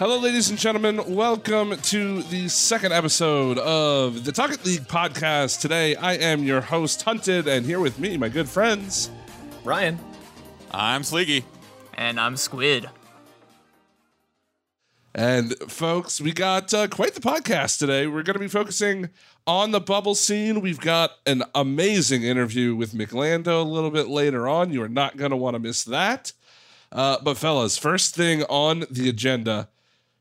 [0.00, 1.14] Hello, ladies and gentlemen.
[1.14, 5.60] Welcome to the second episode of the Talk It League podcast.
[5.60, 9.10] Today, I am your host, Hunted, and here with me, my good friends.
[9.62, 9.98] Ryan.
[10.70, 11.44] I'm Sleeky.
[11.92, 12.88] And I'm Squid.
[15.14, 18.06] And folks, we got uh, quite the podcast today.
[18.06, 19.10] We're going to be focusing
[19.46, 20.60] on the bubble scene.
[20.60, 24.72] We've got an amazing interview with McLando a little bit later on.
[24.72, 26.32] You are not going to want to miss that.
[26.92, 29.68] Uh, but, fellas, first thing on the agenda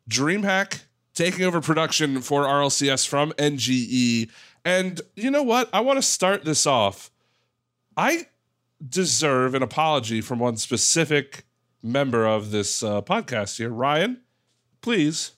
[0.09, 0.81] DreamHack
[1.13, 4.29] taking over production for RLCS from NGE.
[4.65, 5.69] And you know what?
[5.71, 7.11] I want to start this off.
[7.95, 8.27] I
[8.87, 11.43] deserve an apology from one specific
[11.83, 13.69] member of this uh, podcast here.
[13.69, 14.21] Ryan,
[14.81, 15.33] please,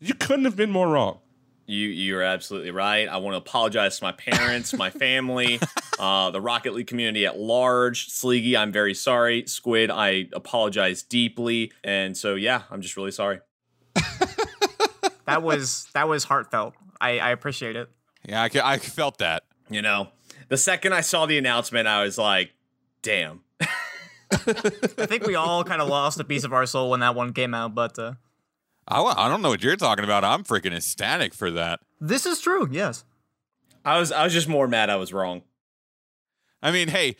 [0.00, 1.18] you couldn't have been more wrong.
[1.66, 3.08] You you're absolutely right.
[3.08, 5.60] I want to apologize to my parents, my family,
[5.98, 8.08] uh, the Rocket League community at large.
[8.10, 9.44] Sleegy, I'm very sorry.
[9.46, 11.72] Squid, I apologize deeply.
[11.84, 13.40] And so yeah, I'm just really sorry.
[15.26, 16.74] that was that was heartfelt.
[17.00, 17.88] I, I appreciate it.
[18.28, 19.44] Yeah, I, I felt that.
[19.70, 20.08] You know,
[20.48, 22.52] the second I saw the announcement, I was like,
[23.02, 23.40] "Damn."
[24.32, 27.32] I think we all kind of lost a piece of our soul when that one
[27.32, 28.14] came out, but uh,
[28.88, 30.24] I, I don't know what you're talking about.
[30.24, 31.80] I'm freaking ecstatic for that.
[32.00, 32.68] This is true.
[32.70, 33.04] Yes.
[33.84, 35.42] I was I was just more mad I was wrong.
[36.62, 37.16] I mean, hey,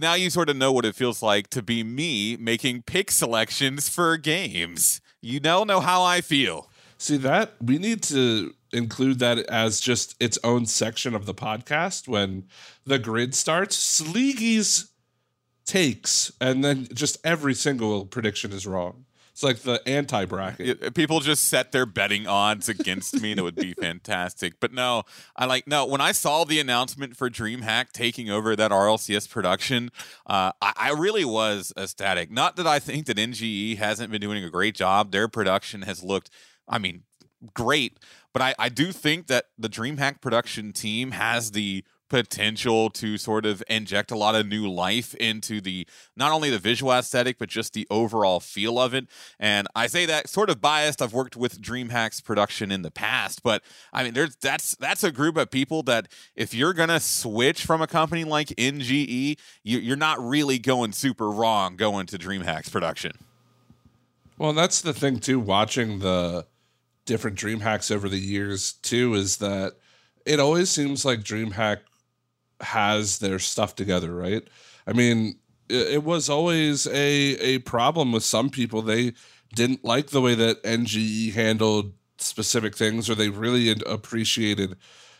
[0.00, 3.88] now you sort of know what it feels like to be me making pick selections
[3.88, 5.00] for games.
[5.20, 6.70] You now know how I feel.
[6.98, 12.06] See that we need to include that as just its own section of the podcast
[12.06, 12.46] when
[12.84, 13.76] the grid starts.
[13.76, 14.90] Sleegy's
[15.64, 19.04] takes, and then just every single prediction is wrong.
[19.40, 20.92] It's like the anti bracket.
[20.92, 24.60] People just set their betting odds against me, and it would be fantastic.
[24.60, 25.86] But no, I like no.
[25.86, 29.92] When I saw the announcement for DreamHack taking over that RLCS production,
[30.26, 32.30] uh, I, I really was ecstatic.
[32.30, 35.10] Not that I think that NGE hasn't been doing a great job.
[35.10, 36.28] Their production has looked,
[36.68, 37.04] I mean,
[37.54, 37.98] great.
[38.34, 43.46] But I, I do think that the DreamHack production team has the potential to sort
[43.46, 47.48] of inject a lot of new life into the not only the visual aesthetic but
[47.48, 49.06] just the overall feel of it.
[49.38, 51.00] And i say that sort of biased.
[51.00, 53.62] I've worked with dreamhack's production in the past but
[53.92, 57.80] i mean there's that's that's a group of people that if you're gonna switch from
[57.80, 63.12] a company like nge you, are not really going super wrong going to dreamhack's production.
[64.36, 66.46] Well that's the thing too watching the
[67.06, 69.74] different dreamhacks over the years too is that
[70.26, 71.78] it always seems like DreamHack
[72.60, 74.46] has their stuff together, right?
[74.86, 75.38] I mean,
[75.68, 78.82] it, was always a a problem with some people.
[78.82, 79.12] They
[79.54, 84.76] didn't like the way that NGE handled specific things, or they really appreciated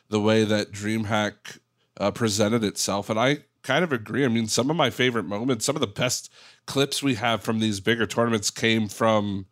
[0.09, 1.59] the way that DreamHack
[1.99, 3.11] uh, presented itself.
[3.11, 4.25] And I kind of agree.
[4.25, 6.33] I mean, some of my favorite moments, some of the best
[6.67, 9.47] clips we have from these bigger tournaments came from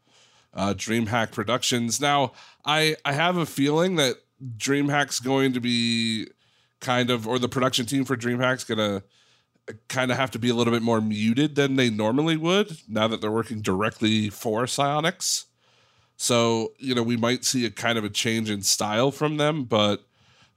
[0.54, 2.00] uh, DreamHack Productions.
[2.00, 2.32] Now,
[2.64, 4.16] I I have a feeling that
[4.56, 6.28] DreamHack's going to be
[6.80, 9.02] kind of, or the production team for DreamHack's gonna
[9.88, 13.08] kind of have to be a little bit more muted than they normally would now
[13.08, 15.44] that they're working directly for Psyonix.
[16.16, 19.64] So, you know, we might see a kind of a change in style from them,
[19.64, 20.04] but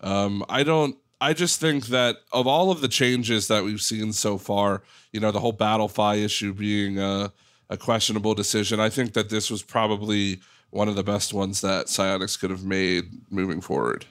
[0.01, 0.97] um, I don't.
[1.19, 4.81] I just think that of all of the changes that we've seen so far,
[5.11, 7.31] you know, the whole Battlefy issue being a,
[7.69, 11.85] a questionable decision, I think that this was probably one of the best ones that
[11.85, 14.05] Psyonix could have made moving forward.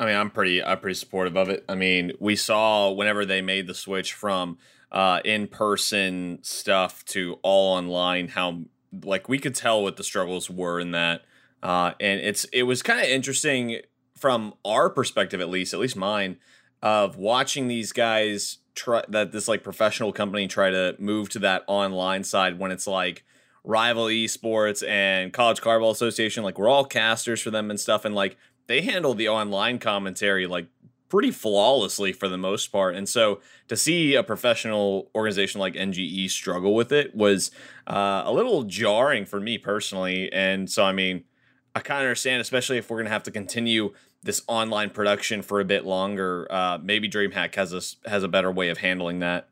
[0.00, 1.62] I mean, I'm pretty I'm pretty supportive of it.
[1.68, 4.56] I mean, we saw whenever they made the switch from
[4.90, 8.62] uh, in person stuff to all online, how
[9.04, 11.22] like we could tell what the struggles were in that,
[11.62, 13.80] uh, and it's it was kind of interesting
[14.16, 16.38] from our perspective, at least, at least mine,
[16.82, 21.62] of watching these guys try that this like professional company try to move to that
[21.66, 23.22] online side when it's like
[23.64, 28.14] rival esports and college carball association like we're all casters for them and stuff and
[28.14, 28.38] like
[28.70, 30.66] they handle the online commentary like
[31.08, 32.94] pretty flawlessly for the most part.
[32.94, 37.50] And so to see a professional organization like NGE struggle with it was
[37.88, 40.32] uh, a little jarring for me personally.
[40.32, 41.24] And so, I mean,
[41.74, 45.42] I kind of understand, especially if we're going to have to continue this online production
[45.42, 46.46] for a bit longer.
[46.48, 49.48] Uh, maybe DreamHack has a, has a better way of handling that.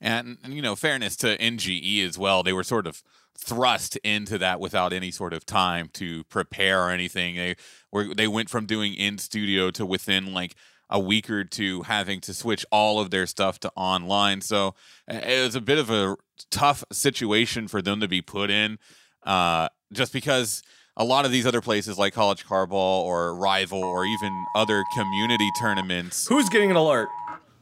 [0.00, 3.02] And, and, you know, fairness to NGE as well, they were sort of
[3.38, 7.36] thrust into that without any sort of time to prepare or anything.
[7.36, 7.56] They
[7.92, 10.54] were they went from doing in studio to within like
[10.88, 14.40] a week or two having to switch all of their stuff to online.
[14.40, 14.74] So
[15.08, 16.16] it was a bit of a
[16.50, 18.78] tough situation for them to be put in,
[19.24, 20.62] uh, just because
[20.96, 25.50] a lot of these other places like College Carball or Rival or even other community
[25.60, 26.26] tournaments.
[26.28, 27.08] Who's getting an alert?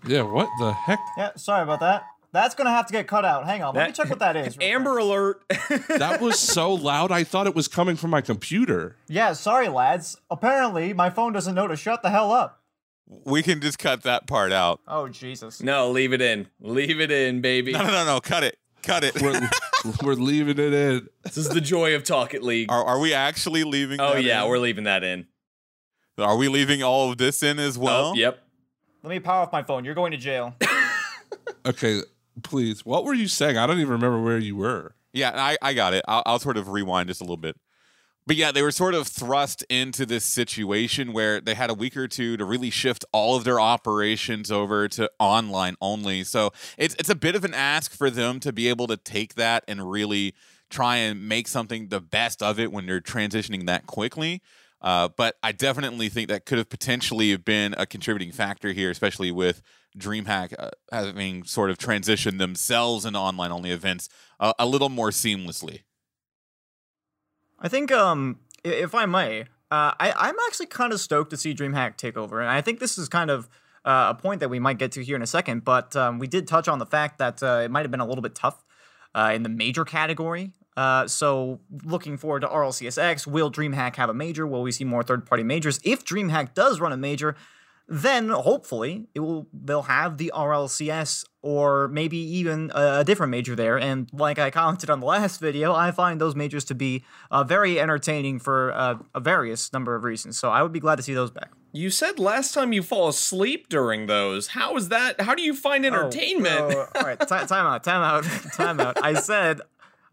[0.06, 1.00] Yeah, what the heck?
[1.16, 2.04] Yeah, sorry about that.
[2.34, 3.46] That's gonna have to get cut out.
[3.46, 4.58] Hang on, let me check what that is.
[4.60, 5.04] Amber quick.
[5.04, 5.42] alert.
[5.98, 7.12] That was so loud.
[7.12, 8.96] I thought it was coming from my computer.
[9.06, 10.16] Yeah, sorry, lads.
[10.28, 12.60] Apparently, my phone doesn't know to shut the hell up.
[13.06, 14.80] We can just cut that part out.
[14.88, 15.62] Oh Jesus.
[15.62, 16.48] no, leave it in.
[16.60, 17.72] Leave it in, baby.
[17.72, 18.20] No, no, no, no.
[18.20, 18.58] Cut it.
[18.82, 19.22] Cut it.
[19.22, 19.48] We're,
[20.02, 21.08] we're leaving it in.
[21.22, 22.68] This is the joy of Talk It League.
[22.68, 24.00] Are, are we actually leaving?
[24.00, 24.48] Oh that yeah, in?
[24.48, 25.28] we're leaving that in.
[26.18, 28.06] Are we leaving all of this in as oh, well?
[28.06, 28.42] oh, yep.
[29.04, 29.84] Let me power off my phone.
[29.84, 30.56] You're going to jail.
[31.66, 32.02] Okay,
[32.42, 32.84] please.
[32.84, 33.56] What were you saying?
[33.56, 34.94] I don't even remember where you were.
[35.12, 36.04] Yeah, I, I got it.
[36.08, 37.56] I'll, I'll sort of rewind just a little bit.
[38.26, 41.94] But yeah, they were sort of thrust into this situation where they had a week
[41.96, 46.24] or two to really shift all of their operations over to online only.
[46.24, 49.34] So it's it's a bit of an ask for them to be able to take
[49.34, 50.34] that and really
[50.70, 54.40] try and make something the best of it when they're transitioning that quickly.
[54.84, 59.32] Uh, but I definitely think that could have potentially been a contributing factor here, especially
[59.32, 59.62] with
[59.98, 65.08] DreamHack uh, having sort of transitioned themselves into online only events uh, a little more
[65.08, 65.84] seamlessly.
[67.58, 71.54] I think, um, if I may, uh, I, I'm actually kind of stoked to see
[71.54, 73.48] DreamHack take over, and I think this is kind of
[73.86, 75.64] uh, a point that we might get to here in a second.
[75.64, 78.22] But um, we did touch on the fact that it might have been a little
[78.22, 78.62] bit tough
[79.16, 80.52] in the major category.
[80.76, 84.46] Uh, so looking forward to RLCSX, will DreamHack have a major?
[84.46, 85.80] Will we see more third-party majors?
[85.84, 87.36] If DreamHack does run a major,
[87.86, 93.78] then hopefully it will they'll have the RLCS or maybe even a, different major there.
[93.78, 97.44] And like I commented on the last video, I find those majors to be uh,
[97.44, 100.38] very entertaining for uh, a various number of reasons.
[100.38, 101.50] So I would be glad to see those back.
[101.72, 104.48] You said last time you fall asleep during those.
[104.48, 105.20] How is that?
[105.20, 106.54] How do you find entertainment?
[106.56, 108.24] Oh, all right, ti- time out, time out,
[108.54, 109.04] time out.
[109.04, 109.60] I said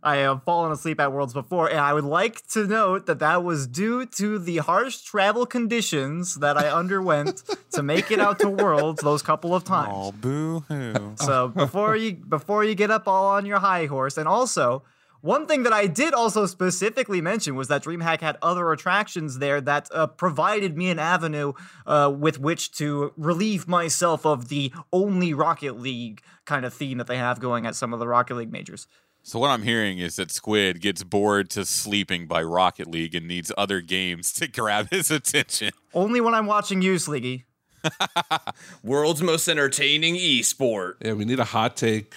[0.03, 3.43] I have fallen asleep at Worlds before, and I would like to note that that
[3.43, 8.49] was due to the harsh travel conditions that I underwent to make it out to
[8.61, 9.93] Worlds those couple of times.
[9.93, 11.15] Oh, boo hoo.
[11.21, 14.83] So before you before you get up all on your high horse, and also
[15.21, 19.61] one thing that I did also specifically mention was that DreamHack had other attractions there
[19.61, 21.53] that uh, provided me an avenue
[21.85, 27.05] uh, with which to relieve myself of the only Rocket League kind of theme that
[27.05, 28.87] they have going at some of the Rocket League majors.
[29.23, 33.27] So what I'm hearing is that Squid gets bored to sleeping by Rocket League and
[33.27, 35.71] needs other games to grab his attention.
[35.93, 37.45] Only when I'm watching you, Sleegy.
[38.83, 40.93] World's most entertaining esport.
[41.01, 42.13] Yeah, we need a hot take.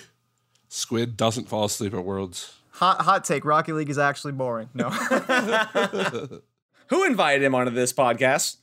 [0.68, 2.54] Squid doesn't fall asleep at Worlds.
[2.72, 3.44] Hot hot take.
[3.44, 4.68] Rocket League is actually boring.
[4.74, 4.90] No.
[6.88, 8.56] Who invited him onto this podcast?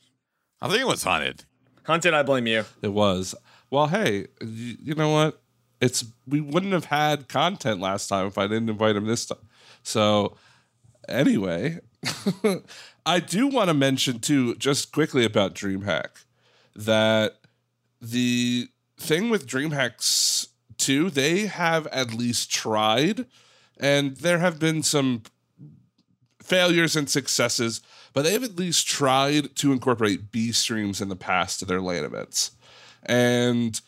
[0.62, 1.46] I think it was hunted.
[1.84, 2.66] Hunted, I blame you.
[2.82, 3.34] It was.
[3.70, 5.41] Well, hey, you, you know what?
[5.82, 9.50] It's we wouldn't have had content last time if I didn't invite him this time.
[9.84, 10.38] So,
[11.10, 11.80] anyway,
[13.06, 16.24] I do want to mention too, just quickly about DreamHack,
[16.76, 17.38] that
[18.00, 20.48] the thing with DreamHacks
[20.78, 23.26] too, they have at least tried,
[23.80, 25.24] and there have been some
[26.42, 27.82] failures and successes,
[28.14, 32.04] but they've at least tried to incorporate B streams in the past to their LAN
[32.04, 32.52] events.
[33.04, 33.80] And,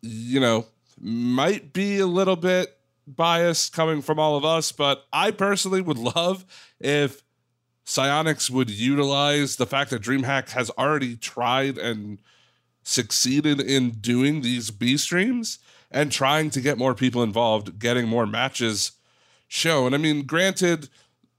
[0.00, 0.66] you know,
[1.00, 5.98] might be a little bit biased coming from all of us, but I personally would
[5.98, 6.44] love
[6.78, 7.22] if
[7.86, 12.20] Psyonix would utilize the fact that DreamHack has already tried and
[12.82, 15.58] succeeded in doing these B streams
[15.90, 18.92] and trying to get more people involved, getting more matches
[19.46, 19.94] shown.
[19.94, 20.88] I mean, granted,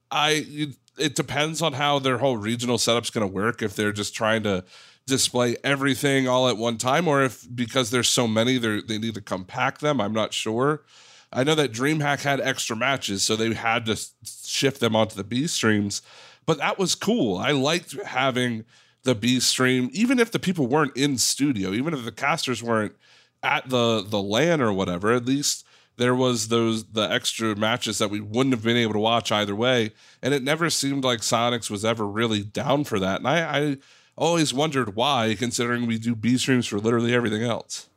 [0.10, 3.62] I it depends on how their whole regional setup's going to work.
[3.62, 4.66] If they're just trying to
[5.10, 9.22] display everything all at one time, or if because there's so many, they need to
[9.22, 10.00] compact them.
[10.00, 10.84] I'm not sure.
[11.32, 15.24] I know that DreamHack had extra matches, so they had to shift them onto the
[15.24, 16.02] B streams.
[16.46, 17.38] But that was cool.
[17.38, 18.66] I liked having
[19.04, 22.96] the B stream, even if the people weren't in studio, even if the casters weren't
[23.44, 25.14] at the the LAN or whatever.
[25.14, 25.66] At least
[25.98, 29.56] there was those the extra matches that we wouldn't have been able to watch either
[29.56, 33.20] way, and it never seemed like Psyonix was ever really down for that.
[33.20, 33.78] And I, I
[34.20, 37.90] always wondered why, considering we do B streams for literally everything else.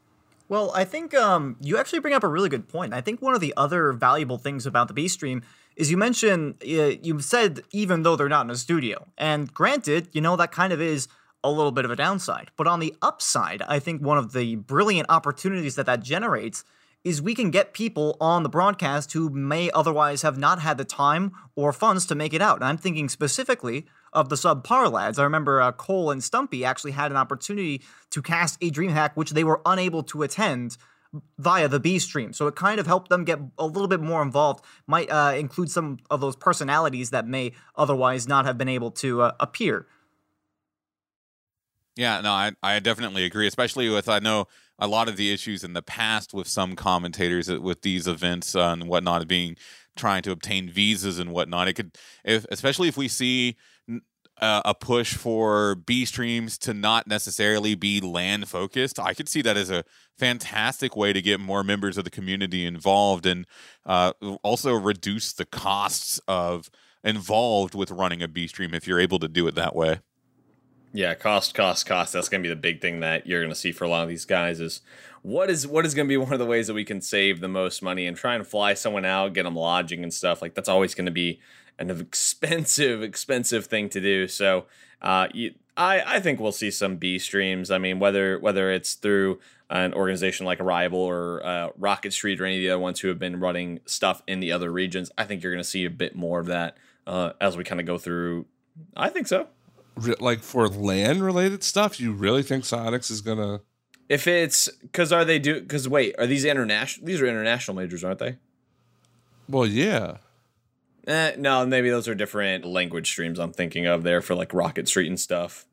[0.48, 2.94] Well, I think um, you actually bring up a really good point.
[2.94, 5.42] I think one of the other valuable things about the B stream
[5.76, 10.08] is you mentioned uh, you said even though they're not in a studio, and granted,
[10.12, 11.08] you know that kind of is
[11.42, 12.50] a little bit of a downside.
[12.56, 16.64] But on the upside, I think one of the brilliant opportunities that that generates
[17.04, 20.84] is we can get people on the broadcast who may otherwise have not had the
[20.84, 22.56] time or funds to make it out.
[22.56, 25.18] And I'm thinking specifically of the subpar lads.
[25.18, 29.30] I remember uh, Cole and Stumpy actually had an opportunity to cast a DreamHack, which
[29.30, 30.76] they were unable to attend
[31.38, 32.32] via the B stream.
[32.32, 34.64] So it kind of helped them get a little bit more involved.
[34.86, 39.22] Might uh, include some of those personalities that may otherwise not have been able to
[39.22, 39.86] uh, appear.
[41.96, 44.46] Yeah, no, I, I definitely agree, especially with I know
[44.82, 48.70] a lot of the issues in the past with some commentators with these events uh,
[48.72, 49.56] and whatnot being
[49.96, 51.68] trying to obtain visas and whatnot.
[51.68, 53.56] It could, if, especially if we see
[54.40, 58.98] uh, a push for B streams to not necessarily be LAN focused.
[58.98, 59.84] I could see that as a
[60.18, 63.46] fantastic way to get more members of the community involved and
[63.86, 64.12] uh,
[64.42, 66.70] also reduce the costs of
[67.04, 70.00] involved with running a B stream if you're able to do it that way.
[70.92, 72.12] Yeah, cost, cost, cost.
[72.12, 74.02] That's going to be the big thing that you're going to see for a lot
[74.02, 74.82] of these guys is
[75.22, 77.40] what is what is going to be one of the ways that we can save
[77.40, 80.42] the most money and try and fly someone out, get them lodging and stuff.
[80.42, 81.40] Like that's always going to be
[81.78, 84.28] an expensive, expensive thing to do.
[84.28, 84.66] So,
[85.00, 87.70] uh, you, I I think we'll see some B streams.
[87.70, 92.44] I mean, whether whether it's through an organization like Rival or uh, Rocket Street or
[92.44, 95.24] any of the other ones who have been running stuff in the other regions, I
[95.24, 97.86] think you're going to see a bit more of that uh, as we kind of
[97.86, 98.44] go through.
[98.94, 99.48] I think so.
[100.20, 103.60] Like for LAN related stuff, you really think Psyonix is gonna?
[104.08, 105.60] If it's because are they do?
[105.60, 107.06] Because wait, are these international?
[107.06, 108.36] These are international majors, aren't they?
[109.48, 110.18] Well, yeah.
[111.06, 114.88] Eh, no, maybe those are different language streams I'm thinking of there for like Rocket
[114.88, 115.66] Street and stuff.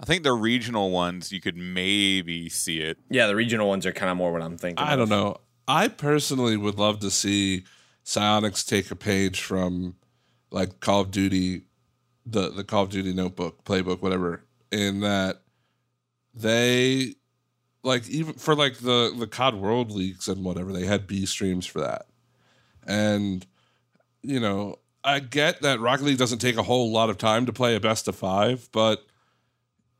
[0.00, 2.98] I think the regional ones you could maybe see it.
[3.10, 4.84] Yeah, the regional ones are kind of more what I'm thinking.
[4.84, 4.98] I of.
[5.00, 5.36] don't know.
[5.68, 7.64] I personally would love to see
[8.04, 9.96] Psyonix take a page from
[10.50, 11.62] like Call of Duty,
[12.32, 15.42] the the Call of Duty notebook, playbook, whatever, in that
[16.34, 17.14] they
[17.82, 21.66] like even for like the the COD World Leagues and whatever, they had B streams
[21.66, 22.06] for that.
[22.86, 23.46] And
[24.22, 27.52] you know, I get that Rocket League doesn't take a whole lot of time to
[27.52, 29.06] play a best of five, but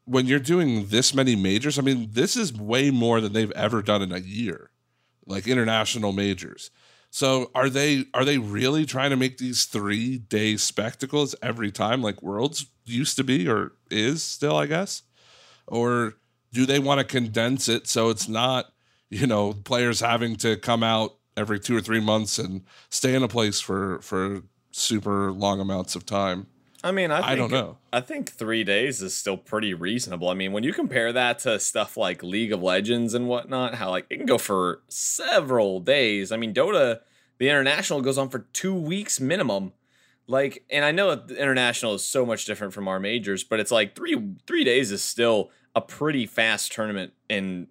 [0.05, 3.81] when you're doing this many majors, I mean, this is way more than they've ever
[3.81, 4.71] done in a year,
[5.25, 6.71] like international majors.
[7.11, 12.03] So are they are they really trying to make these three day spectacles every time,
[12.03, 15.03] like Worlds used to be or is still, I guess?
[15.67, 16.15] Or
[16.53, 18.67] do they want to condense it so it's not,
[19.09, 23.23] you know, players having to come out every two or three months and stay in
[23.23, 26.47] a place for for super long amounts of time.
[26.83, 27.77] I mean, I, think, I don't know.
[27.93, 30.29] I think three days is still pretty reasonable.
[30.29, 33.91] I mean, when you compare that to stuff like League of Legends and whatnot, how
[33.91, 36.33] like it can go for several days.
[36.33, 37.01] I mean, Dota,
[37.39, 39.73] the international goes on for two weeks minimum.
[40.27, 43.61] Like, and I know that the international is so much different from our majors, but
[43.61, 47.69] it's like three three days is still a pretty fast tournament in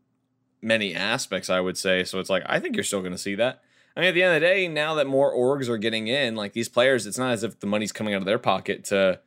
[0.61, 2.03] many aspects, I would say.
[2.03, 3.61] So it's like I think you're still going to see that.
[3.99, 6.37] I mean, at the end of the day, now that more orgs are getting in,
[6.37, 9.19] like these players, it's not as if the money's coming out of their pocket to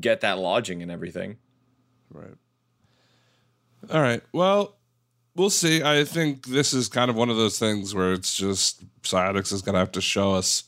[0.00, 1.38] get that lodging and everything.
[2.12, 2.34] Right.
[3.90, 4.22] All right.
[4.30, 4.76] Well,
[5.34, 5.82] we'll see.
[5.82, 9.62] I think this is kind of one of those things where it's just Psyonix is
[9.62, 10.64] going to have to show us,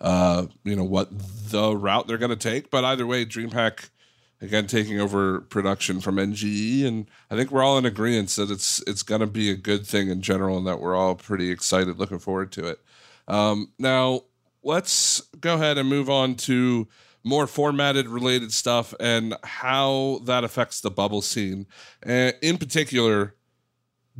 [0.00, 1.08] uh, you know, what
[1.50, 2.70] the route they're going to take.
[2.70, 3.90] But either way, DreamHack
[4.40, 8.82] again taking over production from NGE, and I think we're all in agreement that it's
[8.86, 11.98] it's going to be a good thing in general, and that we're all pretty excited,
[11.98, 12.80] looking forward to it.
[13.28, 14.22] Um, now,
[14.62, 16.88] let's go ahead and move on to
[17.22, 21.66] more formatted related stuff and how that affects the bubble scene.
[22.04, 23.34] Uh, in particular,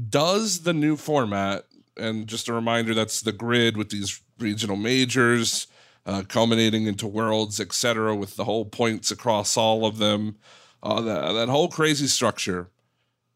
[0.09, 1.65] does the new format,
[1.97, 5.67] and just a reminder, that's the grid with these regional majors
[6.07, 10.37] uh, culminating into worlds, etc., with the whole points across all of them,
[10.83, 12.71] uh, that, that whole crazy structure.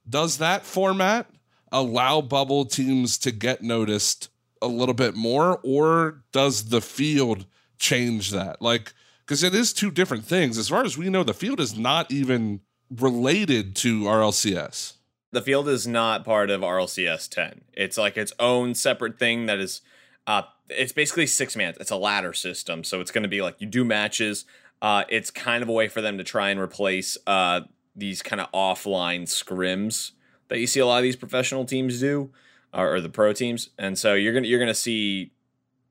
[0.08, 1.30] Does that format
[1.72, 4.28] allow bubble teams to get noticed
[4.62, 7.46] a little bit more, or does the field
[7.78, 8.62] change that?
[8.62, 8.92] Like,
[9.26, 10.58] because it is two different things.
[10.58, 14.94] As far as we know, the field is not even related to RLCS.
[15.32, 17.62] The field is not part of RLCS 10.
[17.72, 19.80] It's like its own separate thing that is
[20.26, 21.74] uh, it's basically six man.
[21.80, 24.44] It's a ladder system, so it's going to be like you do matches.
[24.82, 27.62] Uh, it's kind of a way for them to try and replace uh,
[27.96, 30.12] these kind of offline scrims
[30.48, 32.30] that you see a lot of these professional teams do,
[32.72, 33.70] or, or the pro teams.
[33.78, 35.32] And so you're gonna you're gonna see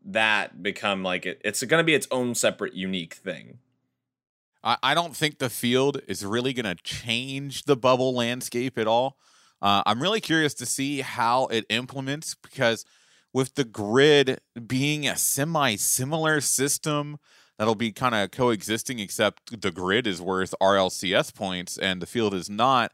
[0.06, 3.60] that become like it, it's going to be its own separate, unique thing.
[4.64, 8.88] I, I don't think the field is really going to change the bubble landscape at
[8.88, 9.18] all.
[9.62, 12.86] Uh, I'm really curious to see how it implements because
[13.34, 17.18] with the grid being a semi similar system
[17.58, 22.34] that'll be kind of coexisting, except the grid is worth RLCS points and the field
[22.34, 22.92] is not.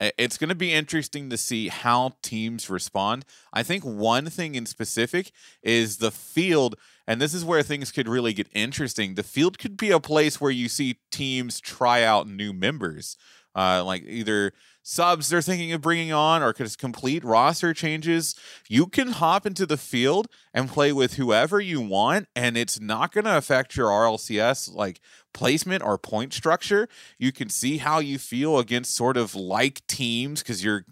[0.00, 3.24] It's going to be interesting to see how teams respond.
[3.52, 6.76] I think one thing in specific is the field,
[7.08, 9.14] and this is where things could really get interesting.
[9.16, 13.16] The field could be a place where you see teams try out new members,
[13.56, 14.52] uh, like either
[14.82, 18.34] subs they're thinking of bringing on or just complete roster changes,
[18.68, 23.12] you can hop into the field and play with whoever you want, and it's not
[23.12, 25.00] going to affect your RLCS like
[25.34, 26.88] placement or point structure.
[27.18, 30.84] You can see how you feel against sort of like teams because you're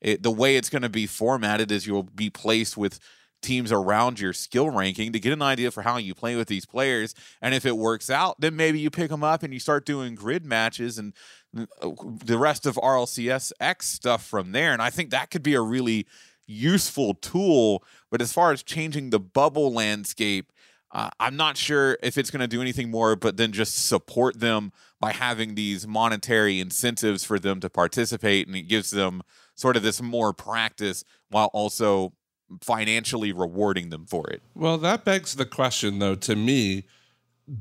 [0.00, 3.00] it, the way it's going to be formatted is you'll be placed with
[3.40, 6.66] teams around your skill ranking to get an idea for how you play with these
[6.66, 7.14] players.
[7.40, 10.14] And if it works out, then maybe you pick them up and you start doing
[10.14, 11.14] grid matches and
[11.52, 14.72] the rest of RLCS X stuff from there.
[14.72, 16.06] And I think that could be a really
[16.46, 17.82] useful tool.
[18.10, 20.52] But as far as changing the bubble landscape,
[20.90, 24.40] uh, I'm not sure if it's going to do anything more, but then just support
[24.40, 29.22] them by having these monetary incentives for them to participate, and it gives them
[29.54, 32.14] sort of this more practice while also
[32.62, 34.42] financially rewarding them for it.
[34.54, 36.84] Well, that begs the question, though, to me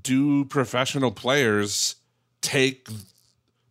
[0.01, 1.95] do professional players
[2.41, 2.87] take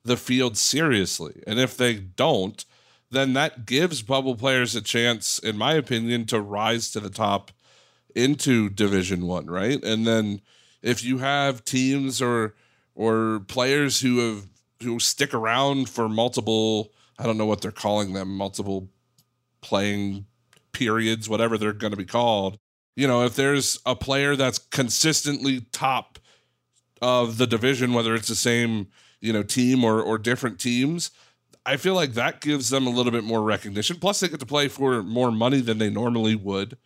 [0.06, 1.42] the field seriously?
[1.46, 2.64] And if they don't,
[3.10, 7.50] then that gives bubble players a chance, in my opinion, to rise to the top
[8.14, 9.82] into Division One, right?
[9.84, 10.40] And then
[10.82, 12.54] if you have teams or
[12.94, 14.46] or players who have
[14.82, 18.88] who stick around for multiple, I don't know what they're calling them, multiple
[19.60, 20.26] playing
[20.72, 22.58] periods, whatever they're going to be called.
[22.94, 26.18] You know, if there's a player that's consistently top
[27.02, 28.88] of the division, whether it's the same,
[29.26, 31.10] you know, team or or different teams,
[31.64, 33.96] I feel like that gives them a little bit more recognition.
[33.96, 36.78] Plus, they get to play for more money than they normally would.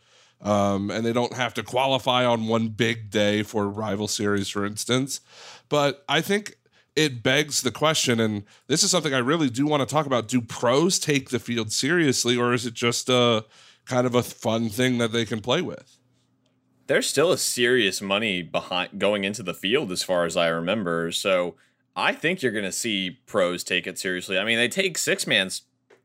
[0.42, 4.64] Um, and they don't have to qualify on one big day for rival series, for
[4.64, 5.20] instance.
[5.68, 6.56] But I think
[6.96, 10.28] it begs the question, and this is something I really do want to talk about:
[10.28, 13.44] Do pros take the field seriously, or is it just a
[13.90, 15.98] kind of a fun thing that they can play with.
[16.86, 21.12] There's still a serious money behind going into the field, as far as I remember.
[21.12, 21.56] So
[22.00, 24.38] I think you're going to see pros take it seriously.
[24.38, 25.62] I mean, they take six man's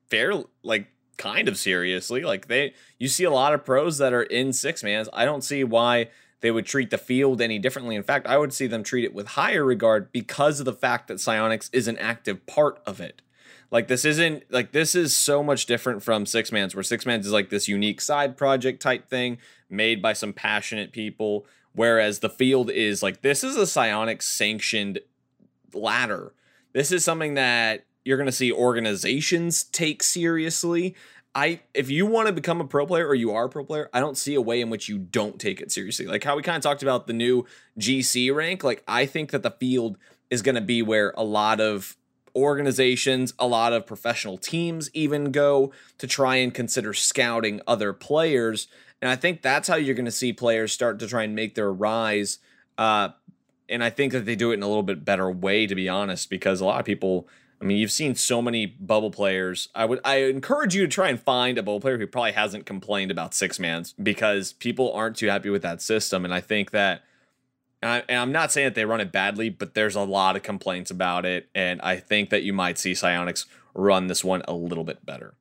[0.09, 0.33] fair,
[0.63, 0.87] like
[1.17, 2.21] kind of seriously.
[2.21, 5.09] Like they, you see a lot of pros that are in six mans.
[5.13, 6.09] I don't see why
[6.41, 7.95] they would treat the field any differently.
[7.95, 11.07] In fact, I would see them treat it with higher regard because of the fact
[11.07, 13.21] that Psyonix is an active part of it.
[13.71, 17.25] Like this isn't like this is so much different from Six Man's, where Six Man's
[17.25, 22.29] is like this unique side project type thing made by some passionate people, whereas the
[22.29, 24.99] field is like this is a Psyonix sanctioned
[25.75, 26.33] ladder.
[26.73, 30.95] This is something that you're going to see organizations take seriously.
[31.33, 33.89] I if you want to become a pro player or you are a pro player,
[33.93, 36.05] I don't see a way in which you don't take it seriously.
[36.05, 37.45] Like how we kind of talked about the new
[37.77, 39.97] GC rank, like I think that the field
[40.29, 41.97] is going to be where a lot of
[42.35, 48.67] organizations, a lot of professional teams even go to try and consider scouting other players.
[49.01, 51.55] And I think that's how you're going to see players start to try and make
[51.55, 52.39] their rise.
[52.77, 53.09] Uh,
[53.69, 55.89] and I think that they do it in a little bit better way, to be
[55.89, 57.27] honest, because a lot of people.
[57.61, 59.69] I mean, you've seen so many bubble players.
[59.73, 62.65] I would I encourage you to try and find a bubble player who probably hasn't
[62.65, 66.25] complained about six mans because people aren't too happy with that system.
[66.25, 67.03] And I think that
[67.81, 70.43] and, I, am not saying that they run it badly, but there's a lot of
[70.43, 71.49] complaints about it.
[71.53, 75.35] And I think that you might see Psyonix run this one a little bit better.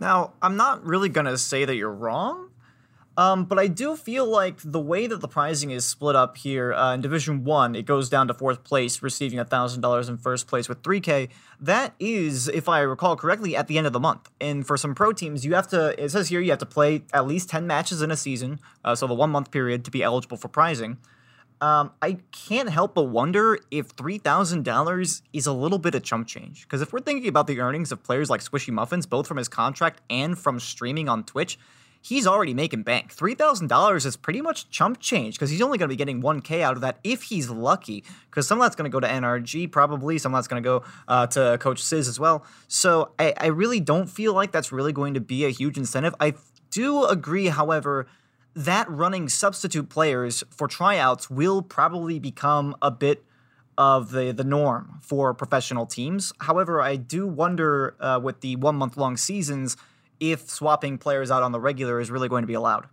[0.00, 2.50] Now, I'm not really to say that you're wrong,
[3.16, 6.74] um, but I do feel like the way that the pricing is split up here
[6.74, 10.46] uh, in Division One, it goes down to fourth place, receiving thousand dollars in first
[10.46, 11.28] place with 3K.
[11.60, 14.30] That is, if I recall correctly, at the end of the month.
[14.40, 15.94] And for some pro teams, you have to.
[16.02, 18.94] It says here you have to play at least ten matches in a season, uh,
[18.94, 20.98] so the one month period to be eligible for pricing.
[21.58, 26.02] Um, I can't help but wonder if three thousand dollars is a little bit of
[26.02, 26.62] chump change.
[26.62, 30.02] Because if we're thinking about the earnings of players like SquishyMuffinz, both from his contract
[30.10, 31.58] and from streaming on Twitch,
[32.06, 33.12] he's already making bank.
[33.12, 36.74] $3,000 is pretty much chump change because he's only going to be getting 1K out
[36.74, 38.04] of that if he's lucky.
[38.30, 40.16] Because some of that's going to go to NRG, probably.
[40.18, 42.44] Some of that's going to go uh, to Coach Sizz as well.
[42.68, 46.14] So I, I really don't feel like that's really going to be a huge incentive.
[46.20, 46.34] I
[46.70, 48.06] do agree, however,
[48.54, 53.24] that running substitute players for tryouts will probably become a bit
[53.76, 56.32] of the the norm for professional teams.
[56.40, 59.76] However, I do wonder uh, with the one month long seasons
[60.20, 62.86] if swapping players out on the regular is really going to be allowed.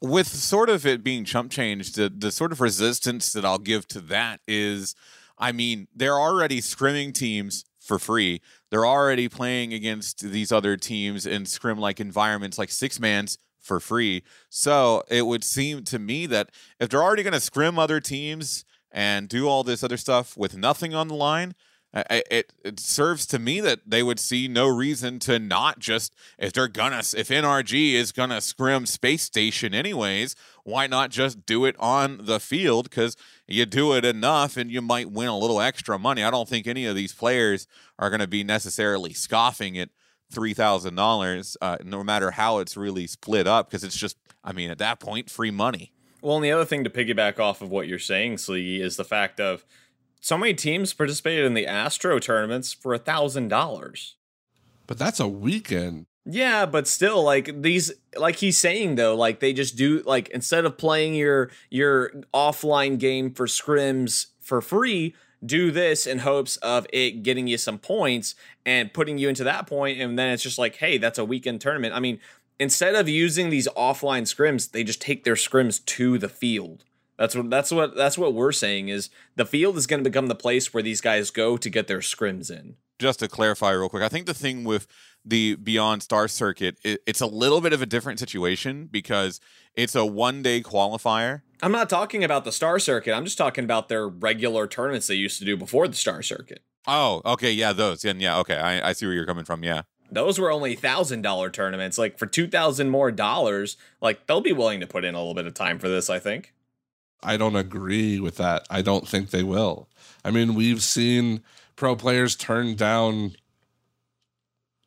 [0.00, 3.88] With sort of it being chump change, the, the sort of resistance that I'll give
[3.88, 4.94] to that is
[5.38, 8.40] I mean, they're already scrimming teams for free.
[8.70, 13.80] They're already playing against these other teams in scrim like environments like six mans for
[13.80, 14.22] free.
[14.50, 18.64] So it would seem to me that if they're already going to scrim other teams
[18.90, 21.54] and do all this other stuff with nothing on the line,
[21.94, 26.52] it it serves to me that they would see no reason to not just if
[26.52, 31.76] they're gonna if NRG is gonna scrim space station anyways, why not just do it
[31.78, 32.90] on the field?
[32.90, 36.22] Because you do it enough and you might win a little extra money.
[36.22, 37.66] I don't think any of these players
[37.98, 39.88] are to be necessarily scoffing at
[40.30, 44.52] three thousand uh, dollars, no matter how it's really split up, because it's just I
[44.52, 45.92] mean at that point free money.
[46.20, 49.04] Well, and the other thing to piggyback off of what you're saying, Sleegy, is the
[49.04, 49.64] fact of
[50.20, 54.16] so many teams participated in the Astro tournaments for a thousand dollars.
[54.86, 56.06] But that's a weekend.
[56.30, 60.64] Yeah, but still, like these, like he's saying though, like they just do like instead
[60.66, 66.86] of playing your your offline game for scrims for free, do this in hopes of
[66.92, 68.34] it getting you some points
[68.66, 71.62] and putting you into that point, and then it's just like, hey, that's a weekend
[71.62, 71.94] tournament.
[71.94, 72.18] I mean,
[72.58, 76.84] instead of using these offline scrims, they just take their scrims to the field.
[77.18, 80.28] That's what that's what that's what we're saying is the field is going to become
[80.28, 82.76] the place where these guys go to get their scrims in.
[82.98, 84.86] Just to clarify real quick, I think the thing with
[85.24, 89.40] the Beyond Star Circuit, it, it's a little bit of a different situation because
[89.74, 91.42] it's a one day qualifier.
[91.60, 93.12] I'm not talking about the Star Circuit.
[93.12, 96.62] I'm just talking about their regular tournaments they used to do before the Star Circuit.
[96.86, 99.62] Oh, okay, yeah, those, and yeah, okay, I, I see where you're coming from.
[99.64, 101.98] Yeah, those were only thousand dollar tournaments.
[101.98, 105.34] Like for two thousand more dollars, like they'll be willing to put in a little
[105.34, 106.08] bit of time for this.
[106.08, 106.54] I think.
[107.22, 108.66] I don't agree with that.
[108.70, 109.88] I don't think they will.
[110.24, 111.42] I mean, we've seen
[111.76, 113.36] pro players turn down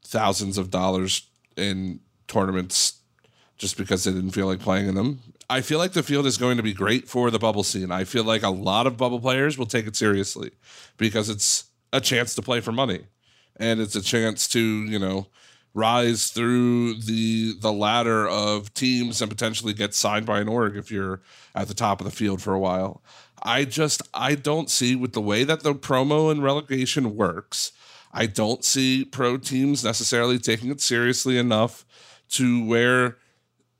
[0.06, 3.00] thousands of dollars in tournaments
[3.58, 5.20] just because they didn't feel like playing in them.
[5.50, 7.92] I feel like the field is going to be great for the bubble scene.
[7.92, 10.52] I feel like a lot of bubble players will take it seriously
[10.98, 13.06] because it's a chance to play for money
[13.58, 15.28] and it's a chance to, you know,
[15.74, 20.92] rise through the the ladder of teams and potentially get signed by an org if
[20.92, 21.22] you're
[21.56, 23.02] at the top of the field for a while.
[23.44, 27.72] I just I don't see with the way that the promo and relegation works
[28.14, 31.86] I don't see pro teams necessarily taking it seriously enough
[32.32, 33.18] to where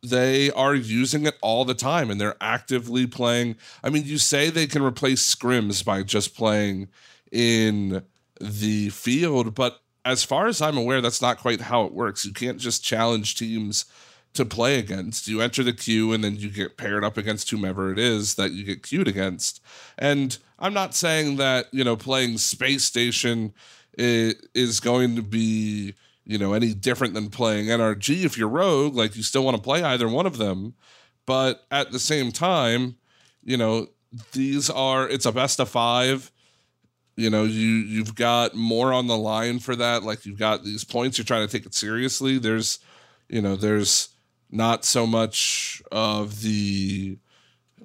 [0.04, 3.56] they are using it all the time and they're actively playing.
[3.84, 6.90] I mean, you say they can replace scrims by just playing
[7.32, 8.04] in
[8.40, 12.26] the field, but as far as I'm aware, that's not quite how it works.
[12.26, 13.86] You can't just challenge teams
[14.34, 15.28] to play against.
[15.28, 18.52] You enter the queue and then you get paired up against whomever it is that
[18.52, 19.62] you get queued against.
[19.98, 23.54] And I'm not saying that, you know, playing Space Station
[23.98, 25.94] is going to be
[26.26, 29.64] you know any different than playing NRG if you're rogue like you still want to
[29.64, 30.76] play either one of them
[31.26, 32.96] but at the same time
[33.44, 33.88] you know
[34.32, 36.32] these are it's a best of 5
[37.16, 40.84] you know you you've got more on the line for that like you've got these
[40.84, 42.80] points you're trying to take it seriously there's
[43.28, 44.10] you know there's
[44.50, 47.18] not so much of the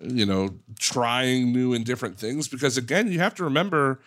[0.00, 4.00] you know trying new and different things because again you have to remember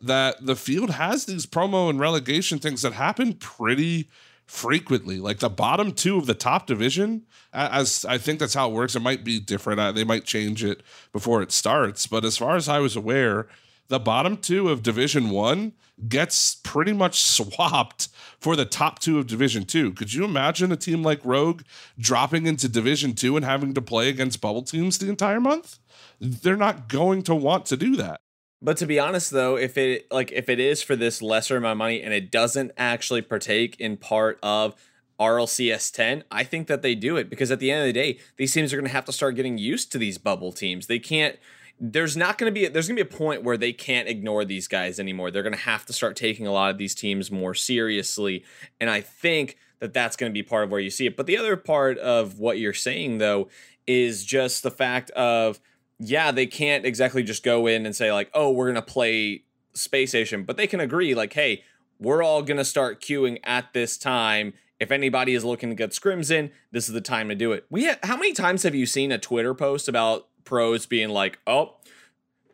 [0.00, 4.08] that the field has these promo and relegation things that happen pretty
[4.46, 5.18] frequently.
[5.18, 8.94] Like the bottom two of the top division, as I think that's how it works.
[8.94, 9.94] It might be different.
[9.94, 10.82] They might change it
[11.12, 12.06] before it starts.
[12.06, 13.48] But as far as I was aware,
[13.92, 15.74] the bottom two of Division One
[16.08, 18.08] gets pretty much swapped
[18.40, 19.92] for the top two of Division Two.
[19.92, 21.60] Could you imagine a team like Rogue
[21.98, 25.78] dropping into Division Two and having to play against bubble teams the entire month?
[26.18, 28.22] They're not going to want to do that.
[28.62, 31.72] But to be honest though, if it like if it is for this lesser amount
[31.72, 34.74] of money and it doesn't actually partake in part of
[35.20, 38.18] RLCS 10, I think that they do it because at the end of the day,
[38.38, 40.86] these teams are going to have to start getting used to these bubble teams.
[40.86, 41.36] They can't
[41.84, 44.44] there's not going to be there's going to be a point where they can't ignore
[44.44, 45.32] these guys anymore.
[45.32, 48.44] They're going to have to start taking a lot of these teams more seriously,
[48.80, 51.16] and I think that that's going to be part of where you see it.
[51.16, 53.48] But the other part of what you're saying though
[53.84, 55.58] is just the fact of
[55.98, 59.42] yeah, they can't exactly just go in and say like, "Oh, we're going to play
[59.74, 61.64] Space Station," but they can agree like, "Hey,
[61.98, 64.54] we're all going to start queuing at this time.
[64.78, 67.66] If anybody is looking to get scrims in, this is the time to do it."
[67.70, 71.38] We ha- how many times have you seen a Twitter post about pros being like,
[71.46, 71.76] "Oh,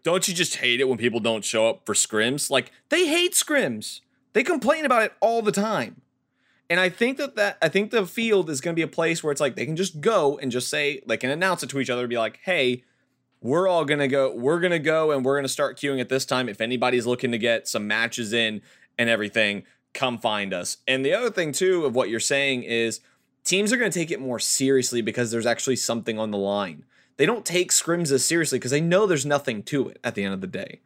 [0.03, 3.33] don't you just hate it when people don't show up for scrims?" Like, they hate
[3.33, 4.01] scrims.
[4.33, 6.03] They complain about it all the time.
[6.71, 9.23] And I think that that I think the field is going to be a place
[9.23, 11.81] where it's like they can just go and just say they can announce it to
[11.81, 12.85] each other, be like, "Hey,
[13.41, 16.49] we're all gonna go we're gonna go and we're gonna start queuing at this time
[16.49, 18.61] if anybody's looking to get some matches in
[18.99, 19.63] and everything
[19.95, 23.01] come find us and the other thing too of what you're saying is
[23.45, 26.85] teams are gonna take it more seriously because there's actually something on the line
[27.19, 30.25] they don't take scrims as seriously because they know there's nothing to it at the
[30.25, 30.81] end of the day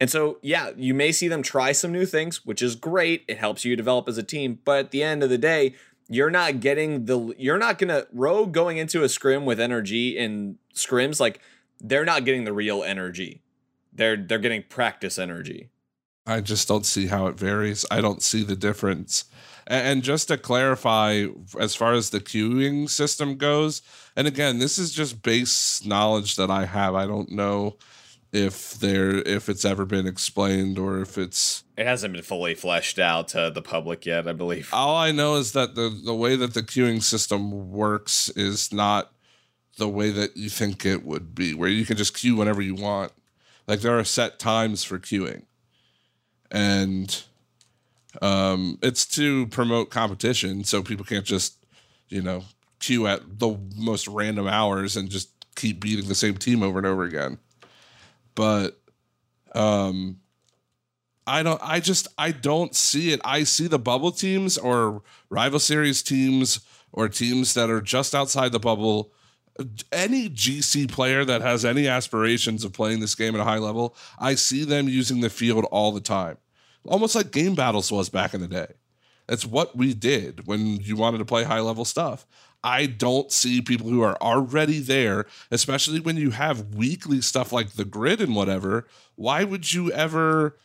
[0.00, 3.38] and so yeah you may see them try some new things which is great it
[3.38, 5.74] helps you develop as a team but at the end of the day
[6.08, 10.58] you're not getting the you're not gonna rogue going into a scrim with NRG in
[10.74, 11.40] scrims like
[11.80, 13.42] they're not getting the real energy.
[13.92, 15.68] They're they're getting practice energy.
[16.26, 17.84] I just don't see how it varies.
[17.90, 19.24] I don't see the difference.
[19.70, 21.26] And just to clarify,
[21.60, 23.82] as far as the queuing system goes,
[24.16, 26.94] and again, this is just base knowledge that I have.
[26.94, 27.76] I don't know
[28.32, 32.98] if there if it's ever been explained or if it's it hasn't been fully fleshed
[32.98, 36.36] out to the public yet i believe all i know is that the the way
[36.36, 39.14] that the queuing system works is not
[39.78, 42.74] the way that you think it would be, where you can just queue whenever you
[42.74, 43.12] want.
[43.66, 45.44] Like there are set times for queuing,
[46.50, 47.22] and
[48.20, 51.64] Um, it's to promote competition, so people can't just,
[52.08, 52.44] you know,
[52.80, 56.86] queue at the most random hours and just keep beating the same team over and
[56.86, 57.38] over again.
[58.34, 58.80] But
[59.54, 60.20] um
[61.26, 63.20] I don't I just I don't see it.
[63.24, 66.60] I see the bubble teams or rival series teams
[66.92, 69.12] or teams that are just outside the bubble
[69.90, 73.96] any GC player that has any aspirations of playing this game at a high level,
[74.18, 76.36] I see them using the field all the time.
[76.84, 78.74] Almost like game battles was back in the day.
[79.26, 82.26] That's what we did when you wanted to play high level stuff.
[82.64, 87.72] I don't see people who are already there, especially when you have weekly stuff like
[87.72, 88.88] the grid and whatever.
[89.14, 90.56] Why would you ever?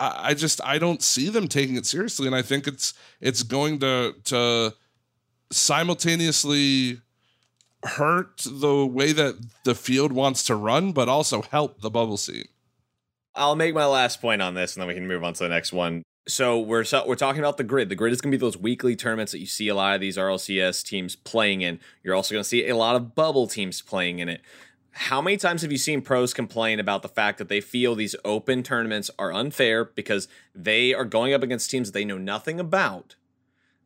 [0.00, 3.80] I just I don't see them taking it seriously, and I think it's it's going
[3.80, 4.74] to to
[5.50, 7.00] simultaneously
[7.84, 12.48] hurt the way that the field wants to run, but also help the bubble scene.
[13.36, 15.48] I'll make my last point on this, and then we can move on to the
[15.48, 16.02] next one.
[16.26, 17.88] So we're we're talking about the grid.
[17.88, 20.00] The grid is going to be those weekly tournaments that you see a lot of
[20.00, 21.80] these RLCS teams playing in.
[22.02, 24.40] You're also going to see a lot of bubble teams playing in it.
[24.92, 28.14] How many times have you seen pros complain about the fact that they feel these
[28.24, 32.60] open tournaments are unfair because they are going up against teams that they know nothing
[32.60, 33.16] about?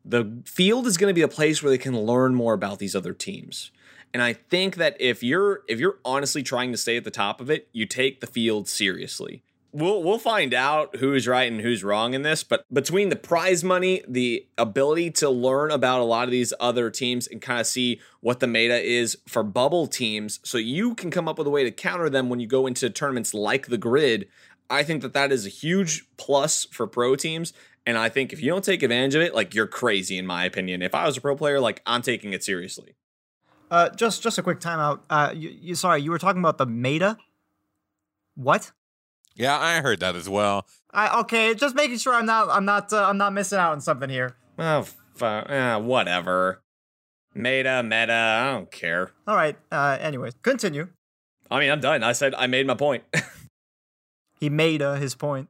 [0.05, 2.95] The field is going to be a place where they can learn more about these
[2.95, 3.71] other teams.
[4.13, 7.39] And I think that if you're if you're honestly trying to stay at the top
[7.41, 9.43] of it, you take the field seriously.
[9.71, 13.63] We'll we'll find out who's right and who's wrong in this but between the prize
[13.63, 17.67] money the ability to learn about a lot of these other teams and kind of
[17.67, 21.51] see what the meta is for bubble teams so you can come up with a
[21.51, 24.27] way to counter them when you go into tournaments like the grid
[24.71, 27.53] i think that that is a huge plus for pro teams.
[27.85, 30.45] And i think if you don't take advantage of it like you're crazy in my
[30.45, 30.81] opinion.
[30.81, 32.95] If i was a pro player like i'm taking it seriously
[33.71, 36.65] uh just just a quick timeout uh you, you sorry you were talking about the
[36.65, 37.17] meta
[38.35, 38.71] what
[39.35, 40.65] yeah, I heard that as well.
[40.91, 43.79] I okay, just making sure I'm not I'm not uh, I'm not missing out on
[43.79, 44.35] something here.
[44.57, 44.81] Oh,
[45.13, 46.61] fu- uh, whatever.
[47.33, 49.11] Meta, meta, I don't care.
[49.25, 49.55] All right.
[49.71, 50.89] Uh, anyways, continue.
[51.49, 52.03] I mean, I'm done.
[52.03, 53.03] I said I made my point.
[54.41, 55.47] he made uh, his point.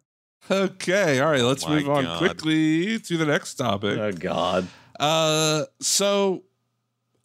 [0.51, 1.41] Okay, all right.
[1.41, 2.17] Let's Oh my move on God.
[2.19, 3.97] quickly to the next topic.
[3.97, 4.67] oh God.
[4.99, 6.43] Uh, so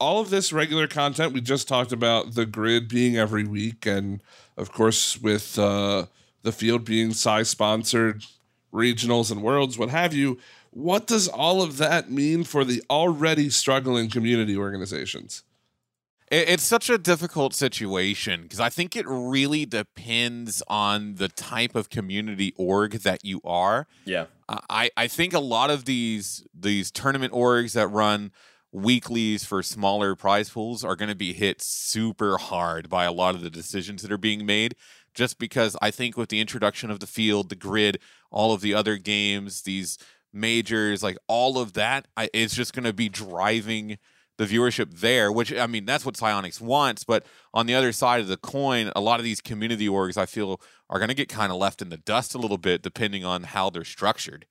[0.05, 4.23] all of this regular content we just talked about the grid being every week, and
[4.55, 6.05] of course with uh,
[6.43, 8.23] the field being size sponsored,
[8.71, 10.39] regionals and worlds, what have you.
[10.73, 15.43] What does all of that mean for the already struggling community organizations?
[16.31, 21.89] It's such a difficult situation because I think it really depends on the type of
[21.89, 23.87] community org that you are.
[24.05, 24.27] Yeah.
[24.49, 28.33] I, I think a lot of these these tournament orgs that run
[28.75, 33.37] weeklies for smaller prize pools are going to be hit super hard by a lot
[33.37, 34.75] of the decisions that are being made
[35.15, 38.01] just because I think with the introduction of the field, the grid,
[38.33, 39.97] all of the other games, these
[40.33, 43.99] majors, like all of that, I, it's just going to be driving
[44.39, 47.05] the viewership there, which I mean, that's what Psyonix wants.
[47.05, 50.27] But on the other side of the coin, a lot of these community orgs I
[50.27, 50.61] feel
[50.91, 53.45] are going to get kind of left in the dust a little bit, depending on
[53.45, 54.47] how they're structured.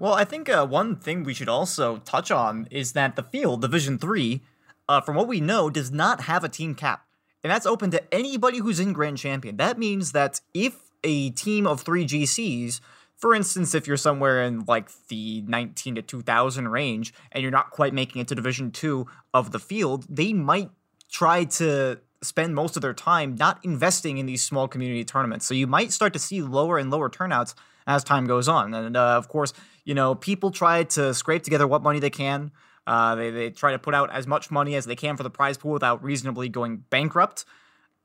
[0.00, 3.60] Well, I think uh, one thing we should also touch on is that the field,
[3.60, 4.40] Division Three,
[4.88, 7.04] uh, from what we know, does not have a team cap,
[7.44, 9.58] and that's open to anybody who's in Grand Champion.
[9.58, 12.80] That means that if a team of three GCs,
[13.18, 17.70] for instance, if you're somewhere in like the 19 to 2000 range and you're not
[17.70, 20.70] quite making it to Division Two of the field, they might
[21.12, 25.44] try to spend most of their time not investing in these small community tournaments.
[25.44, 27.54] So you might start to see lower and lower turnouts
[27.86, 28.72] as time goes on.
[28.72, 29.52] And uh, of course,
[29.90, 32.52] you know, people try to scrape together what money they can.
[32.86, 35.30] Uh, they, they try to put out as much money as they can for the
[35.30, 37.44] prize pool without reasonably going bankrupt.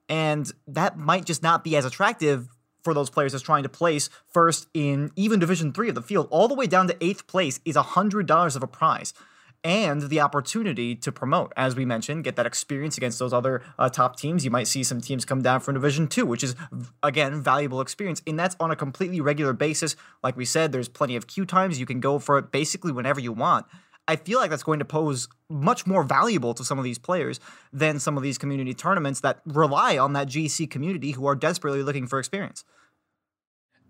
[0.09, 2.49] And that might just not be as attractive
[2.83, 6.27] for those players as trying to place first in even Division Three of the field,
[6.31, 9.13] all the way down to eighth place is hundred dollars of a prize,
[9.65, 13.89] and the opportunity to promote, as we mentioned, get that experience against those other uh,
[13.89, 14.45] top teams.
[14.45, 16.55] You might see some teams come down from Division Two, which is
[17.01, 19.95] again valuable experience, and that's on a completely regular basis.
[20.23, 21.79] Like we said, there's plenty of queue times.
[21.79, 23.65] You can go for it basically whenever you want.
[24.07, 27.39] I feel like that's going to pose much more valuable to some of these players
[27.73, 31.81] than some of these community tournaments that rely on that GC community who are desperately
[31.81, 32.63] looking for experience.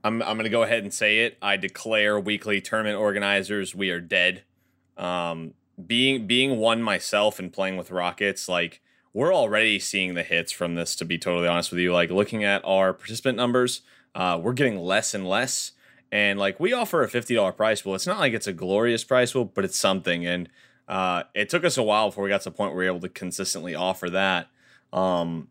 [0.05, 1.38] I'm I'm gonna go ahead and say it.
[1.41, 4.43] I declare weekly tournament organizers, we are dead.
[4.95, 8.81] Um, being being one myself and playing with Rockets, like
[9.13, 10.95] we're already seeing the hits from this.
[10.97, 13.81] To be totally honest with you, like looking at our participant numbers,
[14.13, 15.71] uh, we're getting less and less.
[16.11, 17.95] And like we offer a fifty dollar price pool.
[17.95, 20.25] It's not like it's a glorious price pool, but it's something.
[20.25, 20.49] And
[20.88, 22.91] uh, it took us a while before we got to the point where we were
[22.91, 24.47] able to consistently offer that.
[24.93, 25.49] Um,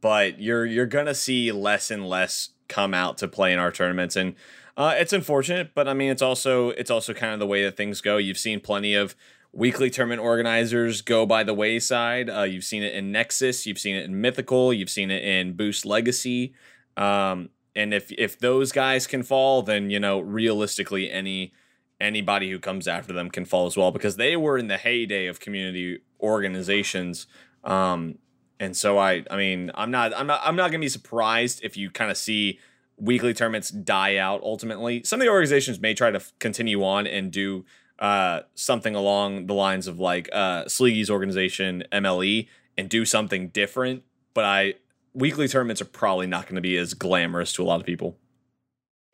[0.00, 4.16] but you're you're gonna see less and less come out to play in our tournaments.
[4.16, 4.34] And
[4.76, 7.76] Uh, it's unfortunate, but I mean, it's also it's also kind of the way that
[7.76, 8.16] things go.
[8.16, 9.14] You've seen plenty of
[9.52, 12.30] weekly tournament organizers go by the wayside.
[12.30, 15.54] Uh, you've seen it in Nexus, you've seen it in Mythical, you've seen it in
[15.54, 16.54] Boost Legacy.
[16.96, 21.52] Um, and if if those guys can fall, then you know realistically any
[22.00, 25.26] anybody who comes after them can fall as well because they were in the heyday
[25.26, 27.26] of community organizations.
[27.62, 28.18] Um,
[28.58, 31.76] and so I I mean I'm not I'm not I'm not gonna be surprised if
[31.76, 32.58] you kind of see
[32.96, 35.02] weekly tournaments die out ultimately.
[35.04, 37.64] Some of the organizations may try to f- continue on and do
[38.00, 40.64] uh, something along the lines of like uh,
[41.10, 44.02] organization MLE and do something different.
[44.34, 44.74] But I
[45.14, 48.16] weekly tournaments are probably not going to be as glamorous to a lot of people.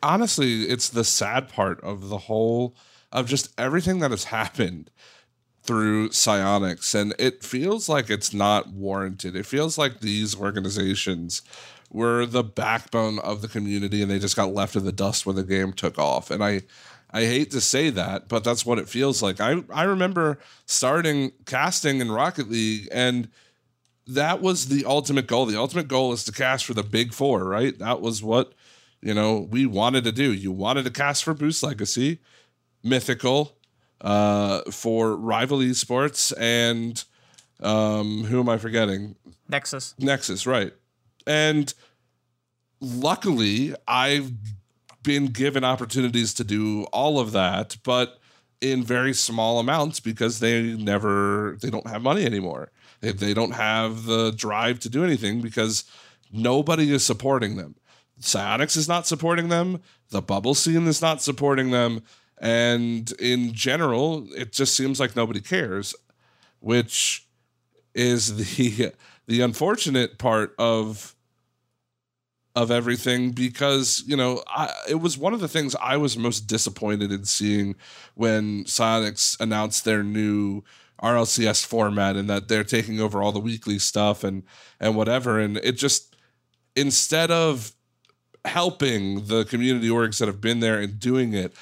[0.02, 2.76] Honestly, it's the sad part of the whole
[3.10, 4.90] of just everything that has happened
[5.62, 9.34] through Psyonix and it feels like it's not warranted.
[9.34, 11.42] It feels like these organizations
[11.90, 15.36] were the backbone of the community, and they just got left in the dust when
[15.36, 16.30] the game took off.
[16.30, 16.62] And I,
[17.16, 19.40] I hate to say that, but that's what it feels like.
[19.40, 23.30] I I remember starting casting in Rocket League, and
[24.06, 25.46] that was the ultimate goal.
[25.46, 27.78] The ultimate goal is to cast for the big four, right?
[27.78, 28.52] That was what
[29.00, 30.30] you know we wanted to do.
[30.30, 32.18] You wanted to cast for Boost Legacy,
[32.82, 33.56] Mythical,
[34.02, 37.02] uh, for Rival Esports, and
[37.60, 39.16] um, who am I forgetting?
[39.48, 39.94] Nexus.
[39.98, 40.74] Nexus, right?
[41.26, 41.72] And
[42.78, 44.32] luckily, I've
[45.06, 48.18] been given opportunities to do all of that, but
[48.60, 52.72] in very small amounts because they never they don't have money anymore.
[53.00, 55.84] They, they don't have the drive to do anything because
[56.32, 57.76] nobody is supporting them.
[58.20, 59.80] Psyonix is not supporting them.
[60.10, 62.02] The bubble scene is not supporting them.
[62.38, 65.94] And in general, it just seems like nobody cares,
[66.60, 67.26] which
[67.94, 68.92] is the
[69.26, 71.15] the unfortunate part of
[72.56, 76.46] of everything because you know I, it was one of the things I was most
[76.46, 77.76] disappointed in seeing
[78.14, 80.62] when Psyonix announced their new
[81.02, 84.42] RLCS format and that they're taking over all the weekly stuff and
[84.80, 85.38] and whatever.
[85.38, 86.16] And it just
[86.74, 87.72] instead of
[88.46, 91.52] helping the community orgs that have been there and doing it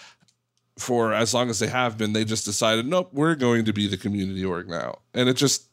[0.78, 3.88] for as long as they have been they just decided nope we're going to be
[3.88, 4.98] the community org now.
[5.12, 5.68] And it just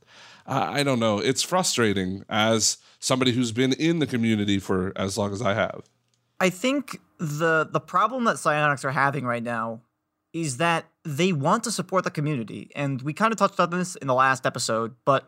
[0.48, 1.20] I, I don't know.
[1.20, 5.82] It's frustrating as somebody who's been in the community for as long as I have.
[6.40, 9.82] I think the the problem that Psyonix are having right now
[10.34, 13.96] is that they want to support the community, and we kind of touched on this
[13.98, 15.28] in the last episode, but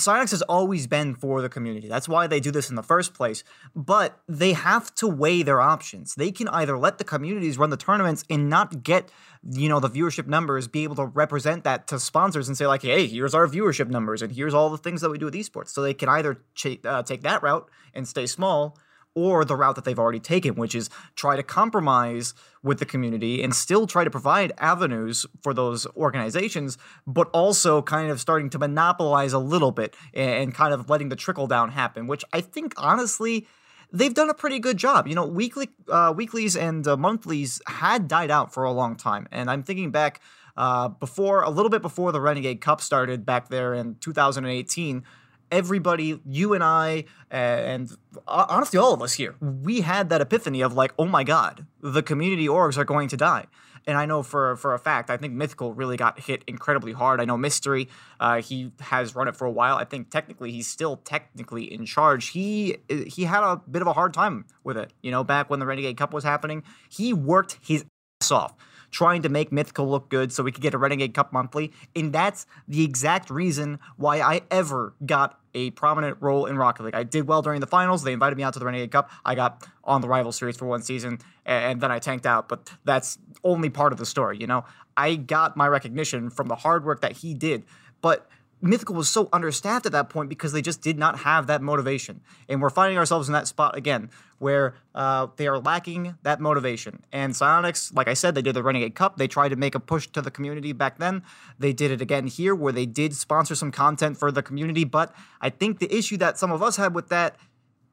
[0.00, 1.88] Psyonix has always been for the community.
[1.88, 3.44] That's why they do this in the first place.
[3.74, 6.14] But they have to weigh their options.
[6.14, 9.10] They can either let the communities run the tournaments and not get,
[9.50, 12.82] you know, the viewership numbers, be able to represent that to sponsors and say like,
[12.82, 15.68] hey, here's our viewership numbers and here's all the things that we do with esports.
[15.68, 18.78] So they can either ch- uh, take that route and stay small,
[19.14, 23.42] or the route that they've already taken, which is try to compromise with the community
[23.42, 28.58] and still try to provide avenues for those organizations, but also kind of starting to
[28.58, 32.74] monopolize a little bit and kind of letting the trickle down happen, which I think
[32.76, 33.46] honestly
[33.92, 35.06] they've done a pretty good job.
[35.06, 39.26] You know, weekly uh, weeklies and uh, monthlies had died out for a long time,
[39.32, 40.20] and I'm thinking back
[40.56, 45.04] uh, before a little bit before the Renegade Cup started back there in 2018
[45.50, 47.90] everybody, you and I, and
[48.26, 52.02] honestly, all of us here, we had that epiphany of like, oh my God, the
[52.02, 53.46] community orgs are going to die.
[53.86, 57.20] And I know for for a fact, I think Mythical really got hit incredibly hard.
[57.20, 57.88] I know Mystery,
[58.20, 59.76] uh, he has run it for a while.
[59.76, 62.28] I think technically he's still technically in charge.
[62.28, 64.92] He he had a bit of a hard time with it.
[65.02, 67.84] You know, back when the Renegade Cup was happening, he worked his
[68.22, 68.54] ass off
[68.90, 71.72] trying to make Mythical look good so we could get a Renegade Cup monthly.
[71.94, 76.94] And that's the exact reason why I ever got a prominent role in Rocket League.
[76.94, 78.02] I did well during the finals.
[78.02, 79.10] They invited me out to the Renegade Cup.
[79.24, 82.70] I got on the rival series for one season and then I tanked out, but
[82.84, 84.64] that's only part of the story, you know?
[84.96, 87.64] I got my recognition from the hard work that he did.
[88.00, 88.28] But
[88.62, 92.20] Mythical was so understaffed at that point because they just did not have that motivation.
[92.48, 97.02] And we're finding ourselves in that spot again where uh, they are lacking that motivation.
[97.12, 99.16] And Psyonix, like I said, they did the Renegade Cup.
[99.16, 101.22] They tried to make a push to the community back then.
[101.58, 104.84] They did it again here where they did sponsor some content for the community.
[104.84, 107.36] But I think the issue that some of us had with that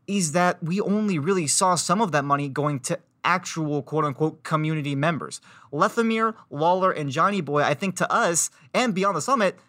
[0.06, 4.44] is that we only really saw some of that money going to actual quote unquote
[4.44, 5.42] community members.
[5.72, 9.60] Lethamyr, Lawler, and Johnny Boy, I think to us and Beyond the Summit,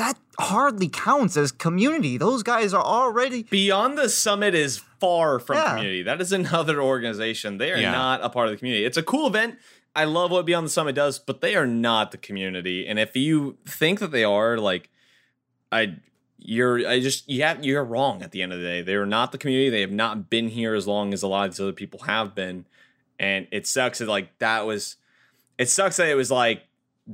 [0.00, 2.16] that hardly counts as community.
[2.16, 5.76] Those guys are already Beyond the Summit is far from yeah.
[5.76, 6.02] community.
[6.02, 7.58] That is another organization.
[7.58, 7.92] They are yeah.
[7.92, 8.86] not a part of the community.
[8.86, 9.58] It's a cool event.
[9.94, 12.86] I love what Beyond the Summit does, but they are not the community.
[12.86, 14.88] And if you think that they are, like,
[15.70, 15.96] I
[16.38, 18.80] you're I just you have you're wrong at the end of the day.
[18.80, 19.68] They are not the community.
[19.68, 22.34] They have not been here as long as a lot of these other people have
[22.34, 22.64] been.
[23.18, 24.96] and it sucks that like that was.
[25.58, 26.62] It sucks that it was like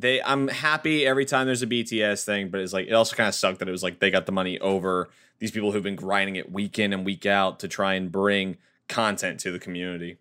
[0.00, 0.22] they.
[0.22, 3.34] I'm happy every time there's a BTS thing, but it's like it also kind of
[3.34, 6.36] sucked that it was like they got the money over these people who've been grinding
[6.36, 8.56] it week in and week out to try and bring
[8.88, 10.18] content to the community.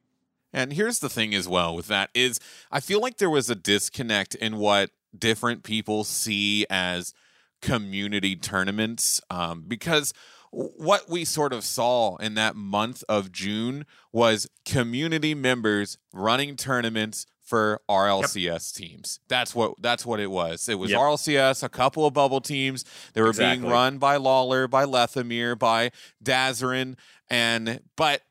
[0.54, 2.40] And here's the thing as well with that is
[2.72, 7.14] I feel like there was a disconnect in what different people see as
[7.62, 10.14] community tournaments um, because
[10.52, 17.26] what we sort of saw in that month of June was community members running tournaments
[17.46, 19.20] for RLCS teams.
[19.30, 20.68] That's what that's what it was.
[20.68, 21.00] It was Yep.
[21.00, 22.84] RLCS, a couple of bubble teams.
[23.14, 25.92] They were being run by Lawler, by Lethamyr, by
[26.24, 26.96] Dazarin,
[27.30, 28.24] and but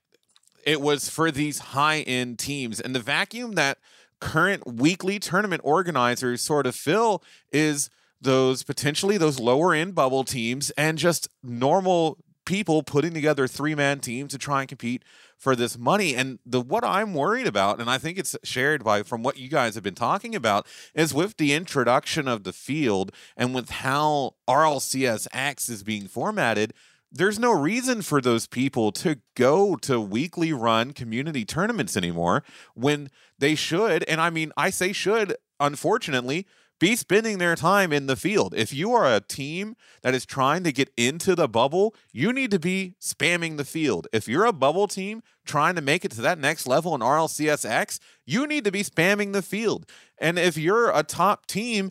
[0.67, 2.81] it was for these high end teams.
[2.81, 3.79] And the vacuum that
[4.21, 7.91] current weekly tournament organizers sort of fill is
[8.21, 14.01] those potentially those lower end bubble teams and just normal people putting together three man
[14.01, 15.03] teams to try and compete
[15.39, 16.15] for this money.
[16.15, 19.49] And the what I'm worried about, and I think it's shared by from what you
[19.49, 24.35] guys have been talking about, is with the introduction of the field and with how
[24.49, 26.73] RLCS X is being formatted
[27.15, 32.43] there's no reason for those people to go to weekly run community tournaments anymore
[32.75, 33.09] when
[33.39, 36.47] they should and i mean i say should unfortunately
[36.85, 38.53] be spending their time in the field.
[38.55, 42.51] If you are a team that is trying to get into the bubble you need
[42.51, 44.07] to be spamming the field.
[44.13, 48.01] If you're a bubble team trying to make it to that next level in rlcsx
[48.27, 49.87] you need to be spamming the field.
[50.19, 51.91] And if you're a top team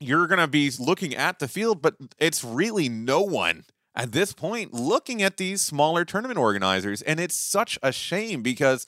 [0.00, 3.64] you're going to be looking at the field, but it's really no one
[3.94, 7.02] at this point looking at these smaller tournament organizers.
[7.02, 8.86] And it's such a shame because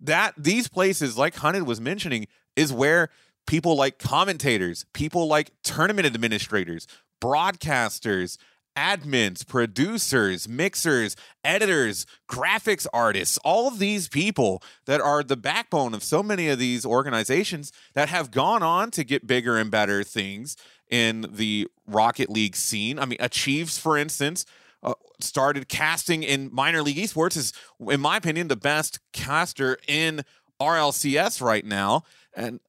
[0.00, 2.26] that these places, like Hunted was mentioning,
[2.56, 3.08] is where
[3.48, 6.86] people like commentators, people like tournament administrators,
[7.20, 8.36] broadcasters,
[8.76, 16.04] admins, producers, mixers, editors, graphics artists, all of these people that are the backbone of
[16.04, 20.54] so many of these organizations that have gone on to get bigger and better things
[20.90, 22.98] in the Rocket League scene.
[22.98, 24.44] I mean, Achieves, for instance,
[24.82, 30.22] uh, started casting in minor league esports is, in my opinion, the best caster in
[30.60, 32.04] RLCS right now.
[32.36, 32.60] And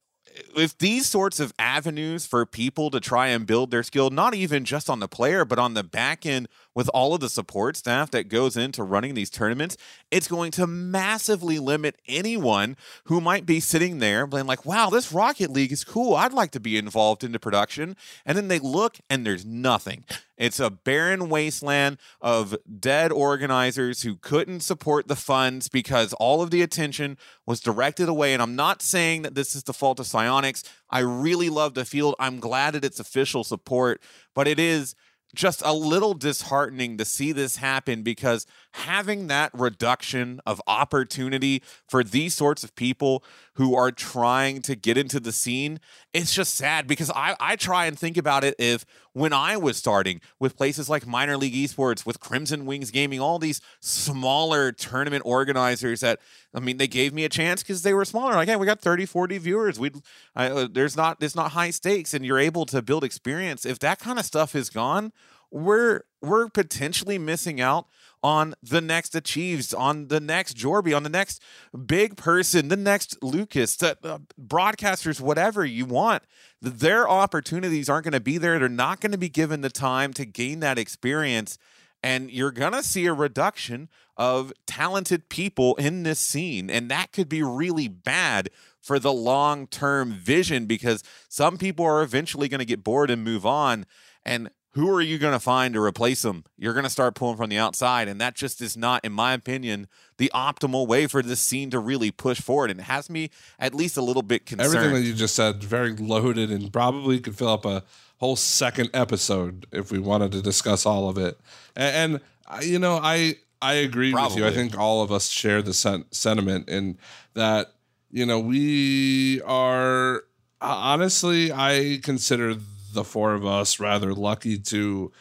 [0.56, 4.64] if these sorts of avenues for people to try and build their skill, not even
[4.64, 8.10] just on the player, but on the back end with all of the support staff
[8.10, 9.76] that goes into running these tournaments,
[10.10, 15.12] it's going to massively limit anyone who might be sitting there being like, wow, this
[15.12, 16.14] Rocket League is cool.
[16.14, 17.96] I'd like to be involved into production.
[18.24, 20.04] And then they look and there's nothing.
[20.36, 26.50] It's a barren wasteland of dead organizers who couldn't support the funds because all of
[26.50, 28.32] the attention was directed away.
[28.32, 30.66] And I'm not saying that this is the fault of Psyonix.
[30.88, 32.14] I really love the field.
[32.18, 34.00] I'm glad that it's official support,
[34.34, 34.94] but it is
[35.34, 42.02] just a little disheartening to see this happen because having that reduction of opportunity for
[42.02, 43.22] these sorts of people
[43.54, 45.80] who are trying to get into the scene,
[46.12, 49.76] it's just sad because I, I try and think about it if when I was
[49.76, 55.22] starting with places like Minor League Esports, with Crimson Wings Gaming, all these smaller tournament
[55.26, 56.20] organizers that,
[56.54, 58.34] I mean, they gave me a chance because they were smaller.
[58.34, 59.80] Like, hey, we got 30, 40 viewers.
[59.80, 59.90] We,
[60.36, 63.66] uh, there's not, it's not high stakes and you're able to build experience.
[63.66, 65.12] If that kind of stuff is gone,
[65.50, 67.86] we're we're potentially missing out
[68.22, 71.42] on the next achieves, on the next Jorby, on the next
[71.86, 76.22] big person, the next Lucas, the, uh, broadcasters, whatever you want.
[76.60, 78.58] Their opportunities aren't going to be there.
[78.58, 81.58] They're not going to be given the time to gain that experience.
[82.02, 86.70] And you're going to see a reduction of talented people in this scene.
[86.70, 88.50] And that could be really bad
[88.80, 93.22] for the long term vision because some people are eventually going to get bored and
[93.22, 93.86] move on.
[94.24, 96.44] And who are you going to find to replace them?
[96.56, 98.06] You're going to start pulling from the outside.
[98.06, 101.80] And that just is not, in my opinion, the optimal way for this scene to
[101.80, 102.70] really push forward.
[102.70, 104.76] And it has me at least a little bit concerned.
[104.76, 107.82] Everything that you just said, very loaded, and probably could fill up a
[108.18, 111.40] whole second episode if we wanted to discuss all of it.
[111.74, 114.46] And, and you know, I I agree with you.
[114.46, 116.98] I think all of us share the sen- sentiment in
[117.34, 117.74] that
[118.10, 120.16] you know we are
[120.60, 121.52] uh, honestly.
[121.52, 122.54] I consider
[122.92, 125.12] the four of us rather lucky to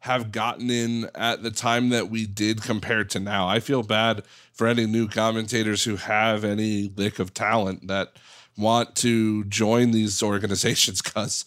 [0.00, 3.48] have gotten in at the time that we did compared to now.
[3.48, 8.12] I feel bad for any new commentators who have any lick of talent that
[8.56, 11.44] want to join these organizations because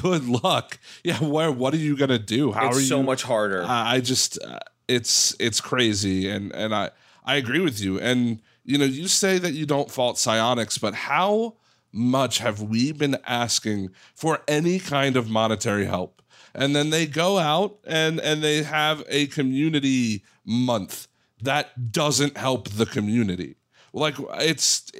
[0.00, 0.78] good luck.
[1.02, 2.52] Yeah, where what are you gonna do?
[2.52, 3.64] How it's are so much harder.
[3.64, 6.90] I I just uh, it's it's crazy and and I
[7.24, 7.98] I agree with you.
[7.98, 11.54] And you know, you say that you don't fault Psyonix, but how
[11.92, 16.22] much have we been asking for any kind of monetary help?
[16.54, 21.08] And then they go out and and they have a community month
[21.42, 23.56] that doesn't help the community.
[23.92, 24.90] Like it's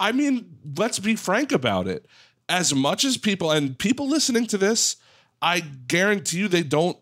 [0.00, 2.06] I mean, let's be frank about it.
[2.48, 4.96] As much as people and people listening to this,
[5.42, 6.98] I guarantee you they don't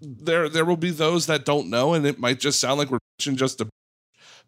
[0.00, 2.98] there there will be those that don't know and it might just sound like we're
[3.18, 3.68] just a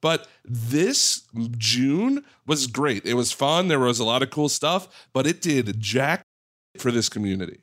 [0.00, 1.22] but this
[1.58, 3.04] June was great.
[3.04, 3.68] It was fun.
[3.68, 6.22] There was a lot of cool stuff, but it did jack
[6.78, 7.60] for this community.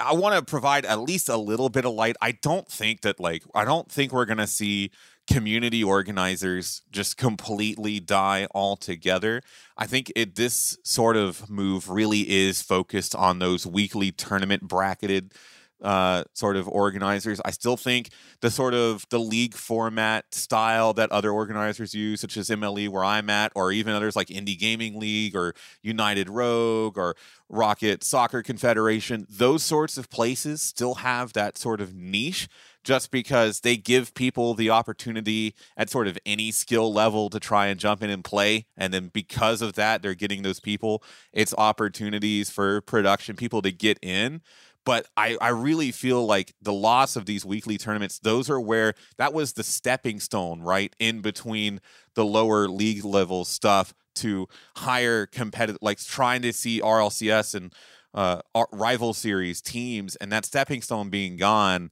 [0.00, 2.16] I want to provide at least a little bit of light.
[2.20, 4.90] I don't think that like I don't think we're going to see
[5.26, 9.42] community organizers just completely die altogether.
[9.76, 15.34] I think it this sort of move really is focused on those weekly tournament bracketed
[15.82, 17.40] uh, sort of organizers.
[17.44, 18.10] I still think
[18.40, 23.04] the sort of the league format style that other organizers use, such as MLE where
[23.04, 27.16] I'm at, or even others like Indie Gaming League or United Rogue or
[27.48, 32.48] Rocket Soccar Confederation, those sorts of places still have that sort of niche
[32.84, 37.66] just because they give people the opportunity at sort of any skill level to try
[37.66, 38.64] and jump in and play.
[38.76, 41.02] And then because of that, they're getting those people,
[41.32, 44.40] it's opportunities for production people to get in
[44.88, 48.94] but I, I really feel like the loss of these weekly tournaments those are where
[49.18, 51.82] that was the stepping stone right in between
[52.14, 57.74] the lower league level stuff to higher competitive like trying to see rlcs and
[58.14, 58.40] uh,
[58.72, 61.90] rival series teams and that stepping stone being gone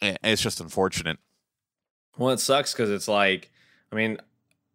[0.00, 1.18] eh, it's just unfortunate.
[2.16, 3.50] Well it sucks because it's like
[3.90, 4.18] i mean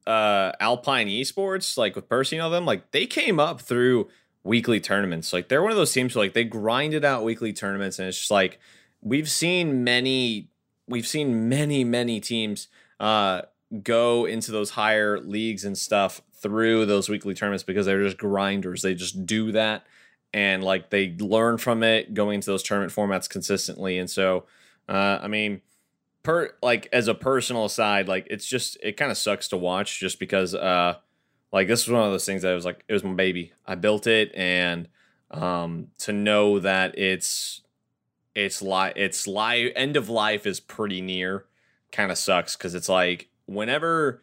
[0.06, 4.10] uh alpine esports like with percy and all them like they came up through
[4.46, 5.34] weekly tournaments.
[5.34, 8.20] Like they're one of those teams who like they grinded out weekly tournaments, and it's
[8.20, 8.60] just like
[9.02, 10.50] we've seen many,
[10.88, 12.70] we've seen many, many teams
[13.02, 13.42] uh,
[13.84, 18.84] go into those higher leagues and stuff through those weekly tournaments because they're just grinders.
[18.84, 19.86] They just do that,
[20.34, 23.98] and like they learn from it going into those tournament formats consistently.
[23.98, 24.46] And so,
[24.88, 25.62] uh, I mean.
[26.24, 30.00] Per like as a personal side, like it's just it kind of sucks to watch
[30.00, 30.96] just because uh
[31.56, 33.54] like this was one of those things that was like it was my baby.
[33.66, 34.90] I built it, and
[35.32, 37.62] um, to know that it's
[38.36, 41.46] it's li- it's life end of life is pretty near,
[41.94, 44.22] kind of sucks because it's like whenever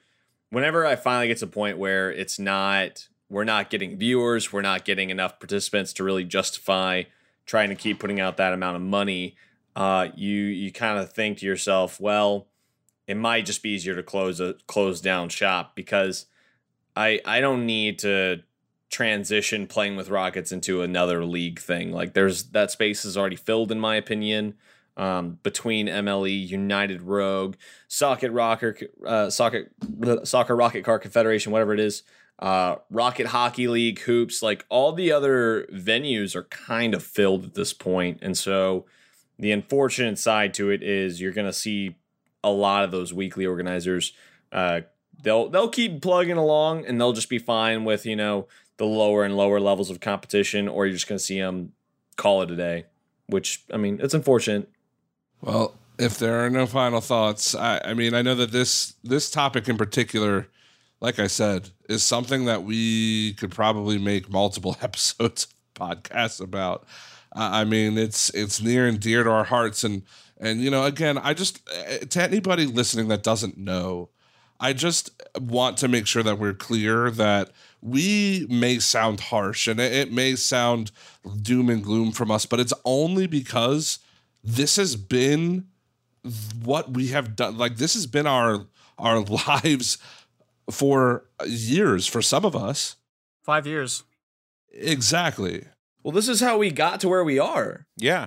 [0.51, 4.61] whenever I finally get to a point where it's not we're not getting viewers, we're
[4.61, 7.05] not getting enough participants to really justify
[7.47, 9.37] trying to keep putting out that amount of money.
[9.74, 12.49] Uh, you you kind of think to yourself, well,
[13.07, 16.26] it might just be easier to close a close down shop because
[16.97, 18.43] I I don't need to
[18.90, 21.93] transition playing with Rockets into another league thing.
[21.93, 24.55] Like there's that space is already filled in my opinion.
[24.95, 27.57] Um, between MLE, United Rogue,
[27.88, 28.76] Socket Rocker,
[29.07, 29.72] uh, Socket
[30.24, 32.03] Soccer Rocket Car Confederation, whatever it is,
[32.38, 37.55] uh, Rocket Hockey League, Hoops, like all the other venues are kind of filled at
[37.55, 38.18] this point.
[38.20, 38.84] And so
[39.38, 41.97] the unfortunate side to it is you're going to see
[42.45, 44.12] a lot of those weekly organizers
[44.51, 44.80] uh,
[45.23, 48.47] they'll they'll keep plugging along and they'll just be fine with you know
[48.77, 51.73] the lower and lower levels of competition, or you're just going to see them
[52.16, 52.87] call it a day.
[53.27, 54.68] Which I mean, it's unfortunate.
[55.41, 59.31] Well, if there are no final thoughts, I, I mean, I know that this this
[59.31, 60.49] topic in particular,
[61.01, 66.85] like I said, is something that we could probably make multiple episodes podcasts about.
[67.35, 70.03] Uh, I mean, it's it's near and dear to our hearts, and
[70.39, 74.11] and you know, again, I just eh, to anybody listening that doesn't know,
[74.63, 75.11] I just
[75.41, 77.51] want to make sure that we're clear that
[77.83, 80.93] we may sound harsh and it, may sound
[81.43, 83.99] doom and gloom from us, but it's only because
[84.45, 85.67] this has been
[86.63, 87.59] what we have done.
[87.59, 88.67] Like this has been our
[88.99, 89.99] our lives
[90.71, 92.95] for years for some of us.
[93.43, 94.05] Five years.
[94.73, 95.67] Exactly.
[96.05, 97.87] Well, this is how we got to where we are.
[97.97, 98.27] Yeah.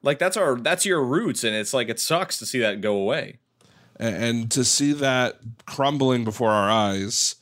[0.00, 2.94] Like that's our that's your roots, and it's like it sucks to see that go
[2.94, 3.40] away
[4.02, 7.36] and to see that crumbling before our eyes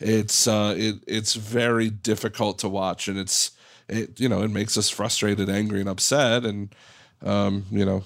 [0.00, 3.52] it's uh it it's very difficult to watch and it's
[3.88, 6.74] it you know it makes us frustrated angry and upset and
[7.22, 8.02] um you know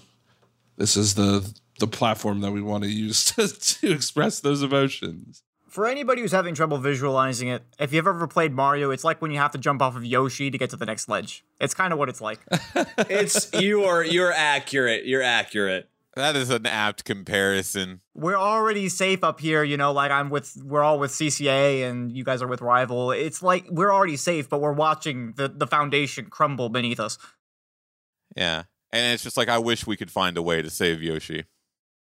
[0.76, 5.42] this is the the platform that we want to use to, to express those emotions
[5.70, 9.30] for anybody who's having trouble visualizing it, if you've ever played Mario, it's like when
[9.30, 11.44] you have to jump off of Yoshi to get to the next ledge.
[11.60, 12.40] It's kind of what it's like.
[12.98, 15.06] it's you are you're accurate.
[15.06, 15.88] You're accurate.
[16.16, 18.00] That is an apt comparison.
[18.14, 22.10] We're already safe up here, you know, like I'm with we're all with CCA and
[22.10, 23.12] you guys are with Rival.
[23.12, 27.16] It's like we're already safe, but we're watching the, the foundation crumble beneath us.
[28.36, 28.64] Yeah.
[28.92, 31.44] And it's just like I wish we could find a way to save Yoshi.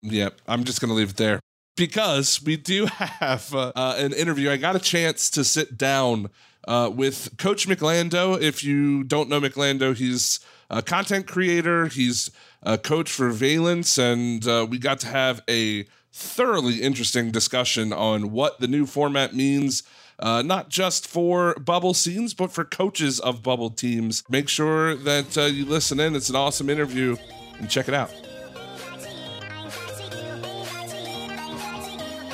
[0.03, 1.41] Yep, I'm just going to leave it there
[1.77, 4.51] because we do have uh, uh, an interview.
[4.51, 6.31] I got a chance to sit down
[6.67, 8.41] uh, with Coach McLando.
[8.41, 11.87] If you don't know McLando, he's a content creator.
[11.87, 12.31] He's
[12.63, 18.33] a coach for Valence, and uh, we got to have a thoroughly interesting discussion on
[18.33, 19.83] what the new format means.
[20.19, 24.23] Uh, not just for bubble scenes, but for coaches of bubble teams.
[24.29, 26.15] Make sure that uh, you listen in.
[26.15, 27.17] It's an awesome interview
[27.59, 28.11] and check it out.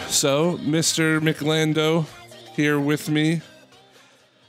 [0.08, 1.20] So, Mr.
[1.20, 2.06] McLando
[2.54, 3.42] here with me.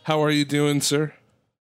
[0.03, 1.13] How are you doing, sir?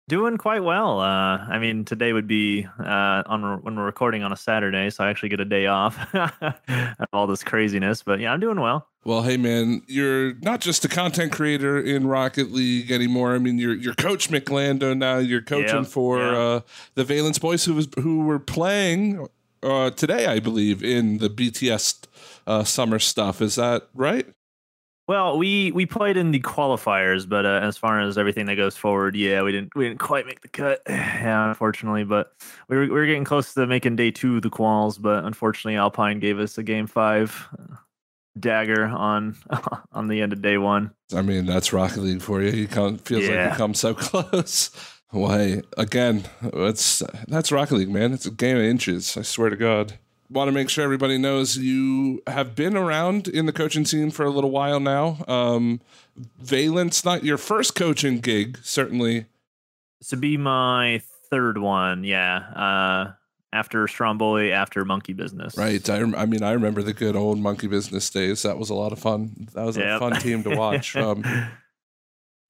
[0.10, 1.00] Doing quite well.
[1.00, 5.02] Uh, I mean, today would be uh, on when we're recording on a Saturday, so
[5.06, 8.04] I actually get a day off of all this craziness.
[8.04, 8.90] But yeah, I'm doing well.
[9.06, 13.34] Well, hey man, you're not just a content creator in Rocket League anymore.
[13.34, 15.20] I mean, you're you're Coach McLando now.
[15.20, 16.38] You're coaching Yep, for yeah.
[16.38, 16.60] uh,
[16.96, 19.26] the Valence Boys, who was who were playing
[19.64, 22.08] uh, today, I believe, in the BTS
[22.46, 23.42] uh, summer stuff.
[23.42, 24.28] Is that right?
[25.08, 28.78] Well, we we played in the qualifiers, but uh, as far as everything that goes
[28.78, 32.06] forward, yeah, we didn't we didn't quite make the cut, yeah, unfortunately.
[32.06, 32.32] But
[32.70, 35.76] we were we were getting close to making day two of the quals, but unfortunately,
[35.76, 37.76] Alpine gave us a game five uh,
[38.40, 39.36] dagger on
[39.92, 40.92] on the end of day one.
[41.14, 42.52] I mean, that's Rocket League for you.
[42.52, 43.56] You come feels like you Yeah.
[43.58, 44.72] come so close.
[45.10, 46.24] Why again?
[46.42, 48.14] It's that's Rocket League, man.
[48.14, 49.18] It's a game of inches.
[49.18, 50.00] I swear to God.
[50.34, 54.26] Want to make sure everybody knows you have been around in the coaching scene for
[54.26, 55.24] a little while now.
[55.28, 55.80] Um,
[56.40, 59.26] Valence, not your first coaching gig, certainly.
[60.00, 62.38] This would be my third one, yeah.
[62.38, 63.12] Uh,
[63.54, 65.88] after Stromboli, after Monkey Business, Right.
[65.88, 68.42] I, I mean, I remember the good old monkey business days.
[68.42, 69.48] That was a lot of fun.
[69.54, 70.96] That was a fun team to watch.
[71.04, 71.24] Um,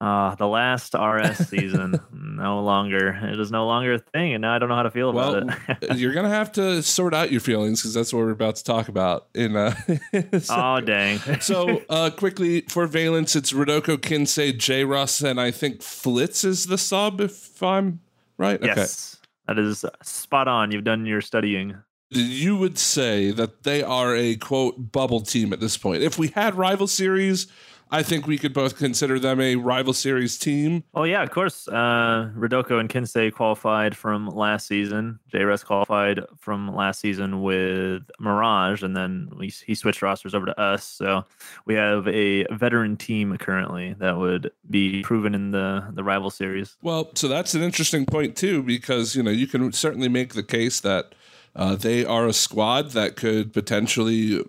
[0.00, 3.08] Uh, the last RS season, no longer.
[3.10, 5.56] It is no longer a thing, and now I don't know how to feel about
[5.68, 5.96] it.
[5.96, 8.88] you're gonna have to sort out your feelings because that's what we're about to talk
[8.88, 9.56] about in.
[9.56, 9.74] Uh,
[10.50, 11.20] oh dang!
[11.40, 14.84] so uh, quickly for Valence, it's Rodoko Kinsey, J.
[14.84, 17.20] Russ, and I think Flitz is the sub.
[17.20, 18.00] If I'm
[18.36, 20.72] right, yes, that is spot on.
[20.72, 21.76] You've done your studying.
[22.10, 26.02] You would say that they are a quote bubble team at this point.
[26.02, 27.46] If we had rival series,
[27.90, 30.84] I think we could both consider them a rival series team.
[30.94, 31.68] Oh yeah, of course.
[31.68, 35.20] Uh, Rodoko and Kinsey qualified from last season.
[35.32, 40.60] JRS qualified from last season with Mirage, and then we, he switched rosters over to
[40.60, 40.84] us.
[40.84, 41.24] So
[41.66, 46.76] we have a veteran team currently that would be proven in the the rival series.
[46.82, 50.42] Well, so that's an interesting point too, because you know you can certainly make the
[50.42, 51.14] case that
[51.54, 54.42] uh, they are a squad that could potentially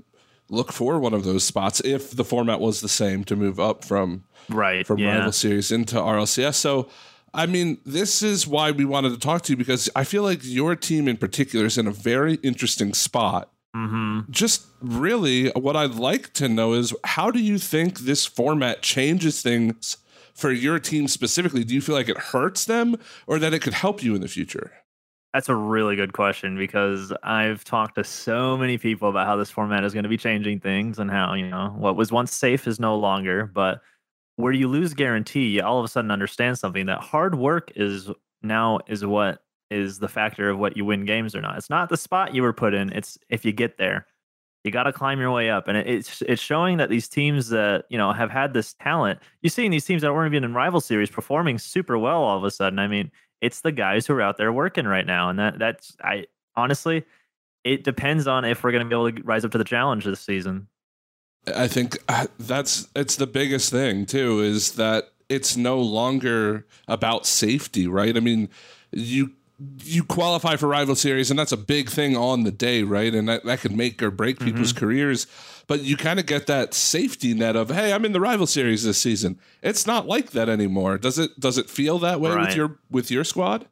[0.50, 3.84] look for one of those spots if the format was the same to move up
[3.84, 4.86] from Right.
[4.86, 5.18] from yeah.
[5.18, 6.56] rival series into RLCS.
[6.56, 6.88] So,
[7.34, 10.40] I mean, this is why we wanted to talk to you because I feel like
[10.44, 13.50] your team in particular is in a very interesting spot.
[13.74, 18.82] hmm Just really, what I'd like to know is how do you think this format
[18.84, 19.98] changes things
[20.34, 21.64] for your team specifically?
[21.64, 24.28] Do you feel like it hurts them or that it could help you in the
[24.28, 24.72] future?
[25.36, 29.52] That's a really good question because I've talked to so many people about how this
[29.52, 32.66] format is going to be changing things and how, you know, what was once safe
[32.68, 33.52] is no longer.
[33.54, 33.82] But
[34.38, 38.10] where you lose guarantee, you all of a sudden understand something that hard work is
[38.44, 41.58] now is what is the factor of what you win games or not.
[41.58, 44.08] It's not the spot you were put in, it's if you get there.
[44.64, 47.84] You got to climb your way up, and it's it's showing that these teams that
[47.90, 49.20] you know have had this talent.
[49.42, 52.44] You're seeing these teams that weren't even in rival series performing super well all of
[52.46, 52.80] a sudden.
[52.80, 53.12] I mean,
[53.42, 56.26] it's the guys who are out there working right now, and that that's I
[56.56, 57.06] honestly,
[57.64, 60.06] it depends on if we're going to be able to rise up to the challenge
[60.06, 60.68] this season.
[61.54, 67.26] I think uh, that's it's the biggest thing too is that it's no longer about
[67.26, 68.16] safety, right?
[68.16, 68.50] I mean,
[68.92, 69.34] you
[69.84, 73.14] you qualify for rival series and that's a big thing on the day, right?
[73.14, 75.28] And that, that can make or break people's careers.
[75.68, 78.84] But you kind of get that safety net of, hey, I'm in the rival series
[78.84, 79.40] this season.
[79.64, 80.98] It's not like that anymore.
[80.98, 83.68] Does it does it feel that way with your with your squad?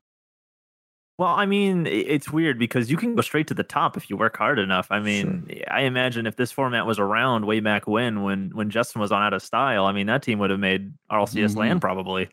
[1.20, 4.18] Well, I mean, it's weird because you can go straight to the top if you
[4.18, 4.88] work hard enough.
[4.90, 9.00] I mean, I imagine if this format was around way back when, when when Justin
[9.00, 11.58] was on out of style, I mean, that team would have made RLCS Mhm.
[11.58, 12.30] land probably.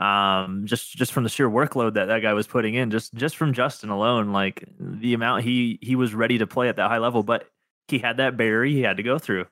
[0.00, 3.36] Um, just just from the sheer workload that that guy was putting in, just just
[3.36, 6.98] from Justin alone, like the amount he he was ready to play at that high
[6.98, 7.48] level, but
[7.88, 9.46] he had that barrier he had to go through.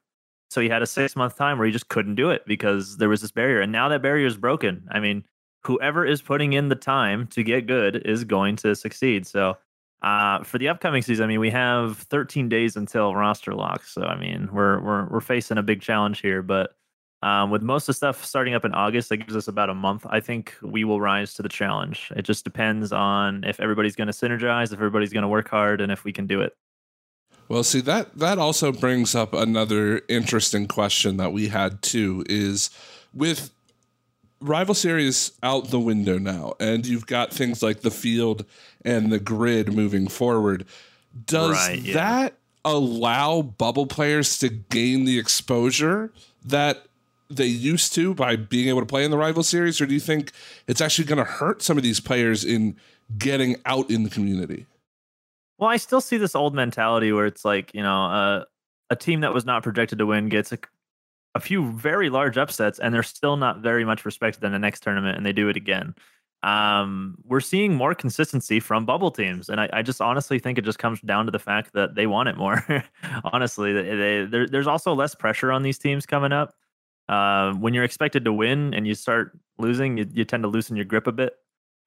[0.50, 3.08] So he had a six month time where he just couldn't do it because there
[3.08, 4.86] was this barrier, and now that barrier is broken.
[4.90, 5.24] I mean,
[5.64, 9.26] whoever is putting in the time to get good is going to succeed.
[9.26, 9.56] So
[10.02, 13.84] uh, for the upcoming season, I mean, we have 13 days until roster lock.
[13.84, 16.74] So I mean, we're we're we're facing a big challenge here, but
[17.22, 19.74] um, with most of the stuff starting up in August, that gives us about a
[19.74, 20.04] month.
[20.10, 22.12] I think we will rise to the challenge.
[22.14, 25.80] It just depends on if everybody's going to synergize, if everybody's going to work hard,
[25.80, 26.52] and if we can do it.
[27.48, 32.70] Well, see that that also brings up another interesting question that we had too is
[33.12, 33.50] with
[34.40, 38.44] rival series out the window now and you've got things like the field
[38.84, 40.66] and the grid moving forward
[41.26, 41.94] does Right, yeah.
[41.94, 42.34] that
[42.64, 46.12] allow bubble players to gain the exposure
[46.44, 46.86] that
[47.30, 50.00] they used to by being able to play in the rival series, or do you
[50.00, 50.32] think
[50.66, 52.76] it's actually going to hurt some of these players in
[53.18, 54.66] getting out in the community?
[55.58, 58.44] Well, I still see this old mentality where it's like, you know, uh,
[58.90, 60.58] a team that was not projected to win gets a,
[61.34, 64.82] a few very large upsets and they're still not very much respected in the next
[64.82, 65.94] tournament and they do it again.
[66.42, 69.48] Um, we're seeing more consistency from bubble teams.
[69.48, 72.06] And I, I, just honestly think it just comes down to the fact that they
[72.06, 72.62] want it more.
[73.24, 76.54] honestly, they, they, there's also less pressure on these teams coming up.
[77.08, 80.76] Uh, when you're expected to win and you start losing, you, you tend to loosen
[80.76, 81.34] your grip a bit.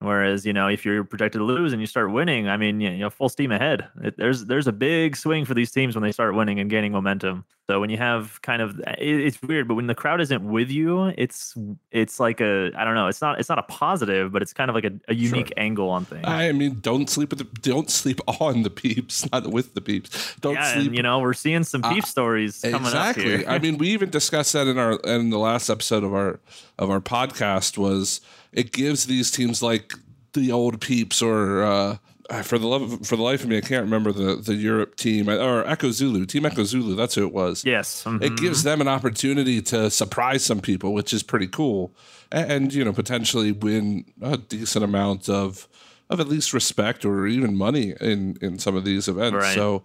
[0.00, 2.98] Whereas, you know, if you're projected to lose and you start winning, I mean, you
[2.98, 3.88] know, full steam ahead.
[4.00, 6.92] It, there's there's a big swing for these teams when they start winning and gaining
[6.92, 7.44] momentum.
[7.66, 10.70] So when you have kind of, it, it's weird, but when the crowd isn't with
[10.70, 11.54] you, it's
[11.90, 14.70] it's like a I don't know, it's not it's not a positive, but it's kind
[14.70, 15.54] of like a, a unique sure.
[15.64, 16.24] angle on things.
[16.24, 20.36] I mean, don't sleep with the don't sleep on the peeps, not with the peeps.
[20.40, 20.86] Don't yeah, sleep.
[20.86, 23.34] And, you know, we're seeing some peep uh, stories coming exactly.
[23.34, 23.48] up here.
[23.48, 26.38] I mean, we even discussed that in our in the last episode of our
[26.78, 28.20] of our podcast was
[28.52, 29.94] it gives these teams like
[30.32, 31.96] the old peeps or uh,
[32.42, 34.96] for the love of, for the life of me, I can't remember the the Europe
[34.96, 36.94] team or Echo Zulu, Team Echo Zulu.
[36.94, 37.64] That's who it was.
[37.64, 38.22] Yes, mm-hmm.
[38.22, 41.94] it gives them an opportunity to surprise some people, which is pretty cool,
[42.30, 45.68] and, and, you know potentially win a decent amount of
[46.10, 49.34] of at least respect or even money in in some of these events.
[49.34, 49.54] Right.
[49.54, 49.82] So,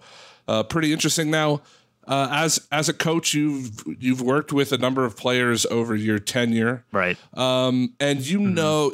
[0.47, 1.32] uh, pretty interesting.
[1.32, 1.61] Now,
[2.08, 6.20] uh, as as a coach, you've you've worked with a number of players over your
[6.20, 7.18] tenure, right?
[7.38, 8.54] Um, and you mm-hmm.
[8.54, 8.91] know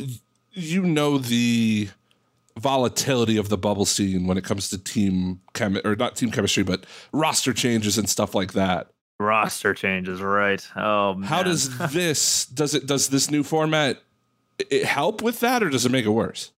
[0.51, 1.89] you know the
[2.57, 6.63] volatility of the bubble scene when it comes to team chem or not team chemistry,
[6.63, 8.89] but roster changes and stuff like that.
[9.19, 10.65] Roster changes, right?
[10.75, 11.27] Oh, man.
[11.27, 14.01] how does this does it does this new format
[14.69, 16.51] it help with that, or does it make it worse?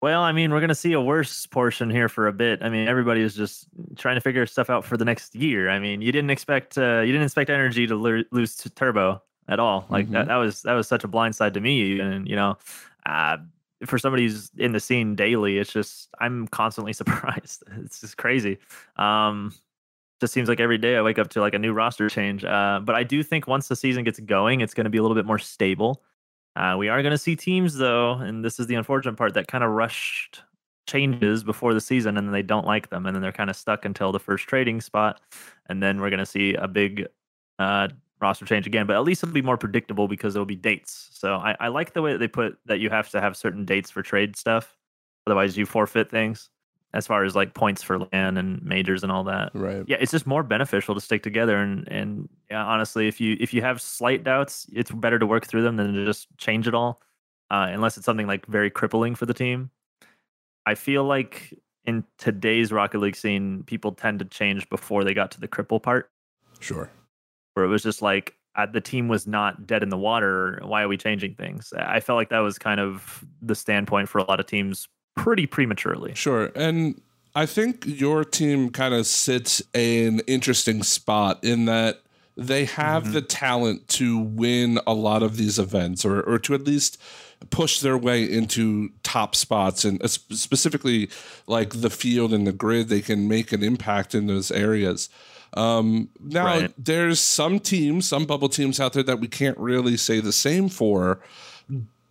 [0.00, 2.62] Well, I mean, we're going to see a worse portion here for a bit.
[2.62, 5.68] I mean, everybody is just trying to figure stuff out for the next year.
[5.68, 9.20] I mean, you didn't expect uh, you didn't expect NRG to lo- lose to turbo
[9.48, 9.86] at all.
[9.90, 10.14] Like mm-hmm.
[10.14, 11.98] that, that was that was such a blind side to me.
[11.98, 12.56] And you know,
[13.06, 13.38] uh,
[13.86, 17.64] for somebody who's in the scene daily, it's just I'm constantly surprised.
[17.78, 18.58] It's just crazy.
[18.96, 19.52] Um,
[20.20, 22.44] just seems like every day I wake up to like a new roster change.
[22.44, 25.02] Uh, but I do think once the season gets going, it's going to be a
[25.02, 26.02] little bit more stable.
[26.58, 29.46] Uh, we are going to see teams though, and this is the unfortunate part that
[29.46, 30.42] kind of rushed
[30.88, 33.54] changes before the season and then they don't like them and then they're kind of
[33.54, 35.20] stuck until the first trading spot
[35.66, 37.06] and then we're going to see a big
[37.58, 37.86] uh,
[38.20, 41.10] roster change again, but at least it'll be more predictable because there'll be dates.
[41.12, 43.64] So I, I like the way that they put that you have to have certain
[43.64, 44.76] dates for trade stuff.
[45.26, 46.50] Otherwise, you forfeit things
[46.94, 49.50] as far as like points for LAN and majors and all that.
[49.54, 49.84] Right.
[49.86, 51.58] Yeah, it's just more beneficial to stick together.
[51.58, 55.46] And and yeah, honestly, if you if you have slight doubts, it's better to work
[55.46, 57.00] through them than to just change it all,
[57.50, 59.70] uh, unless it's something like very crippling for the team.
[60.66, 65.30] I feel like in today's Rocket League scene, people tend to change before they got
[65.32, 66.10] to the cripple part.
[66.60, 66.90] Sure
[67.58, 70.60] where it was just like uh, the team was not dead in the water.
[70.62, 71.72] Why are we changing things?
[71.76, 74.86] I felt like that was kind of the standpoint for a lot of teams
[75.18, 76.14] pretty prematurely.
[76.14, 76.50] Sure.
[76.54, 77.00] And
[77.34, 82.00] I think your team kind of sits in an interesting spot in that
[82.36, 83.12] they have mm-hmm.
[83.12, 87.00] the talent to win a lot of these events or, or to at least
[87.50, 91.08] push their way into top spots and specifically
[91.46, 95.08] like the field and the grid they can make an impact in those areas
[95.54, 96.74] um, now, right.
[96.76, 100.68] there's some teams, some bubble teams out there that we can't really say the same
[100.68, 101.20] for.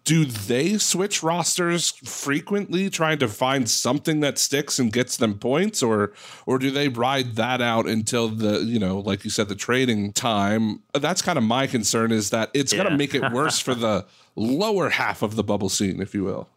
[0.08, 5.84] Do they switch rosters frequently, trying to find something that sticks and gets them points,
[5.84, 6.14] or
[6.46, 10.14] or do they ride that out until the you know, like you said, the trading
[10.14, 10.82] time?
[10.94, 12.14] That's kind of my concern.
[12.14, 12.84] Is that it's yeah.
[12.84, 14.06] going to make it worse for the
[14.38, 16.48] lower half of the bubble scene, if you will.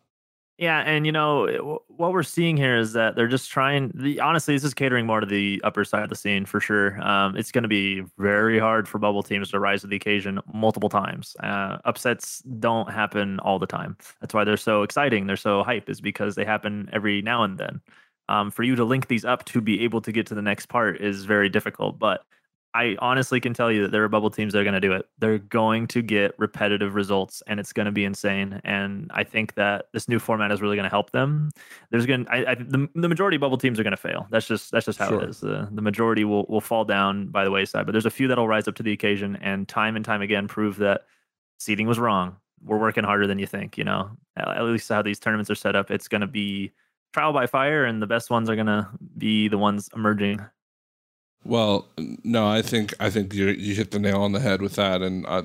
[0.61, 3.93] Yeah, and you know what we're seeing here is that they're just trying.
[3.95, 7.01] The honestly, this is catering more to the upper side of the scene for sure.
[7.03, 10.39] Um, it's going to be very hard for bubble teams to rise to the occasion
[10.53, 11.35] multiple times.
[11.43, 13.97] Uh, upsets don't happen all the time.
[14.21, 15.27] That's why they're so exciting.
[15.27, 17.81] They're so hype is because they happen every now and then.
[18.29, 20.67] Um, for you to link these up to be able to get to the next
[20.67, 22.23] part is very difficult, but
[22.73, 24.93] I honestly can tell you that there are bubble teams that are going to do
[24.93, 25.07] it.
[25.19, 28.61] They're going to get repetitive results, and it's going to be insane.
[28.65, 31.51] And I think that this new format is really going to help them.
[31.91, 34.29] There's going, I, I the, the majority of bubble teams are going to fail.
[34.31, 35.23] That's just that's just how sure.
[35.23, 35.41] it is.
[35.41, 38.49] The the majority will will fall down by the wayside, but there's a few that'll
[38.49, 41.07] rise up to the occasion, and time and time again prove that
[41.59, 42.37] seeding was wrong.
[42.63, 43.79] We're working harder than you think.
[43.79, 46.71] You know, at least how these tournaments are set up, it's going to be
[47.13, 50.41] trial by fire, and the best ones are going to be the ones emerging
[51.45, 51.89] well,
[52.23, 55.03] no, I think I think you you hit the nail on the head with that,
[55.03, 55.45] and uh,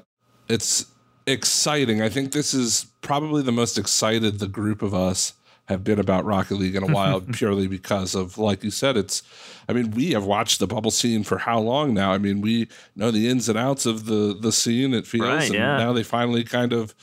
[0.50, 0.86] it's
[1.26, 2.02] exciting.
[2.02, 5.34] I think this is probably the most excited the group of us
[5.68, 9.24] have been about Rocket League in a while, purely because of, like you said, it's.
[9.68, 12.12] I mean, we have watched the bubble scene for how long now?
[12.12, 14.94] I mean, we know the ins and outs of the the scene.
[14.94, 15.78] It feels, Right, and yeah.
[15.78, 16.94] now they finally kind of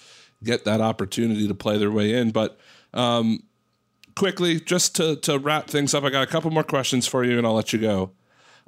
[0.44, 2.30] get that opportunity to play their way in.
[2.30, 2.58] But
[2.94, 3.42] um,
[4.14, 7.38] quickly, just to to wrap things up, I got a couple more questions for you,
[7.38, 8.12] and I'll let you go.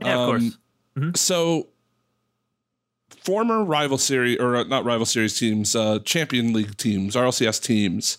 [0.01, 0.55] Yeah, of Um,
[0.97, 1.21] course.
[1.21, 1.69] So,
[3.23, 8.19] former rival series or uh, not rival series teams, uh, champion league teams, RLCS teams,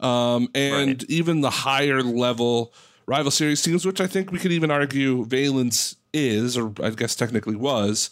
[0.00, 1.04] um, and Right.
[1.10, 2.72] even the higher level
[3.06, 7.14] rival series teams, which I think we could even argue Valence is, or I guess
[7.14, 8.10] technically was.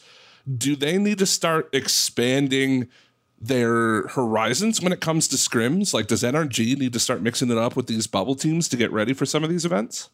[0.56, 2.88] Do they need to start expanding
[3.38, 5.92] their horizons when it comes to scrims?
[5.92, 8.90] Like, does NRG need to start mixing it up with these bubble teams to get
[8.92, 10.08] ready for some of these events?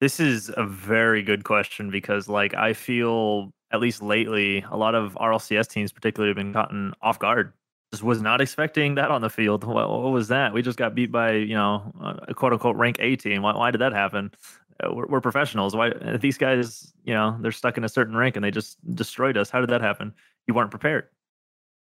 [0.00, 4.94] This is a very good question because, like, I feel at least lately, a lot
[4.94, 7.52] of RLCS teams, particularly, have been gotten off guard.
[7.92, 9.64] Just was not expecting that on the field.
[9.64, 10.52] What, what was that?
[10.52, 11.92] We just got beat by, you know,
[12.28, 13.42] a quote unquote rank A team.
[13.42, 14.30] Why, why did that happen?
[14.82, 15.74] Uh, We're, we're professionals.
[15.74, 18.78] Why uh, these guys, you know, they're stuck in a certain rank and they just
[18.94, 19.50] destroyed us?
[19.50, 20.12] How did that happen?
[20.46, 21.08] You weren't prepared.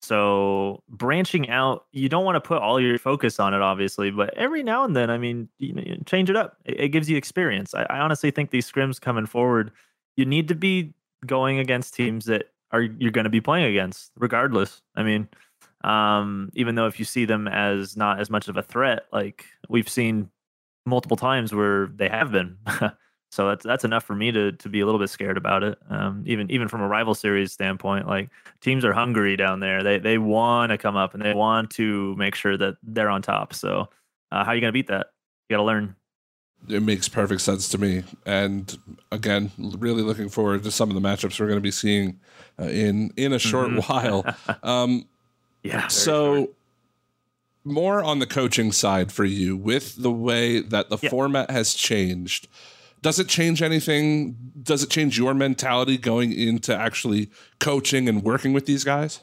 [0.02, 4.34] So branching out, you don't want to put all your focus on it, obviously, but
[4.36, 6.58] every now and then, I mean, you know, change it up.
[6.66, 7.74] It, it gives you experience.
[7.74, 9.72] I, I honestly think these scrims coming forward,
[10.16, 10.94] you need to be
[11.26, 14.82] going against teams that are you're going to be playing against, regardless.
[14.96, 15.28] I mean,
[15.84, 19.46] um, even though if you see them as not as much of a threat, like
[19.70, 20.30] we've seen
[20.86, 22.58] multiple times where they have been.
[23.36, 25.78] so that's that's enough for me to to be a little bit scared about it.
[25.90, 28.30] Um, even even from a rival series standpoint, like
[28.62, 29.84] teams are hungry down there.
[29.84, 33.22] They they want to come up and they want to make sure that they're on
[33.22, 33.54] top.
[33.54, 33.90] So
[34.32, 35.08] uh, how are you going to beat that?
[35.50, 35.96] You got to learn.
[36.70, 38.04] it makes perfect sense to me.
[38.26, 38.76] And
[39.12, 42.20] again, really looking forward to some of the matchups we're going to be seeing
[42.58, 43.88] uh, in in a short Mhm.
[43.90, 44.26] while.
[44.64, 45.06] Um,
[45.62, 45.88] Yeah.
[45.88, 46.50] so, short.
[47.64, 51.10] more on the coaching side for you, with the way that the Yeah.
[51.10, 52.48] format has changed.
[53.06, 54.36] Does it change anything?
[54.64, 57.30] Does it change your mentality going into actually
[57.60, 59.20] coaching and working with these guys?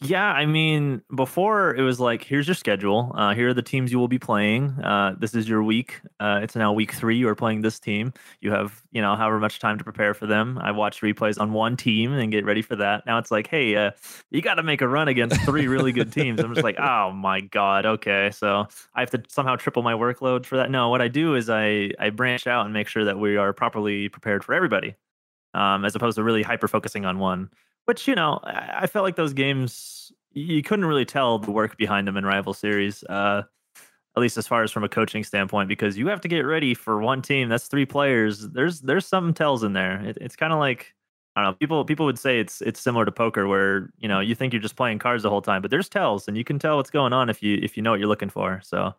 [0.00, 3.10] Yeah, I mean, before it was like, here's your schedule.
[3.16, 4.70] Uh, here are the teams you will be playing.
[4.78, 6.00] Uh, this is your week.
[6.20, 7.16] Uh, it's now week three.
[7.16, 8.12] You are playing this team.
[8.40, 10.56] You have, you know, however much time to prepare for them.
[10.62, 13.06] I watch replays on one team and get ready for that.
[13.06, 13.90] Now it's like, hey, uh,
[14.30, 16.38] you got to make a run against three really good teams.
[16.38, 18.30] I'm just like, oh my god, okay.
[18.30, 20.70] So I have to somehow triple my workload for that.
[20.70, 23.52] No, what I do is I I branch out and make sure that we are
[23.52, 24.94] properly prepared for everybody,
[25.54, 27.50] um, as opposed to really hyper focusing on one
[27.88, 32.06] which you know I felt like those games you couldn't really tell the work behind
[32.06, 33.42] them in rival series, uh,
[34.14, 36.74] at least as far as from a coaching standpoint, because you have to get ready
[36.74, 37.48] for one team.
[37.48, 38.50] That's three players.
[38.50, 40.00] There's there's some tells in there.
[40.04, 40.94] It, it's kind of like
[41.34, 41.56] I don't know.
[41.56, 44.60] People people would say it's it's similar to poker, where you know you think you're
[44.60, 47.14] just playing cards the whole time, but there's tells, and you can tell what's going
[47.14, 48.60] on if you if you know what you're looking for.
[48.62, 48.94] So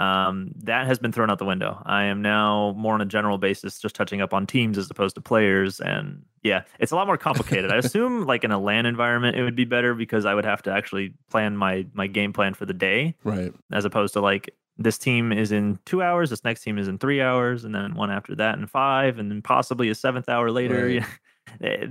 [0.00, 1.82] um, that has been thrown out the window.
[1.84, 5.14] I am now more on a general basis, just touching up on teams as opposed
[5.16, 5.80] to players.
[5.80, 7.70] And yeah, it's a lot more complicated.
[7.70, 10.62] I assume like in a LAN environment, it would be better because I would have
[10.62, 13.52] to actually plan my my game plan for the day, Right.
[13.72, 16.96] as opposed to like this team is in two hours, this next team is in
[16.96, 20.50] three hours, and then one after that in five, and then possibly a seventh hour
[20.50, 20.86] later.
[20.86, 21.04] Right.
[21.62, 21.86] Eh,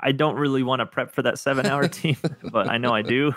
[0.00, 2.16] I don't really want to prep for that seven hour team,
[2.50, 3.34] but I know I do.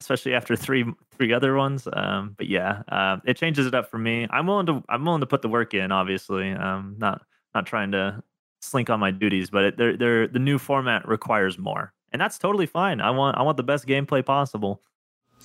[0.00, 0.84] Especially after three
[1.16, 1.88] three other ones.
[1.92, 4.26] Um, but yeah, uh, it changes it up for me.
[4.30, 5.92] I'm willing to I'm willing to put the work in.
[5.92, 7.22] Obviously, um, not
[7.54, 8.22] not trying to
[8.60, 12.38] slink on my duties, but it, they're, they're, the new format requires more, and that's
[12.38, 13.00] totally fine.
[13.00, 14.82] I want I want the best gameplay possible.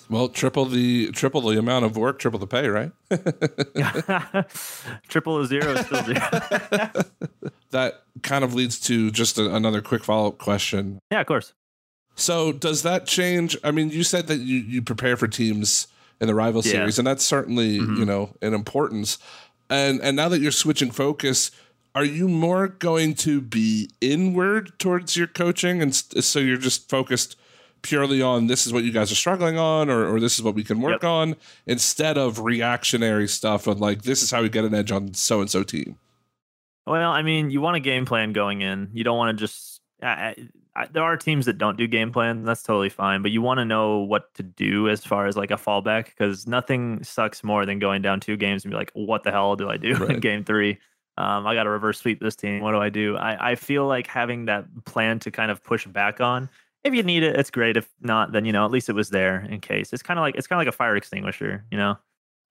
[0.10, 2.92] Well, triple the triple the amount of work, triple the pay, right?
[5.08, 6.20] Triple a zero is still zero.
[7.72, 11.00] that kind of leads to just a, another quick follow up question.
[11.12, 11.54] yeah, of course.
[12.16, 13.58] So does that change?
[13.64, 15.88] I mean, you said that you, you prepare for teams
[16.22, 16.72] in the rival Yeah.
[16.74, 17.98] series, and that's certainly Mhm.
[17.98, 19.18] you know an importance.
[19.70, 21.50] And and now that you're switching focus,
[21.96, 27.36] are you more going to be inward towards your coaching, and so you're just focused
[27.82, 30.56] purely on this is what you guys are struggling on, or or this is what
[30.56, 31.10] we can work Yep.
[31.10, 31.36] on,
[31.66, 35.42] instead of reactionary stuff of like this is how we get an edge on so
[35.42, 35.98] and so team.
[36.86, 38.90] Well, I mean, you want a game plan going in.
[38.94, 39.82] You don't want to just.
[40.02, 40.36] I,
[40.76, 42.44] I, there are teams that don't do game plan.
[42.44, 45.52] That's totally fine, but you want to know what to do as far as like
[45.52, 49.24] a fallback because nothing sucks more than going down two games and be like, "What
[49.24, 50.80] the hell do I do in game three?
[51.18, 52.62] Um, I got to reverse sweep this team.
[52.62, 53.18] What do I do?
[53.18, 56.50] I, I feel like having that plan to kind of push back on.
[56.84, 57.78] If you need it, it's great.
[57.78, 59.94] If not, then you know at least it was there in case.
[59.94, 61.66] It's kind of like it's kind of like a fire extinguisher.
[61.72, 61.98] You know,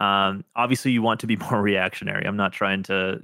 [0.00, 2.24] um, obviously you want to be more reactionary.
[2.24, 3.20] I'm not trying to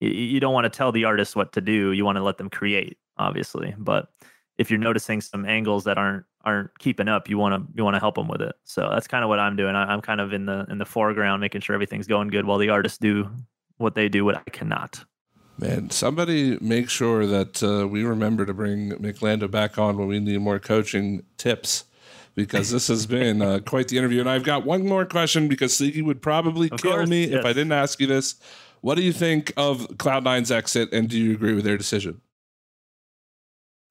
[0.00, 1.92] you don't want to tell the artist what to do.
[1.92, 3.74] You want to let them create, obviously.
[3.78, 4.08] But
[4.58, 7.94] if you're noticing some angles that aren't aren't keeping up, you want to you want
[7.94, 8.54] to help them with it.
[8.64, 9.74] So that's kind of what I'm doing.
[9.74, 12.58] I, I'm kind of in the in the foreground, making sure everything's going good, while
[12.58, 13.30] the artists do
[13.78, 15.04] what they do, what I cannot.
[15.58, 20.20] Man, somebody make sure that uh, we remember to bring McLando back on when we
[20.20, 21.84] need more coaching tips
[22.34, 24.20] because this has been uh, quite the interview.
[24.20, 27.40] And I've got one more question because Sleeky would probably Of kill course, me yes.
[27.40, 28.34] if I didn't ask you this.
[28.82, 32.20] What do you think of Cloud9's exit and do you agree with their decision?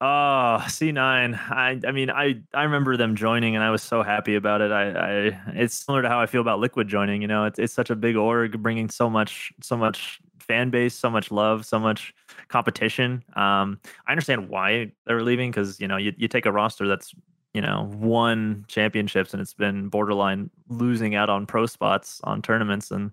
[0.00, 1.34] Oh, C9.
[1.34, 4.70] I I mean, I I remember them joining and I was so happy about it.
[4.70, 7.44] I I it's similar to how I feel about Liquid joining, you know.
[7.46, 11.30] It's it's such a big org bringing so much so much fan base, so much
[11.30, 12.12] love, so much
[12.48, 13.24] competition.
[13.36, 17.14] Um I understand why they're leaving cuz you know, you you take a roster that's
[17.56, 22.90] you know, won championships and it's been borderline losing out on pro spots on tournaments
[22.90, 23.10] and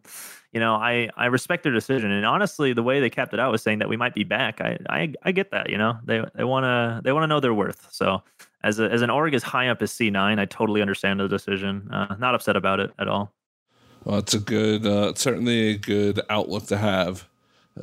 [0.52, 2.12] you know, I I respect their decision.
[2.12, 4.60] And honestly, the way they capped it out was saying that we might be back.
[4.60, 5.70] I I, I get that.
[5.70, 7.88] You know, they they want to they want to know their worth.
[7.90, 8.22] So
[8.64, 11.30] as a, as an org as high up as C nine, I totally understand the
[11.30, 11.90] decision.
[11.90, 13.34] Uh, not upset about it at all.
[14.04, 17.30] Well, it's a good, uh, certainly a good outlook to have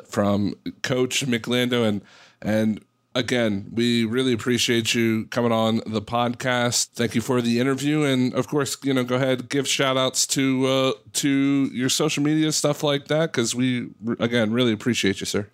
[0.07, 2.03] from Coach McLando, and
[2.43, 2.85] and
[3.15, 6.91] again, we really appreciate you coming on the podcast.
[6.91, 10.27] Thank you for the interview, and of course, you know, go ahead give shout outs
[10.29, 15.27] to uh, to your social media stuff like that because we again really appreciate you,
[15.27, 15.49] sir.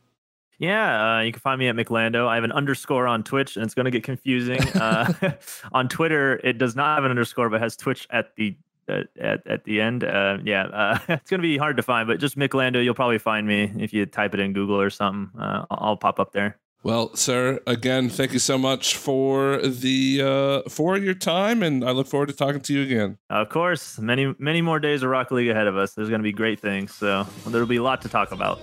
[0.59, 2.27] Yeah, uh, you can find me at McLando.
[2.27, 4.61] I have an underscore on Twitch, and it's going to get confusing.
[4.77, 5.13] Uh,
[5.73, 8.57] on Twitter, it does not have an underscore, but has Twitch at the
[8.89, 10.05] at at, at the end.
[10.05, 13.19] Uh, yeah, uh, it's going to be hard to find, but just McLando, you'll probably
[13.19, 15.39] find me if you type it in Google or something.
[15.41, 16.59] Uh, I'll I'll pop up there.
[16.87, 21.91] Well, sir, again, thank you so much for the uh, for your time, and I
[21.91, 23.19] look forward to talking to you again.
[23.29, 25.95] Of course, many many more days of Rocket League ahead of us.
[25.95, 28.61] There's going to be great things, so there'll be a lot to talk about.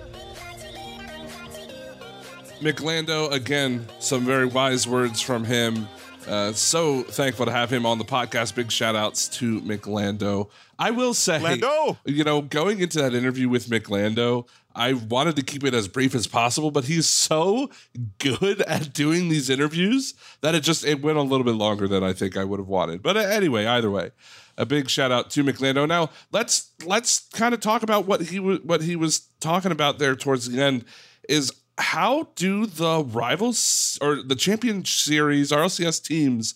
[2.61, 5.85] McLando, again, some very wise words from him.
[6.25, 8.55] Uh, so thankful to have him on the podcast.
[8.55, 10.49] Big shout outs to McLando.
[10.79, 11.97] I will say, Lando!
[12.05, 16.15] you know, going into that interview with McLando, I wanted to keep it as brief
[16.15, 17.69] as possible, but he's so
[18.17, 22.03] good at doing these interviews that it just it went a little bit longer than
[22.03, 23.01] I think I would have wanted.
[23.01, 24.11] But uh, anyway, either way,
[24.57, 25.87] a big shout out to McLando.
[25.87, 29.99] Now let's let's kind of talk about what he was what he was talking about
[29.99, 30.85] there towards the end.
[31.29, 36.55] Is how do the rivals or the champion series RLCS teams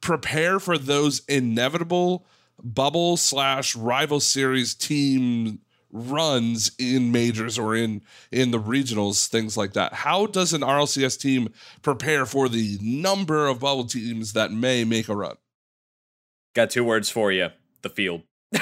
[0.00, 2.26] prepare for those inevitable
[2.62, 5.60] bubble slash rival series team
[5.94, 11.18] runs in majors or in in the regionals things like that how does an rlcs
[11.18, 11.48] team
[11.82, 15.36] prepare for the number of bubble teams that may make a run
[16.54, 17.48] Got two words for you:
[17.82, 18.22] the field.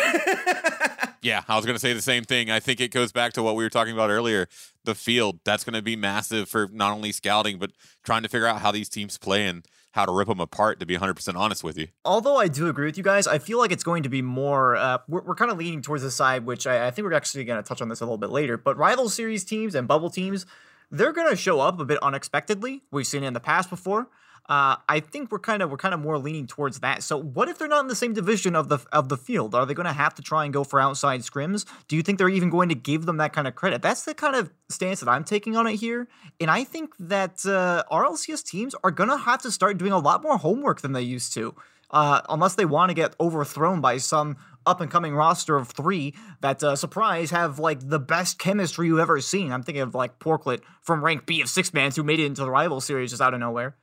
[1.24, 2.50] Yeah, I was going to say the same thing.
[2.50, 4.48] I think it goes back to what we were talking about earlier.
[4.82, 7.70] The field, that's going to be massive for not only scouting, but
[8.02, 10.86] trying to figure out how these teams play and how to rip them apart, to
[10.86, 11.88] be 100% honest with you.
[12.04, 14.76] Although I do agree with you guys, I feel like it's going to be more.
[14.76, 17.44] Uh, we're we're kind of leaning towards the side, which I, I think we're actually
[17.44, 18.56] going to touch on this a little bit later.
[18.56, 20.44] But rival series teams and bubble teams,
[20.90, 22.82] they're going to show up a bit unexpectedly.
[22.90, 24.08] We've seen it in the past before.
[24.48, 27.04] Uh, I think we're kind of we're kind of more leaning towards that.
[27.04, 29.54] So, what if they're not in the same division of the of the field?
[29.54, 31.64] Are they going to have to try and go for outside scrims?
[31.86, 33.82] Do you think they're even going to give them that kind of credit?
[33.82, 36.08] That's the kind of stance that I'm taking on it here,
[36.40, 39.98] and I think that uh, RLCS teams are going to have to start doing a
[39.98, 41.54] lot more homework than they used to,
[41.92, 44.36] uh, unless they want to get overthrown by some
[44.66, 48.98] up and coming roster of three that uh, surprise have like the best chemistry you've
[48.98, 49.52] ever seen.
[49.52, 52.42] I'm thinking of like Porklet from rank B of six mans who made it into
[52.42, 53.76] the rival series just out of nowhere.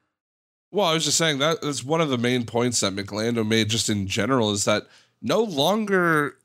[0.71, 3.47] Well, I was just saying that that is one of the main points that McLando
[3.47, 4.83] made just in general is that
[5.21, 6.35] no longer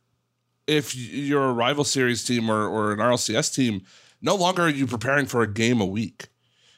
[0.66, 3.83] if you're a rival series team or, or an RLCS team,
[4.22, 6.29] no longer are you preparing for a game a week.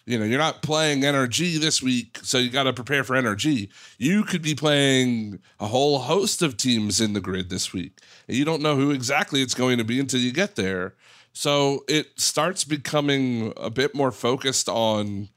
[0.06, 3.68] You know, you're not playing NRG this week, so you got to prepare for NRG.
[3.98, 8.00] You could be playing a whole host of teams in the grid this week.
[8.28, 10.94] And you don't know who exactly it's going to be until you get there.
[11.32, 15.28] So it starts becoming a bit more focused on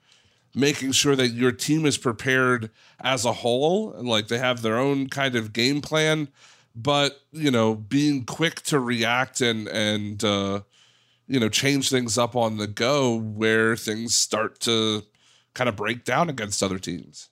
[0.55, 2.69] making sure that your team is prepared
[2.99, 6.27] as a whole and like they have their own kind of game plan
[6.75, 10.61] but you know being quick to react and and uh
[11.27, 15.03] you know change things up on the go where things start to
[15.53, 17.29] kind of break down against other teams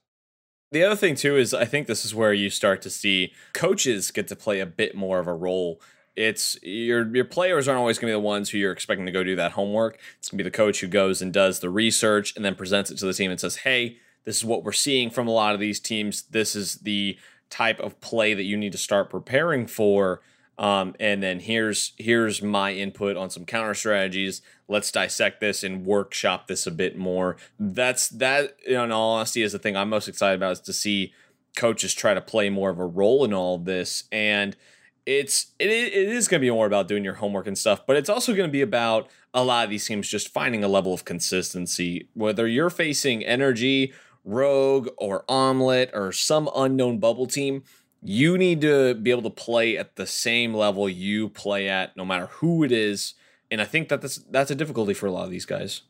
[0.71, 4.11] The other thing too is I think this is where you start to see coaches
[4.11, 5.81] get to play a bit more of a role.
[6.17, 9.11] It's your your players aren't always going to be the ones who you're expecting to
[9.11, 9.99] go do that homework.
[10.17, 12.89] It's going to be the coach who goes and does the research and then presents
[12.89, 15.53] it to the team and says, "Hey, this is what we're seeing from a lot
[15.53, 16.23] of these teams.
[16.23, 17.17] This is the
[17.51, 20.21] type of play that you need to start preparing for."
[20.57, 24.41] Um, and then here's here's my input on some counter strategies.
[24.67, 27.37] Let's dissect this and workshop this a bit more.
[27.59, 28.55] That's that.
[28.65, 31.13] In all honesty, is the thing I'm most excited about is to see
[31.55, 34.05] coaches try to play more of a role in all of this.
[34.11, 34.55] And
[35.07, 37.95] it's it, it is going to be more about doing your homework and stuff, but
[37.95, 40.93] it's also going to be about a lot of these teams just finding a level
[40.93, 42.09] of consistency.
[42.13, 43.93] Whether you're facing NRG,
[44.23, 47.63] Rogue, or Omelet, or some unknown bubble team
[48.01, 52.05] you need to be able to play at the same level you play at, no
[52.05, 53.15] matter who it is.
[53.49, 55.81] And I think that that's that's a difficulty for a lot of these guys.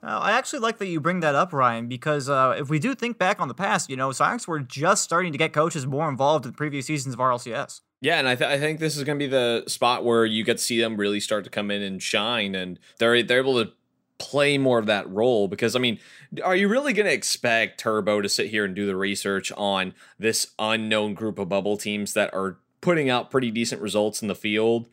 [0.00, 2.94] Uh, I actually like that you bring that up, Ryan, because uh, if we do
[2.94, 6.08] think back on the past, you know, Psyonix were just starting to get coaches more
[6.08, 7.80] involved in previous seasons of RLCS.
[8.00, 10.44] Yeah, and I, th- I think this is going to be the spot where you
[10.44, 13.64] get to see them really start to come in and shine, and they're they're able
[13.64, 13.72] to
[14.18, 15.98] play more of that role because I mean,
[16.44, 19.94] are you really going to expect Turbo to sit here and do the research on
[20.18, 24.34] this unknown group of bubble teams that are putting out pretty decent results in the
[24.34, 24.88] field?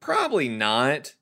[0.00, 1.14] Probably not.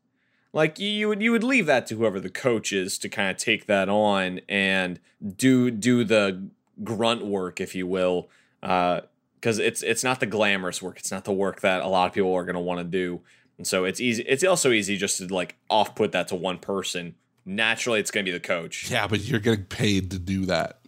[0.52, 3.36] Like you would you would leave that to whoever the coach is to kind of
[3.36, 5.00] take that on and
[5.36, 6.48] do do the
[6.82, 8.28] grunt work, if you will,
[8.62, 9.02] uh,
[9.36, 10.98] because it's it's not the glamorous work.
[10.98, 13.20] It's not the work that a lot of people are going to want to do.
[13.58, 14.22] And so it's easy.
[14.24, 17.14] It's also easy just to like off put that to one person
[17.46, 18.90] naturally it's going to be the coach.
[18.90, 20.80] Yeah, but you're getting paid to do that.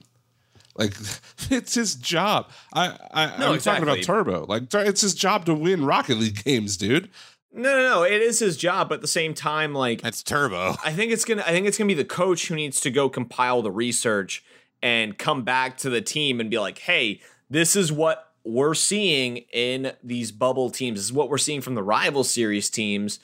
[0.77, 0.95] Like
[1.51, 2.51] it's his job.
[2.75, 3.61] I, I no, I'm exactly.
[3.61, 4.47] talking about Turbo.
[4.47, 7.09] Like it's his job to win Rocket League games, dude.
[7.51, 8.03] No, no, no.
[8.03, 10.77] It is his job, but at the same time, like it's Turbo.
[10.85, 11.43] I think it's gonna.
[11.47, 14.45] I think it's gonna be the coach who needs to go compile the research
[14.83, 19.39] and come back to the team and be like, "Hey, this is what we're seeing
[19.53, 20.99] in these bubble teams.
[20.99, 23.21] Is what we're seeing from the rival series teams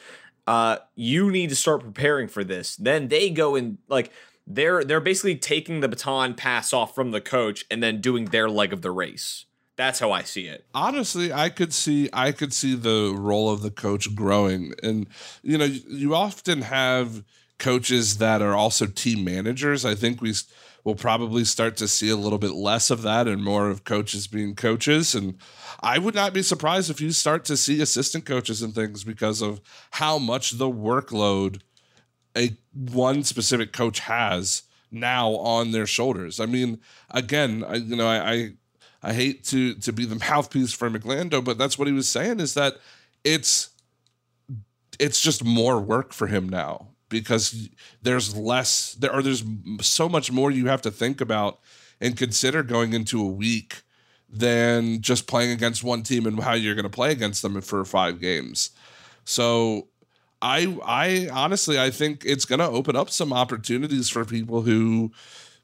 [0.47, 2.77] uh, you need to start preparing for this.
[2.77, 4.13] Then they go and like
[4.47, 8.49] they're they're basically taking the baton pass off from the coach and then doing their
[8.49, 9.47] leg of the race.
[9.77, 10.67] That's how I see it.
[10.73, 15.07] Honestly, I could see I could see the role of the coach growing, and
[15.43, 17.25] you know, you often have
[17.59, 19.85] coaches that are also team managers.
[19.85, 20.35] I think we
[20.85, 24.27] will probably start to see a little bit less of that and more of coaches
[24.27, 25.37] being coaches and
[25.81, 29.43] I would not be surprised if you start to see assistant coaches and things because
[29.43, 29.61] of
[29.93, 31.61] how much the workload
[32.37, 36.41] a one specific coach has now on their shoulders.
[36.41, 36.81] I mean,
[37.11, 38.53] again, I, you know, I, I
[39.03, 42.41] I hate to to be the mouthpiece for McLando, but that's what he was saying
[42.41, 42.79] is that
[43.23, 43.71] it's
[44.99, 46.89] it's just more work for him now
[47.21, 47.69] because
[48.03, 49.45] there's less there or there's
[49.81, 51.61] so much more you have to think about
[52.01, 53.83] and consider going into a week
[54.29, 57.85] than just playing against one team and how you're going to play against them for
[57.85, 58.71] five games.
[59.25, 59.89] So
[60.43, 65.13] I I honestly I think it's going to open up some opportunities for people who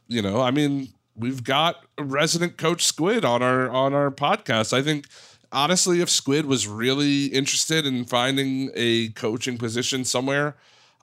[0.09, 4.73] you know, I mean, we've got resident coach Squid on our on our podcast.
[4.73, 5.07] I think
[5.53, 10.57] honestly if Squid was really interested in finding a coaching position somewhere,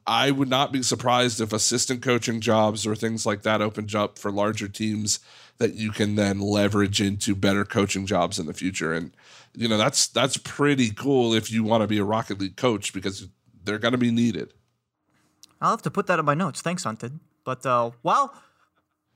[0.07, 4.17] I would not be surprised if assistant coaching jobs or things like that opened up
[4.17, 5.19] for larger teams
[5.57, 8.93] that you can then leverage into better coaching jobs in the future.
[8.93, 9.11] And
[9.53, 12.93] you know that's that's pretty cool if you want to be a Rocket League coach
[12.93, 13.27] because
[13.63, 14.53] they're going to be needed.
[15.59, 16.61] I'll have to put that in my notes.
[16.61, 17.19] Thanks, Hunted.
[17.43, 18.33] But uh, while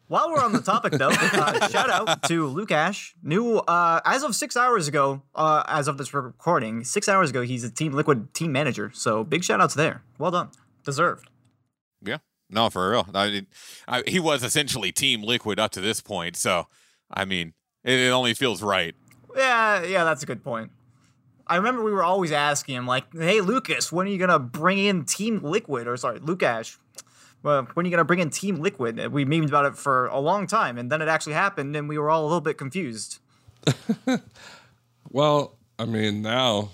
[0.07, 3.13] while we're on the topic, though, uh, shout out to Lukash.
[3.23, 7.43] New uh, as of six hours ago, uh, as of this recording, six hours ago,
[7.43, 8.91] he's a Team Liquid team manager.
[8.93, 10.03] So big shout outs there.
[10.17, 10.49] Well done,
[10.84, 11.29] deserved.
[12.01, 12.17] Yeah,
[12.49, 13.07] no, for real.
[13.13, 13.45] I,
[13.88, 16.67] I, he was essentially Team Liquid up to this point, so
[17.11, 17.53] I mean,
[17.84, 18.95] it, it, only feels right.
[19.36, 20.71] Yeah, yeah, that's a good point.
[21.47, 24.78] I remember we were always asking him, like, "Hey, Lucas, when are you gonna bring
[24.78, 26.78] in Team Liquid?" Or sorry, Lukash,
[27.43, 29.12] well, when are you gonna bring in Team Liquid?
[29.12, 31.97] We memed about it for a long time, and then it actually happened, and we
[31.97, 33.20] were all a little bit confused.
[35.09, 36.71] well, I mean, now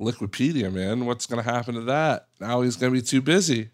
[0.00, 2.26] Liquipedia, man, what's gonna happen to that?
[2.40, 3.70] Now he's gonna be too busy.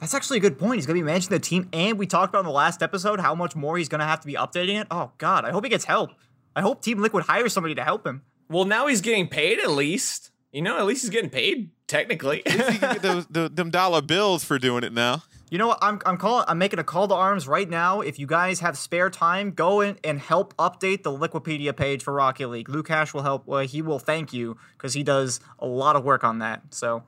[0.00, 0.74] That's actually a good point.
[0.74, 3.20] He's going to be managing the team, and we talked about in the last episode
[3.20, 4.86] how much more he's going to have to be updating it.
[4.90, 6.10] Oh God, I hope he gets help.
[6.54, 8.20] I hope Team Liquid hires somebody to help him.
[8.50, 10.30] Well, now he's getting paid at least.
[10.52, 12.42] You know, at least he's getting paid technically.
[13.00, 15.22] those, the, them dollar bills for doing it now.
[15.54, 15.78] You know what?
[15.82, 16.44] I'm I'm calling.
[16.48, 18.00] I'm making a call to arms right now.
[18.00, 22.12] If you guys have spare time, go in and help update the Liquipedia page for
[22.12, 22.66] Rocket League.
[22.66, 23.46] Lukash will help.
[23.46, 26.62] Well, he will thank you because he does a lot of work on that.
[26.70, 27.04] So,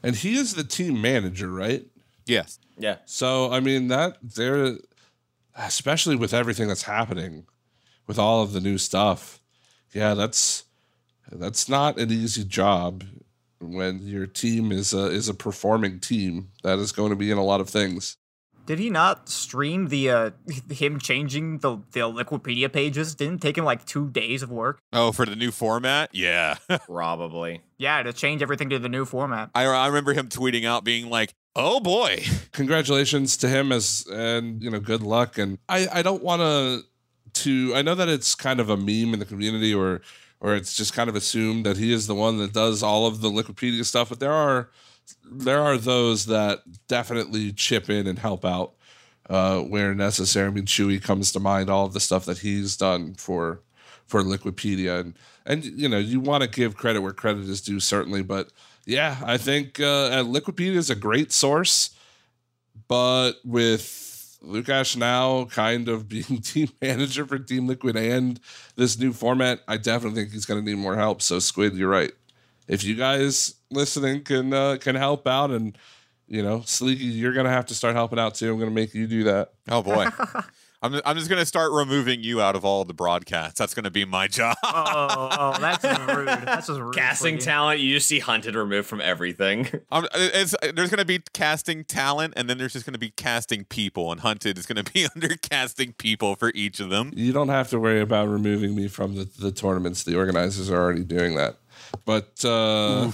[0.00, 1.84] and he is the team manager, right?
[2.24, 2.60] Yes.
[2.78, 2.98] Yeah.
[3.04, 4.76] So I mean that there,
[5.56, 7.46] especially with everything that's happening,
[8.06, 9.40] with all of the new stuff,
[9.92, 10.66] yeah, that's
[11.32, 13.02] that's not an easy job
[13.62, 17.38] when your team is a is a performing team that is going to be in
[17.38, 18.16] a lot of things.
[18.64, 20.30] Did he not stream the uh
[20.70, 23.14] him changing the the Liquipedia pages?
[23.14, 24.78] Didn't take him like two days of work.
[24.92, 26.10] Oh, for the new format?
[26.12, 26.56] Yeah.
[26.86, 27.62] Probably.
[27.78, 29.50] Yeah, to change everything to the new format.
[29.54, 32.22] I, I remember him tweeting out being like, oh boy.
[32.52, 35.38] Congratulations to him as and you know, good luck.
[35.38, 36.82] And I, I don't wanna
[37.32, 40.02] to I know that it's kind of a meme in the community or
[40.42, 43.20] or it's just kind of assumed that he is the one that does all of
[43.20, 44.68] the Liquipedia stuff, but there are
[45.24, 48.74] there are those that definitely chip in and help out
[49.30, 50.48] uh, where necessary.
[50.48, 53.60] I mean, Chewy comes to mind, all of the stuff that he's done for
[54.06, 55.14] for Liquipedia, and
[55.46, 58.22] and you know you want to give credit where credit is due, certainly.
[58.22, 58.50] But
[58.84, 61.90] yeah, I think uh, Liquipedia is a great source,
[62.88, 64.01] but with
[64.44, 68.40] Lukash now kind of being team manager for Team Liquid and
[68.76, 71.22] this new format, I definitely think he's going to need more help.
[71.22, 72.12] So Squid, you're right.
[72.68, 75.76] If you guys listening can uh, can help out and
[76.28, 78.50] you know, Sleeky, you're gonna have to start helping out too.
[78.50, 79.52] I'm gonna make you do that.
[79.68, 80.06] Oh boy.
[80.82, 83.56] I'm, I'm just gonna start removing you out of all the broadcasts.
[83.56, 84.56] That's gonna be my job.
[84.64, 86.26] oh, oh, oh, that's rude.
[86.26, 86.94] That's just rude.
[86.96, 89.68] Casting talent, you just see Hunted removed from everything.
[89.92, 94.10] I'm, it's, there's gonna be casting talent, and then there's just gonna be casting people,
[94.10, 97.12] and Hunted is gonna be under casting people for each of them.
[97.14, 100.02] You don't have to worry about removing me from the, the tournaments.
[100.02, 101.58] The organizers are already doing that.
[102.04, 103.06] But uh,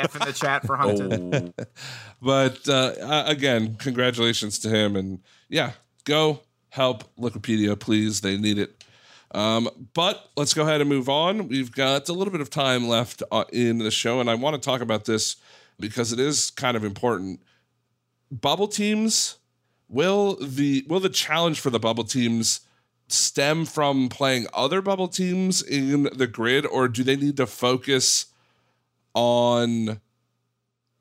[0.00, 1.52] F in the chat for Hunted.
[1.58, 1.64] oh.
[2.20, 5.72] but uh, uh, again, congratulations to him, and yeah,
[6.04, 8.20] go help Liquipedia, please.
[8.20, 8.84] They need it.
[9.32, 11.48] Um, but let's go ahead and move on.
[11.48, 14.54] We've got a little bit of time left uh, in the show, and I want
[14.54, 15.36] to talk about this
[15.78, 17.40] because it is kind of important.
[18.30, 19.36] Bubble teams
[19.88, 22.60] will the will the challenge for the bubble teams
[23.08, 28.26] stem from playing other bubble teams in the grid, or do they need to focus
[29.14, 30.00] on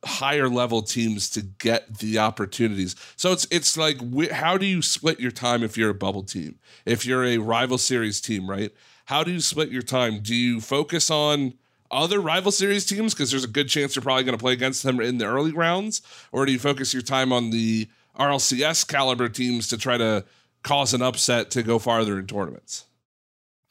[0.06, 2.96] higher level teams to get the opportunities.
[3.16, 6.24] So it's it's like wh- how do you split your time if you're a bubble
[6.24, 6.60] team?
[6.86, 8.72] If you're a rival series team, right?
[9.06, 10.20] How do you split your time?
[10.20, 11.54] Do you focus on
[11.90, 14.84] other rival series teams because there's a good chance you're probably going to play against
[14.84, 16.02] them in the early rounds,
[16.32, 17.88] or do you focus your time on the
[18.20, 20.26] RLCS caliber teams to try to
[20.64, 22.87] cause an upset to go farther in tournaments?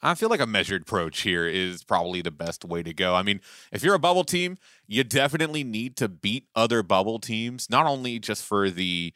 [0.01, 3.15] I feel like a measured approach here is probably the best way to go.
[3.15, 3.41] I mean,
[3.71, 4.57] if you're a bubble team,
[4.87, 9.13] you definitely need to beat other bubble teams, not only just for the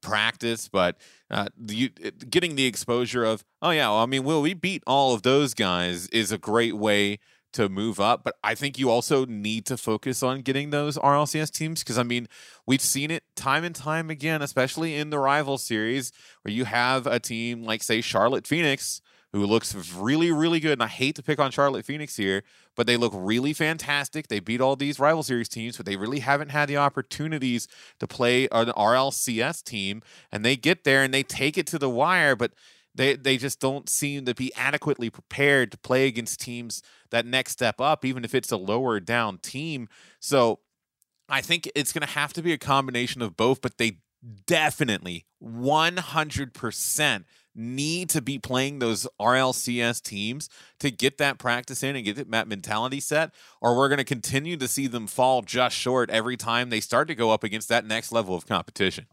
[0.00, 0.96] practice, but
[1.30, 1.92] uh, the,
[2.28, 5.54] getting the exposure of, oh, yeah, well, I mean, will we beat all of those
[5.54, 7.18] guys is a great way
[7.54, 8.22] to move up.
[8.22, 12.02] But I think you also need to focus on getting those RLCS teams because, I
[12.02, 12.28] mean,
[12.66, 16.12] we've seen it time and time again, especially in the rival series
[16.42, 19.00] where you have a team like, say, Charlotte Phoenix
[19.34, 20.74] who looks really, really good.
[20.74, 22.44] And I hate to pick on Charlotte Phoenix here,
[22.76, 24.28] but they look really fantastic.
[24.28, 27.66] They beat all these rival series teams, but they really haven't had the opportunities
[27.98, 30.02] to play an RLCS team.
[30.30, 32.52] And they get there and they take it to the wire, but
[32.94, 36.80] they they just don't seem to be adequately prepared to play against teams
[37.10, 39.88] that next step up, even if it's a lower down team.
[40.20, 40.60] So
[41.28, 43.98] I think it's going to have to be a combination of both, but they
[44.46, 47.24] definitely 100%
[47.54, 50.48] need to be playing those RLCS teams
[50.80, 54.56] to get that practice in and get that mentality set, or we're going to continue
[54.56, 57.84] to see them fall just short every time they start to go up against that
[57.84, 59.06] next level of competition.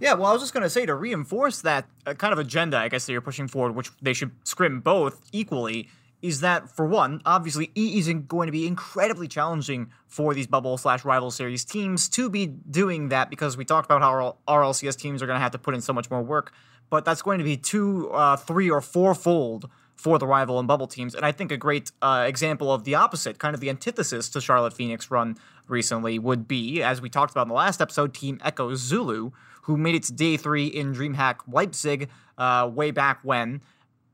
[0.00, 2.78] Yeah, well, I was just going to say to reinforce that uh, kind of agenda,
[2.78, 5.90] I guess, that you're pushing forward, which they should scrim both equally,
[6.22, 10.78] is that for one, obviously, E isn't going to be incredibly challenging for these bubble
[10.78, 15.22] slash rival series teams to be doing that because we talked about how RLCS teams
[15.22, 16.52] are going to have to put in so much more work,
[16.90, 20.86] but that's going to be two, uh, three, or fourfold for the rival and bubble
[20.86, 21.14] teams.
[21.14, 24.40] And I think a great uh, example of the opposite, kind of the antithesis to
[24.40, 25.36] Charlotte Phoenix run
[25.66, 29.32] recently, would be, as we talked about in the last episode, Team Echo Zulu,
[29.62, 32.08] who made its day three in DreamHack Leipzig
[32.38, 33.60] uh, way back when,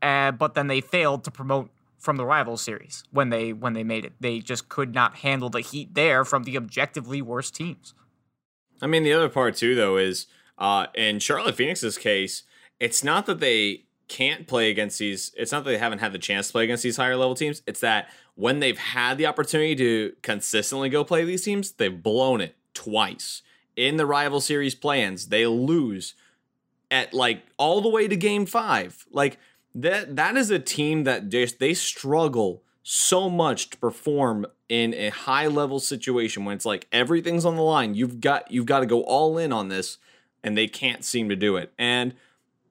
[0.03, 3.85] uh, but then they failed to promote from the rival series when they when they
[3.85, 4.13] made it.
[4.21, 7.95] They just could not handle the heat there from the objectively worst teams.
[8.81, 10.27] I mean, the other part too, though, is
[10.57, 12.45] uh, in Charlotte Phoenix's case,
[12.81, 15.33] it's not that they can't play against these.
[15.37, 17.63] It's not that they haven't had the chance to play against these higher level teams.
[17.67, 22.41] It's that when they've had the opportunity to consistently go play these teams, they've blown
[22.41, 23.43] it twice
[23.77, 25.29] in the rival series play-ins.
[25.29, 26.15] They lose
[26.91, 29.07] at like all the way to game five.
[29.11, 29.39] Like
[29.83, 35.11] that that is a team that just they struggle so much to perform in a
[35.11, 37.95] high level situation when it's like everything's on the line.
[37.95, 39.99] You've got you've got to go all in on this
[40.43, 41.73] and they can't seem to do it.
[41.79, 42.15] And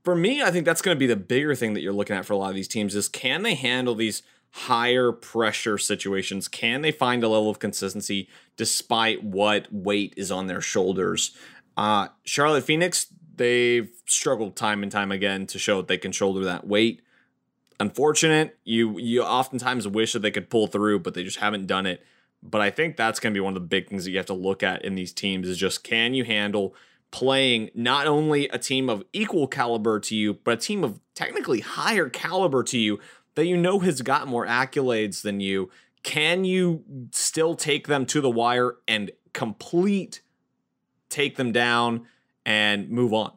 [0.03, 2.25] for me, I think that's going to be the bigger thing that you're looking at
[2.25, 6.47] for a lot of these teams is can they handle these higher pressure situations?
[6.47, 11.35] Can they find a level of consistency despite what weight is on their shoulders?
[11.75, 13.07] Uh, Charlotte Phoenix,
[13.37, 17.01] they've struggled time and time again to show that they can shoulder that weight.
[17.79, 18.57] Unfortunate.
[18.63, 22.03] You you oftentimes wish that they could pull through, but they just haven't done it.
[22.43, 24.25] But I think that's going to be one of the big things that you have
[24.27, 26.75] to look at in these teams is just can you handle
[27.09, 31.61] playing not only a team of equal caliber to you, but a team of technically
[31.61, 32.99] higher caliber to you
[33.35, 35.69] that you know has got more accolades than you.
[36.03, 40.21] Can you still take them to the wire and complete
[41.09, 42.05] take them down
[42.47, 43.33] and move on?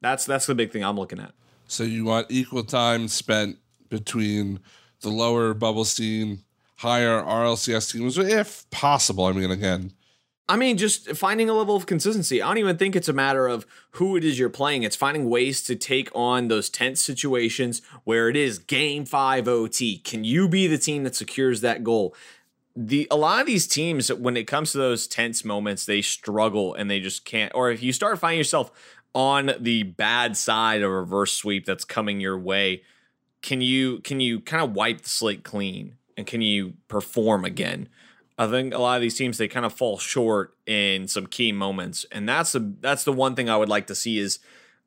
[0.00, 1.32] That's that's the big thing I'm looking at.
[1.68, 3.58] So you want equal time spent
[3.88, 4.60] between
[5.02, 6.40] the lower bubble scene,
[6.76, 9.26] higher RLCS teams, if possible.
[9.26, 9.92] I mean, again,
[10.48, 12.40] I mean, just finding a level of consistency.
[12.40, 14.84] I don't even think it's a matter of who it is you're playing.
[14.84, 19.98] It's finding ways to take on those tense situations where it is game five OT.
[19.98, 22.14] Can you be the team that secures that goal?
[22.76, 26.74] The a lot of these teams, when it comes to those tense moments, they struggle
[26.74, 27.52] and they just can't.
[27.54, 28.70] Or if you start finding yourself
[29.14, 32.82] on the bad side of a reverse sweep that's coming your way,
[33.40, 37.88] can you can you kind of wipe the slate clean and can you perform again?
[38.38, 41.52] I think a lot of these teams they kind of fall short in some key
[41.52, 44.38] moments, and that's the that's the one thing I would like to see is,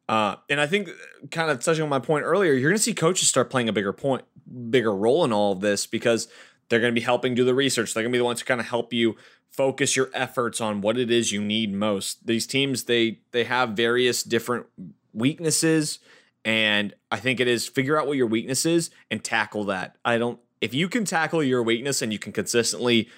[0.07, 0.89] uh, and I think
[1.31, 3.73] kind of touching on my point earlier, you're going to see coaches start playing a
[3.73, 4.25] bigger point,
[4.69, 6.27] bigger role in all of this because
[6.69, 7.93] they're going to be helping do the research.
[7.93, 9.15] They're going to be the ones who kind of help you
[9.51, 12.25] focus your efforts on what it is you need most.
[12.25, 14.67] These teams they they have various different
[15.13, 15.99] weaknesses,
[16.45, 19.97] and I think it is figure out what your weakness is and tackle that.
[20.05, 23.09] I don't if you can tackle your weakness and you can consistently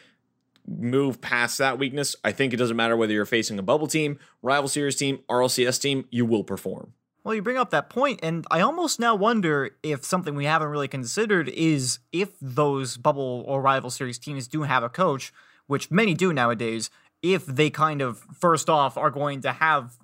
[0.68, 4.20] move past that weakness, I think it doesn't matter whether you're facing a bubble team,
[4.42, 6.94] rival series team, RLCS team, you will perform.
[7.24, 10.70] Well, you bring up that point, and I almost now wonder if something we haven't
[10.70, 15.32] really considered is if those bubble or rival series teams do have a coach,
[15.68, 16.90] which many do nowadays,
[17.22, 20.00] if they kind of, first off, are going to have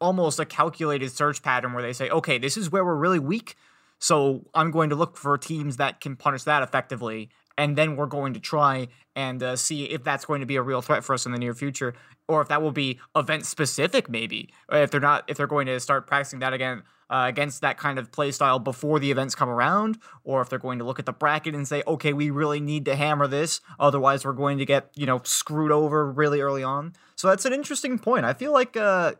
[0.00, 3.54] almost a calculated search pattern where they say, okay, this is where we're really weak.
[3.98, 7.28] So I'm going to look for teams that can punish that effectively
[7.60, 10.62] and then we're going to try and uh, see if that's going to be a
[10.62, 11.92] real threat for us in the near future,
[12.26, 14.48] or if that will be event specific, maybe.
[14.72, 17.98] If they're not, if they're going to start practicing that again uh, against that kind
[17.98, 21.04] of play style before the events come around, or if they're going to look at
[21.04, 24.64] the bracket and say, okay, we really need to hammer this, otherwise we're going to
[24.64, 26.94] get you know screwed over really early on.
[27.14, 28.24] So that's an interesting point.
[28.24, 29.12] I feel like uh,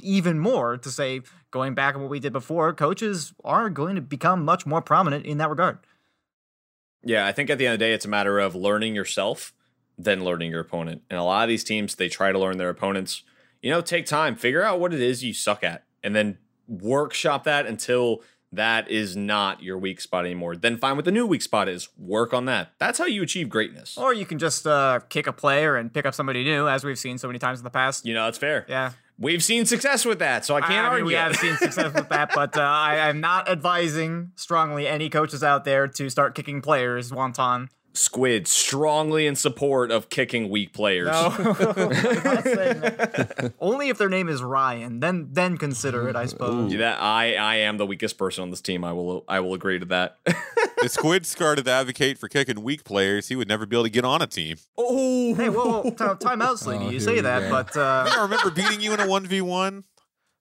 [0.00, 1.20] even more to say,
[1.50, 5.26] going back on what we did before, coaches are going to become much more prominent
[5.26, 5.78] in that regard.
[7.04, 9.52] Yeah, I think at the end of the day, it's a matter of learning yourself
[9.98, 11.02] then learning your opponent.
[11.10, 13.22] And a lot of these teams, they try to learn their opponents.
[13.60, 17.44] You know, take time, figure out what it is you suck at, and then workshop
[17.44, 20.56] that until that is not your weak spot anymore.
[20.56, 21.88] Then find what the new weak spot is.
[21.96, 22.72] Work on that.
[22.78, 23.96] That's how you achieve greatness.
[23.96, 26.98] Or you can just uh, kick a player and pick up somebody new, as we've
[26.98, 28.04] seen so many times in the past.
[28.04, 28.66] You know, that's fair.
[28.68, 28.92] Yeah.
[29.22, 31.04] We've seen success with that, so I can't I mean, argue.
[31.06, 35.44] We have seen success with that, but uh, I, am not advising strongly any coaches
[35.44, 37.68] out there to start kicking players wonton.
[37.94, 41.08] Squid strongly in support of kicking weak players.
[41.08, 41.28] No,
[43.60, 45.00] only if their name is Ryan.
[45.00, 46.72] Then then consider it, I suppose.
[46.72, 48.82] Yeah, that I I am the weakest person on this team.
[48.82, 50.16] I will I will agree to that.
[50.24, 53.90] if Squid started to advocate for kicking weak players, he would never be able to
[53.90, 54.56] get on a team.
[54.78, 56.86] Oh, hey, well, time out, Slinky.
[56.86, 57.50] Oh, you say that, go.
[57.50, 59.84] but uh, I remember beating you in a one v one.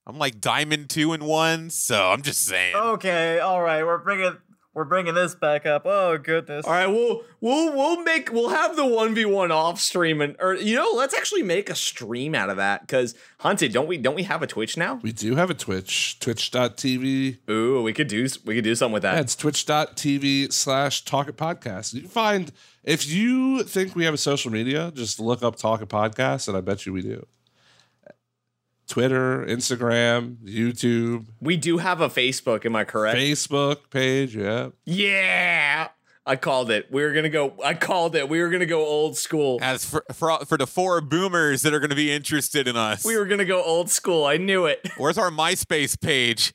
[0.07, 2.75] I'm like diamond two and one, so I'm just saying.
[2.75, 4.37] okay, all right, we're bringing
[4.73, 5.85] we're bringing this back up.
[5.85, 6.65] Oh goodness.
[6.65, 10.35] All right, we'll we'll we'll make we'll have the one v one off stream and
[10.39, 13.97] or you know let's actually make a stream out of that because hunted don't we
[13.97, 14.95] don't we have a Twitch now?
[15.01, 17.37] we do have a Twitch, twitch.tv.
[17.49, 19.15] Ooh, we could do we could do something with that.
[19.15, 21.93] Yeah, it's twitch.tv slash talk it podcast.
[21.93, 22.51] You find,
[22.83, 26.55] if you think we have a social media, just look up talk it podcast, and
[26.55, 27.27] I bet you we do.
[28.91, 32.65] Twitter, Instagram, YouTube, we do have a Facebook.
[32.65, 33.17] Am I correct?
[33.17, 34.35] Facebook page.
[34.35, 34.71] Yeah.
[34.83, 35.87] Yeah,
[36.25, 36.91] I called it.
[36.91, 37.53] We were gonna go.
[37.63, 38.27] I called it.
[38.27, 39.59] We were gonna go old school.
[39.61, 43.05] As for, for for the four boomers that are going to be interested in us,
[43.05, 44.25] We were gonna go old school.
[44.25, 44.85] I knew it.
[44.97, 46.53] where's our MySpace page?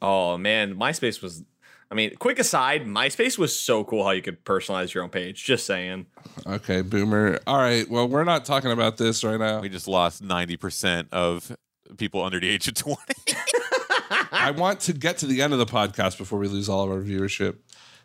[0.00, 1.44] Oh man, MySpace was.
[1.90, 5.44] I mean, quick aside, MySpace was so cool how you could personalize your own page.
[5.44, 6.06] Just saying.
[6.46, 7.40] Okay, boomer.
[7.48, 7.88] All right.
[7.90, 9.60] Well, we're not talking about this right now.
[9.60, 11.56] We just lost ninety percent of
[11.96, 13.14] people under the age of twenty.
[14.32, 16.90] I want to get to the end of the podcast before we lose all of
[16.90, 17.56] our viewership.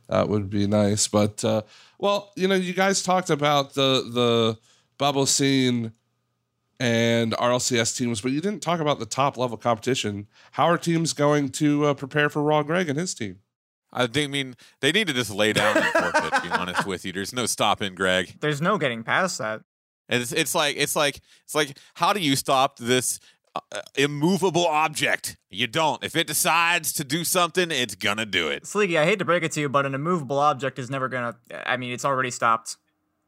[0.09, 1.07] That would be nice.
[1.07, 1.61] But uh,
[1.99, 4.57] well, you know, you guys talked about the the
[4.97, 5.91] bubble scene
[6.79, 10.27] and RLCS teams, but you didn't talk about the top level competition.
[10.53, 13.39] How are teams going to uh, prepare for Raw Greg and his team?
[13.95, 14.29] I think.
[14.29, 16.33] I mean, they need to just lay down and forfeit.
[16.33, 18.35] to be honest with you, there's no stopping Greg.
[18.41, 19.61] There's no getting past that.
[20.07, 23.19] And it's it's like it's like it's like how do you stop this
[23.55, 25.37] uh, immovable object.
[25.49, 26.03] You don't.
[26.03, 28.63] If it decides to do something, it's gonna do it.
[28.63, 31.37] Sleeky, I hate to break it to you, but an immovable object is never gonna.
[31.65, 32.77] I mean, it's already stopped.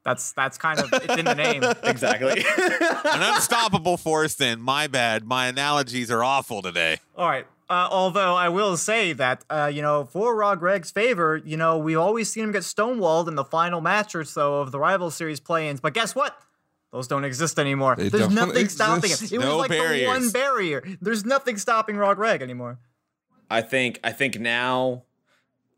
[0.04, 1.62] That's that's kind of it's in the name.
[1.82, 2.44] exactly.
[2.58, 4.34] An unstoppable force.
[4.34, 5.24] Then my bad.
[5.24, 6.98] My analogies are awful today.
[7.16, 7.46] All right.
[7.70, 11.76] Uh, although I will say that, uh, you know, for Raw Greg's favor, you know,
[11.76, 15.10] we've always seen him get stonewalled in the final match or so of the rival
[15.10, 15.80] series play-ins.
[15.80, 16.34] But guess what?
[16.92, 17.96] Those don't exist anymore.
[17.96, 19.32] They There's don't nothing stopping exist.
[19.32, 19.34] it.
[19.34, 20.82] It was No like the one barrier.
[21.02, 22.78] There's nothing stopping Raw Greg anymore.
[23.50, 25.04] I think I think now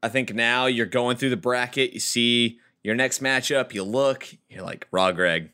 [0.02, 4.28] I think now you're going through the bracket, you see your next matchup, you look,
[4.48, 5.50] you're like, Raw Greg,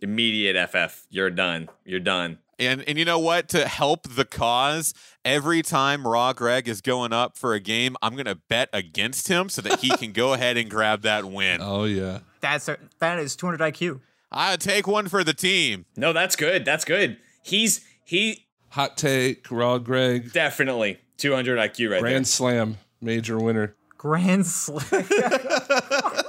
[0.00, 1.68] immediate FF, you're done.
[1.84, 2.38] You're done.
[2.58, 3.48] And and you know what?
[3.50, 8.16] To help the cause, every time Raw Greg is going up for a game, I'm
[8.16, 11.60] gonna bet against him so that he can go ahead and grab that win.
[11.62, 12.20] Oh yeah.
[12.40, 14.00] That's a, that is 200 IQ.
[14.30, 15.86] I take one for the team.
[15.96, 16.64] No, that's good.
[16.64, 17.18] That's good.
[17.42, 22.00] He's he Hot take, Raw Greg, definitely 200 IQ right there.
[22.00, 23.74] Grand Slam, major winner.
[23.96, 24.82] Grand Slam.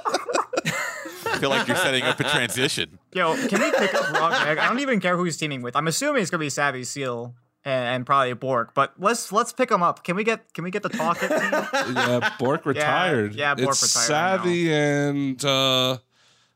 [1.38, 2.98] I feel like you're setting up a transition.
[3.12, 4.58] Yo, can we pick up Raw Greg?
[4.58, 5.76] I don't even care who he's teaming with.
[5.76, 7.34] I'm assuming it's gonna be Savvy Seal
[7.64, 8.74] and, and probably Bork.
[8.74, 10.02] But let's let's pick him up.
[10.04, 11.28] Can we get can we get the talk team?
[11.94, 13.34] Yeah, Bork retired.
[13.34, 14.42] yeah, Bork it's retired, I know.
[14.42, 15.98] Savvy and uh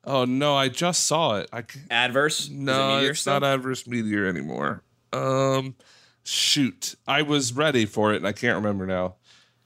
[0.05, 1.49] oh no, I just saw it.
[1.53, 1.83] I, there.
[1.91, 2.41] Adverse?
[2.41, 3.35] Is it no, it's still?
[3.35, 4.83] not Adverse Meteor anymore.
[5.13, 5.77] Um,
[6.25, 9.17] shoot, I was ready for it and I can't remember now.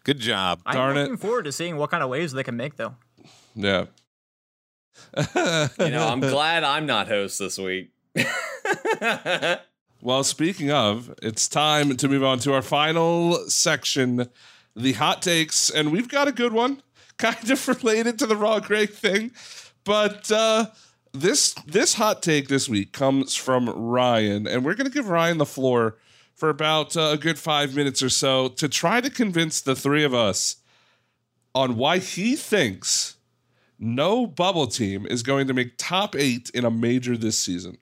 [0.04, 0.60] Good job.
[0.66, 1.02] I'm Darn it.
[1.02, 2.94] looking forward to seeing what kind of waves they can make though.
[3.54, 3.86] Yeah.
[5.16, 7.92] You know, I'm glad I'm not host this week.
[10.02, 14.28] Well, speaking of, it's time to move on to our final section,
[14.76, 16.82] the hot takes, and we've got a good one,
[17.16, 19.32] kind of related to the Raw Greg thing,
[19.82, 20.66] but uh,
[21.12, 25.38] this this hot take this week comes from Ryan, and we're going to give Ryan
[25.38, 25.96] the floor
[26.34, 30.04] for about uh, a good five minutes or so to try to convince the three
[30.04, 30.56] of us
[31.54, 33.15] on why he thinks
[33.78, 37.78] no bubble team is going to make top eight in a major this season.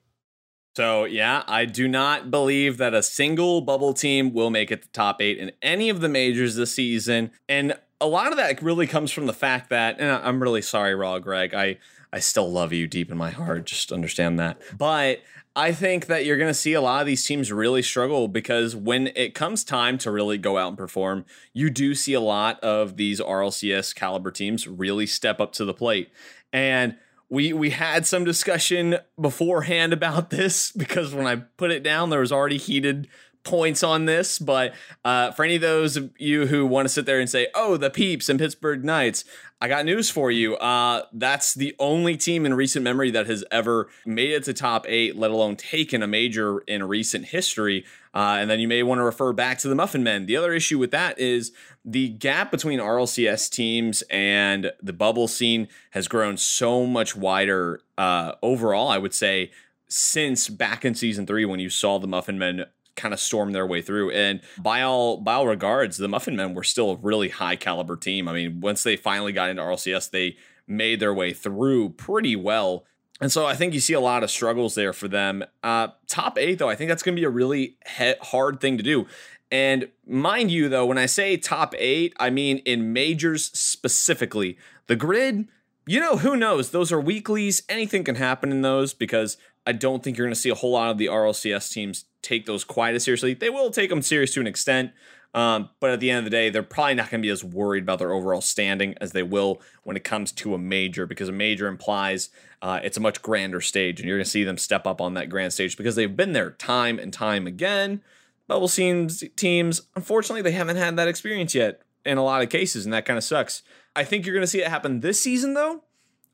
[0.75, 4.89] So, yeah, I do not believe that a single bubble team will make it to
[4.89, 7.31] top eight in any of the majors this season.
[7.47, 10.93] And a lot of that really comes from the fact that, and I'm really sorry,
[10.93, 11.53] Raw Greg.
[11.53, 11.77] I,
[12.11, 13.65] I still love you deep in my heart.
[13.65, 14.61] Just understand that.
[14.77, 15.21] But
[15.55, 18.75] I think that you're going to see a lot of these teams really struggle because
[18.75, 22.59] when it comes time to really go out and perform, you do see a lot
[22.59, 26.09] of these RLCS caliber teams really step up to the plate.
[26.51, 26.97] And
[27.29, 32.19] we we had some discussion beforehand about this because when I put it down, there
[32.19, 33.07] was already heated
[33.45, 34.39] points on this.
[34.39, 34.73] But
[35.05, 37.77] uh, for any of those of you who want to sit there and say, "Oh,
[37.77, 39.23] the Peeps and Pittsburgh Knights,"
[39.61, 40.57] I got news for you.
[40.57, 44.85] Uh, that's the only team in recent memory that has ever made it to top
[44.87, 47.85] eight, let alone taken a major in recent history.
[48.13, 50.25] Uh, and then you may want to refer back to the Muffin Men.
[50.25, 51.51] The other issue with that is
[51.85, 58.33] the gap between RLCS teams and the bubble scene has grown so much wider uh,
[58.43, 59.51] overall, I would say,
[59.87, 62.65] since back in season three when you saw the Muffin Men
[62.95, 64.11] kind of storm their way through.
[64.11, 67.95] And by all by all regards, the Muffin Men were still a really high caliber
[67.95, 68.27] team.
[68.27, 72.85] I mean, once they finally got into RLCS, they made their way through pretty well.
[73.21, 75.43] And so I think you see a lot of struggles there for them.
[75.63, 78.77] Uh, top eight, though, I think that's going to be a really he- hard thing
[78.77, 79.07] to do.
[79.51, 84.57] And mind you, though, when I say top eight, I mean in majors specifically.
[84.87, 85.47] The grid,
[85.85, 86.71] you know, who knows?
[86.71, 87.63] Those are weeklies.
[87.69, 90.71] Anything can happen in those because I don't think you're going to see a whole
[90.71, 93.33] lot of the RLCS teams take those quite as seriously.
[93.33, 94.91] They will take them serious to an extent.
[95.33, 97.43] Um, but at the end of the day, they're probably not going to be as
[97.43, 101.27] worried about their overall standing as they will when it comes to a major, because
[101.27, 102.29] a major implies
[102.61, 105.13] uh, it's a much grander stage, and you're going to see them step up on
[105.15, 108.01] that grand stage because they've been there time and time again.
[108.47, 112.85] Bubble teams, teams, unfortunately, they haven't had that experience yet in a lot of cases,
[112.85, 113.61] and that kind of sucks.
[113.93, 115.83] I think you're going to see it happen this season, though.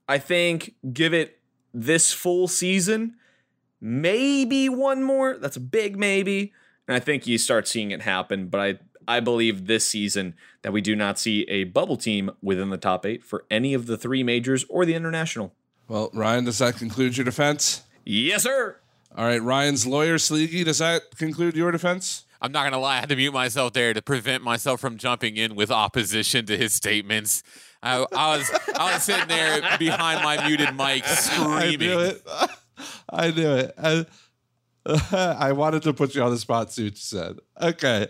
[0.08, 1.40] I think give it
[1.74, 3.16] this full season,
[3.82, 5.38] maybe one more.
[5.38, 6.54] That's a big maybe.
[6.88, 8.48] And I think you start seeing it happen.
[8.48, 12.70] But I, I believe this season that we do not see a bubble team within
[12.70, 15.54] the top eight for any of the three majors or the international.
[15.88, 17.84] Well, Ryan, does that conclude your defense?
[18.06, 18.78] Yes, sir.
[19.18, 22.26] All right, Ryan's lawyer, Sleeky, does that conclude your defense?
[22.42, 25.36] I'm not gonna lie, I had to mute myself there to prevent myself from jumping
[25.36, 27.44] in with opposition to his statements.
[27.84, 32.14] I, I was I was sitting there behind my muted mic screaming.
[33.10, 33.74] I knew it.
[33.78, 34.06] I knew.
[34.86, 37.38] I, I wanted to put you on the spot, Suit said.
[37.62, 38.08] Okay.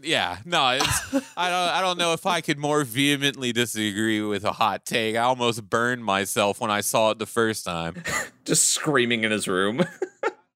[0.00, 4.44] Yeah, no, it's, I don't I don't know if I could more vehemently disagree with
[4.44, 5.14] a hot take.
[5.14, 8.02] I almost burned myself when I saw it the first time.
[8.44, 9.84] Just screaming in his room.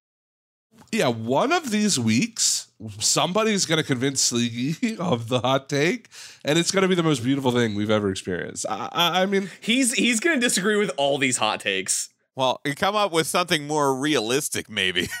[0.91, 2.67] yeah, one of these weeks,
[2.99, 6.09] somebody's going to convince Sleegy of the hot take,
[6.43, 8.65] and it's going to be the most beautiful thing we've ever experienced.
[8.69, 12.09] I, I, I mean, He's he's gonna disagree with all these hot takes.
[12.37, 15.09] Well, you come up with something more realistic, maybe.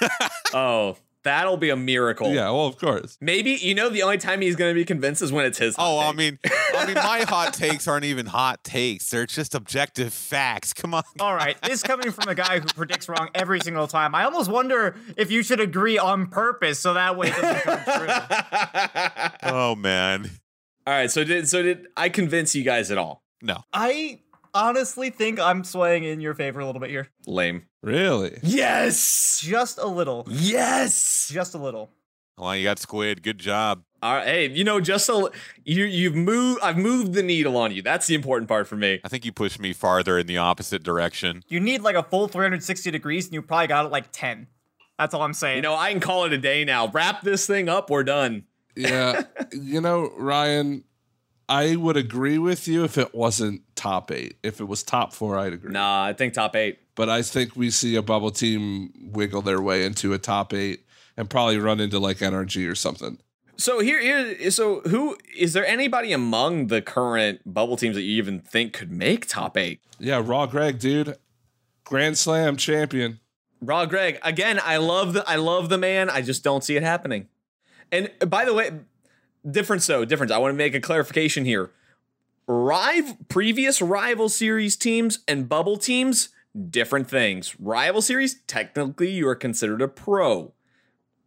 [0.53, 2.33] Oh, that'll be a miracle.
[2.33, 3.17] yeah, well, of course.
[3.19, 5.75] Maybe you know the only time he's gonna be convinced is when it's his.
[5.77, 6.39] Oh, hot oh, I mean,
[6.73, 10.71] I mean, my hot takes aren't even hot takes; they're just objective facts.
[10.71, 11.03] Come on.
[11.19, 14.15] All right, this coming from a guy who predicts wrong every single time.
[14.15, 17.83] I almost wonder if you should agree on purpose so that way it doesn't come
[17.83, 18.07] true.
[19.43, 20.29] Oh man,
[20.85, 21.11] all right.
[21.11, 23.21] So did so did I convince you guys at all?
[23.41, 23.63] no.
[23.73, 24.21] I
[24.57, 27.09] honestly think I'm swaying in your favor a little bit here.
[27.25, 27.67] Lame.
[27.83, 28.39] Really?
[28.41, 29.39] Yes.
[29.41, 30.25] Just a little.
[30.29, 31.29] Yes.
[31.31, 31.91] Just a little.
[32.37, 33.23] Well, you got squid.
[33.23, 33.83] Good job.
[34.01, 34.27] All right.
[34.27, 35.31] Hey, you know, just so
[35.63, 37.81] you you've moved, I've moved the needle on you.
[37.81, 38.99] That's the important part for me.
[39.03, 41.43] I think you pushed me farther in the opposite direction.
[41.47, 44.47] You need like a full 360 degrees, and you probably got it like 10.
[44.99, 45.57] That's all I'm saying.
[45.57, 46.87] You know, I can call it a day now.
[46.87, 47.89] Wrap this thing up.
[47.89, 48.43] We're done.
[48.75, 49.23] Yeah.
[49.51, 50.83] you know, Ryan,
[51.49, 54.37] I would agree with you if it wasn't top eight.
[54.43, 55.71] If it was top four, I'd agree.
[55.71, 56.79] Nah, I think top eight.
[56.95, 60.83] But I think we see a bubble team wiggle their way into a top eight
[61.15, 63.19] and probably run into like NRG or something.
[63.59, 65.65] So here, here, so who is there?
[65.65, 69.81] Anybody among the current bubble teams that you even think could make top eight?
[69.99, 71.17] Yeah, Raw Greg, dude.
[71.83, 73.19] Grand Slam champion.
[73.61, 74.59] Raw Greg again.
[74.63, 76.09] I love the I love the man.
[76.09, 77.27] I just don't see it happening.
[77.91, 78.71] And by the way,
[79.49, 80.31] difference though difference.
[80.31, 81.71] I want to make a clarification here.
[82.47, 86.29] Rival previous rival series teams and bubble teams
[86.69, 87.59] different things.
[87.59, 90.53] Rival series technically you are considered a pro.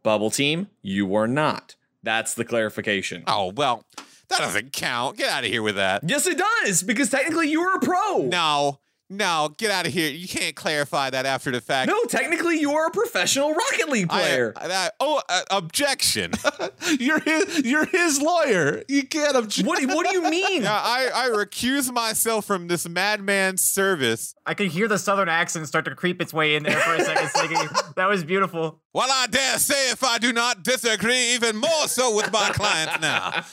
[0.03, 1.77] Bubble team you are not.
[2.03, 3.25] That's the clarification.
[3.27, 3.85] Oh well,
[4.29, 5.19] that doesn't count.
[5.19, 6.09] Get out of here with that.
[6.09, 8.23] Yes, it does because technically you are a pro.
[8.23, 8.81] No,
[9.11, 10.11] no, get out of here.
[10.11, 11.89] You can't clarify that after the fact.
[11.89, 14.53] No, technically you are a professional Rocket League player.
[14.57, 16.33] I- I- oh, uh, objection.
[16.99, 18.83] You're his, you're his lawyer.
[18.89, 19.67] You can't object.
[19.69, 20.63] what, what do you mean?
[20.71, 24.35] Yeah, I, I recuse myself from this madman's service.
[24.47, 27.05] I could hear the southern accent start to creep its way in there for a
[27.05, 27.29] second.
[27.35, 27.95] Sliggy.
[27.95, 28.81] that was beautiful.
[28.93, 33.01] Well, I dare say if I do not disagree even more so with my clients
[33.01, 33.45] now.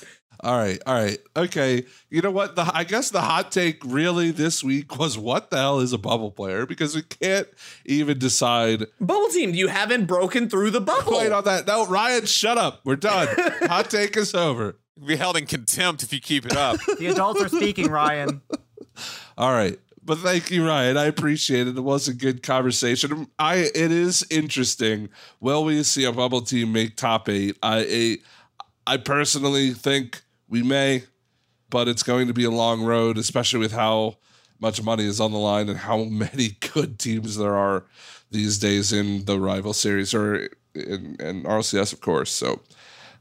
[0.42, 1.84] All right, all right, okay.
[2.10, 2.56] You know what?
[2.56, 5.98] The I guess the hot take really this week was what the hell is a
[5.98, 7.48] bubble player because we can't
[7.86, 8.86] even decide.
[9.02, 11.18] Bubble team, you haven't broken through the bubble.
[11.18, 11.66] Wait on that.
[11.66, 12.82] No, Ryan, shut up.
[12.84, 13.28] We're done.
[13.64, 14.78] hot take is over.
[15.06, 16.80] Be held in contempt if you keep it up.
[16.98, 18.42] The adults are speaking, Ryan.
[19.38, 19.80] All right.
[20.04, 20.98] But thank you, Ryan.
[20.98, 21.78] I appreciate it.
[21.78, 23.28] It was a good conversation.
[23.38, 25.10] I it is interesting.
[25.42, 27.58] Will we see a bubble team make top eight?
[27.62, 28.20] I
[28.88, 31.03] I personally think we may,
[31.69, 34.18] but it's going to be a long road, especially with how
[34.60, 37.86] much money is on the line and how many good teams there are
[38.32, 42.32] these days in the rival series or in, in RLCS, of course.
[42.32, 42.61] So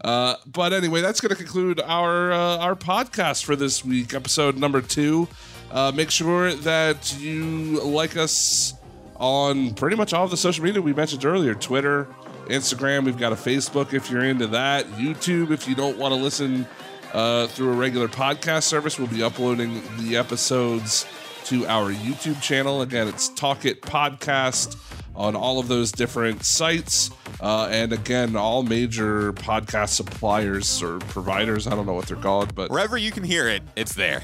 [0.03, 4.57] uh, but anyway, that's going to conclude our uh, our podcast for this week, episode
[4.57, 5.27] number two.
[5.70, 8.74] Uh, make sure that you like us
[9.16, 12.07] on pretty much all of the social media we mentioned earlier Twitter,
[12.47, 13.05] Instagram.
[13.05, 16.66] We've got a Facebook if you're into that, YouTube if you don't want to listen
[17.12, 18.99] uh, through a regular podcast service.
[18.99, 21.07] We'll be uploading the episodes
[21.45, 22.83] to our YouTube channel.
[22.83, 24.77] Again, it's Talk It Podcast
[25.15, 27.11] on all of those different sites.
[27.41, 31.66] Uh, and again, all major podcast suppliers or providers.
[31.66, 34.23] I don't know what they're called, but Wherever you can hear it, it's there.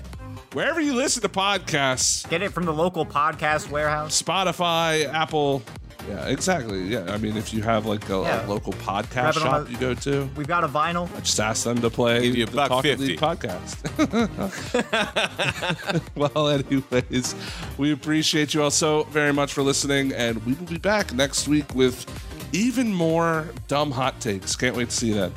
[0.52, 4.20] wherever you listen to podcasts, Get it from the local podcast warehouse.
[4.20, 5.62] Spotify, Apple.
[6.08, 6.82] Yeah, exactly.
[6.84, 9.68] Yeah, I mean, if you have like a, a local podcast Grab it on shop
[9.68, 11.08] a- you go to, We've got a vinyl.
[11.16, 13.06] I just ask them to play Give you a the Talk 50.
[13.06, 13.78] League podcast.
[16.16, 17.34] well, anyways,
[17.78, 21.48] we appreciate you all so very much for listening, and we will be back next
[21.48, 22.04] week with
[22.52, 24.56] even more dumb hot takes.
[24.56, 25.32] Can't wait to see that.